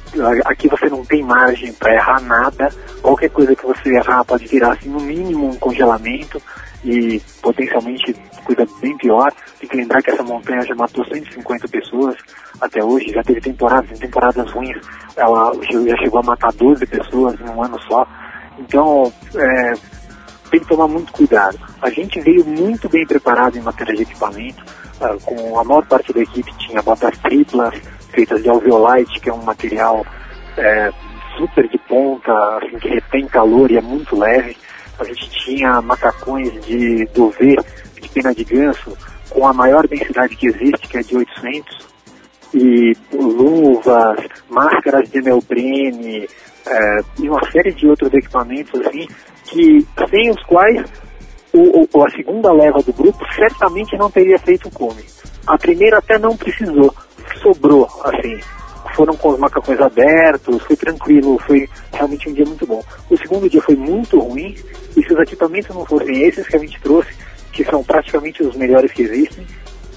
aqui 0.45 0.69
você 0.69 0.89
não 0.89 1.05
tem 1.05 1.23
margem 1.23 1.73
para 1.73 1.95
errar 1.95 2.21
nada. 2.21 2.73
Qualquer 3.03 3.31
coisa 3.31 3.55
que 3.55 3.67
você 3.67 3.97
errar 3.97 4.25
pode 4.25 4.47
virar 4.47 4.73
assim, 4.73 4.89
no 4.89 5.01
mínimo 5.01 5.49
um 5.49 5.57
congelamento 5.57 6.41
e 6.85 7.21
potencialmente 7.43 8.15
coisa 8.45 8.67
bem 8.81 8.97
pior. 8.97 9.33
Tem 9.59 9.69
que 9.69 9.77
lembrar 9.77 10.03
que 10.03 10.11
essa 10.11 10.23
montanha 10.23 10.63
já 10.63 10.75
matou 10.75 11.05
150 11.05 11.69
pessoas 11.69 12.17
até 12.61 12.83
hoje, 12.83 13.13
já 13.13 13.23
teve 13.23 13.41
temporadas, 13.41 13.91
em 13.91 14.01
temporadas 14.01 14.51
ruins, 14.51 14.79
ela 15.17 15.53
já 15.63 15.97
chegou 15.97 16.21
a 16.21 16.23
matar 16.23 16.53
12 16.53 16.87
pessoas 16.87 17.41
em 17.41 17.45
um 17.45 17.63
ano 17.63 17.81
só. 17.83 18.07
Então, 18.59 19.13
é, 19.35 19.73
tem 20.51 20.61
que 20.61 20.67
tomar 20.67 20.89
muito 20.89 21.13
cuidado. 21.13 21.59
A 21.81 21.91
gente 21.91 22.21
veio 22.21 22.45
muito 22.45 22.89
bem 22.89 23.07
preparado 23.07 23.57
em 23.57 23.63
matéria 23.63 23.95
de 23.95 24.03
equipamento, 24.03 24.63
ah, 25.01 25.17
com 25.25 25.59
a 25.59 25.65
maior 25.65 25.87
parte 25.87 26.13
da 26.13 26.21
equipe 26.21 26.53
tinha 26.59 26.83
botas 26.83 27.17
triplas, 27.19 27.75
feitas 28.11 28.43
de 28.43 28.51
alveolite, 28.51 29.21
que 29.21 29.31
é 29.31 29.33
um 29.33 29.43
material 29.43 30.05
é, 30.59 30.91
super 31.39 31.67
de 31.69 31.79
ponta, 31.79 32.33
assim, 32.59 32.79
que 32.79 32.89
retém 32.89 33.27
calor 33.27 33.71
e 33.71 33.79
é 33.79 33.81
muito 33.81 34.17
leve. 34.17 34.57
A 35.01 35.05
gente 35.05 35.31
tinha 35.31 35.81
macacões 35.83 36.53
de 36.65 37.05
dovê, 37.15 37.57
de 38.01 38.09
pena 38.11 38.35
de 38.35 38.45
ganso, 38.45 38.97
com 39.31 39.47
a 39.47 39.53
maior 39.53 39.87
densidade 39.87 40.37
que 40.37 40.47
existe, 40.49 40.89
que 40.89 40.99
é 40.99 41.03
de 41.03 41.17
800, 41.17 41.89
e 42.53 42.93
luvas, 43.13 44.19
máscaras 44.49 45.09
de 45.11 45.21
neoprene, 45.23 46.29
é, 46.67 46.99
e 47.21 47.29
uma 47.29 47.41
série 47.51 47.73
de 47.73 47.87
outros 47.87 48.13
equipamentos 48.13 48.81
assim, 48.87 49.07
que 49.47 49.87
sem 50.11 50.31
os 50.31 50.43
quais 50.45 50.85
o, 51.53 51.87
o- 51.97 52.05
a 52.05 52.11
segunda 52.11 52.53
leva 52.53 52.83
do 52.83 52.93
grupo 52.93 53.25
certamente 53.35 53.97
não 53.97 54.11
teria 54.11 54.39
feito 54.39 54.69
o 54.69 54.71
come. 54.73 55.05
A 55.47 55.57
primeira 55.57 55.99
até 55.99 56.19
não 56.19 56.37
precisou, 56.37 56.95
sobrou, 57.43 57.89
assim. 58.05 58.39
Foram 59.01 59.17
com 59.17 59.31
os 59.31 59.39
macacões 59.39 59.81
abertos, 59.81 60.63
foi 60.63 60.77
tranquilo, 60.77 61.41
foi 61.47 61.67
realmente 61.91 62.29
um 62.29 62.35
dia 62.35 62.45
muito 62.45 62.67
bom. 62.67 62.85
O 63.09 63.17
segundo 63.17 63.49
dia 63.49 63.63
foi 63.63 63.75
muito 63.75 64.21
ruim, 64.21 64.55
e 64.95 65.03
se 65.03 65.11
os 65.11 65.19
equipamentos 65.21 65.75
não 65.75 65.87
fossem 65.87 66.21
esses 66.21 66.47
que 66.47 66.55
a 66.55 66.59
gente 66.59 66.79
trouxe, 66.83 67.09
que 67.51 67.65
são 67.65 67.83
praticamente 67.83 68.43
os 68.43 68.55
melhores 68.55 68.93
que 68.93 69.01
existem, 69.01 69.47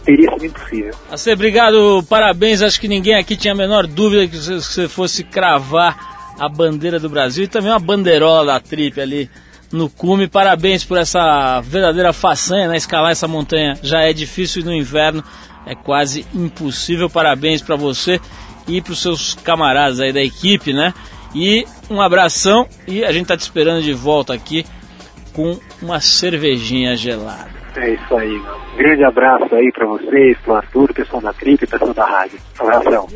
teria 0.05 0.31
sido 0.31 0.45
impossível. 0.45 0.93
AC, 1.11 1.27
obrigado, 1.33 2.01
parabéns. 2.07 2.61
Acho 2.61 2.79
que 2.79 2.87
ninguém 2.87 3.15
aqui 3.15 3.35
tinha 3.35 3.53
a 3.53 3.57
menor 3.57 3.85
dúvida 3.87 4.25
que 4.25 4.37
você 4.37 4.87
fosse 4.87 5.21
cravar 5.25 6.35
a 6.39 6.47
bandeira 6.47 6.97
do 6.97 7.09
Brasil 7.09 7.43
e 7.43 7.47
também 7.49 7.71
uma 7.71 7.79
bandeirola 7.79 8.53
da 8.53 8.59
Trip 8.61 9.01
ali 9.01 9.29
no 9.69 9.89
cume. 9.89 10.29
Parabéns 10.29 10.85
por 10.85 10.97
essa 10.97 11.59
verdadeira 11.59 12.13
façanha, 12.13 12.69
né? 12.69 12.77
Escalar 12.77 13.11
essa 13.11 13.27
montanha 13.27 13.77
já 13.83 13.99
é 13.99 14.13
difícil 14.13 14.61
e 14.61 14.65
no 14.65 14.73
inverno 14.73 15.21
é 15.65 15.75
quase 15.75 16.25
impossível. 16.33 17.09
Parabéns 17.09 17.61
para 17.61 17.75
você 17.75 18.17
e 18.67 18.81
para 18.81 18.93
os 18.93 19.01
seus 19.01 19.35
camaradas 19.35 19.99
aí 19.99 20.13
da 20.13 20.21
equipe, 20.21 20.73
né? 20.73 20.93
E 21.35 21.65
um 21.89 22.01
abração 22.01 22.67
e 22.87 23.03
a 23.03 23.11
gente 23.11 23.27
tá 23.27 23.35
te 23.35 23.41
esperando 23.41 23.81
de 23.81 23.93
volta 23.93 24.33
aqui 24.33 24.65
com 25.33 25.57
uma 25.81 25.99
cervejinha 25.99 26.95
gelada. 26.95 27.51
É 27.75 27.93
isso 27.93 28.15
aí. 28.15 28.37
Um 28.73 28.77
grande 28.77 29.03
abraço 29.03 29.55
aí 29.55 29.71
pra 29.71 29.87
vocês, 29.87 30.37
pro 30.43 30.55
Arthur, 30.55 30.93
pessoal 30.93 31.21
da 31.21 31.33
Trip 31.33 31.63
e 31.63 31.67
pessoal 31.67 31.93
da 31.93 32.05
rádio. 32.05 32.39
Abração. 32.59 33.07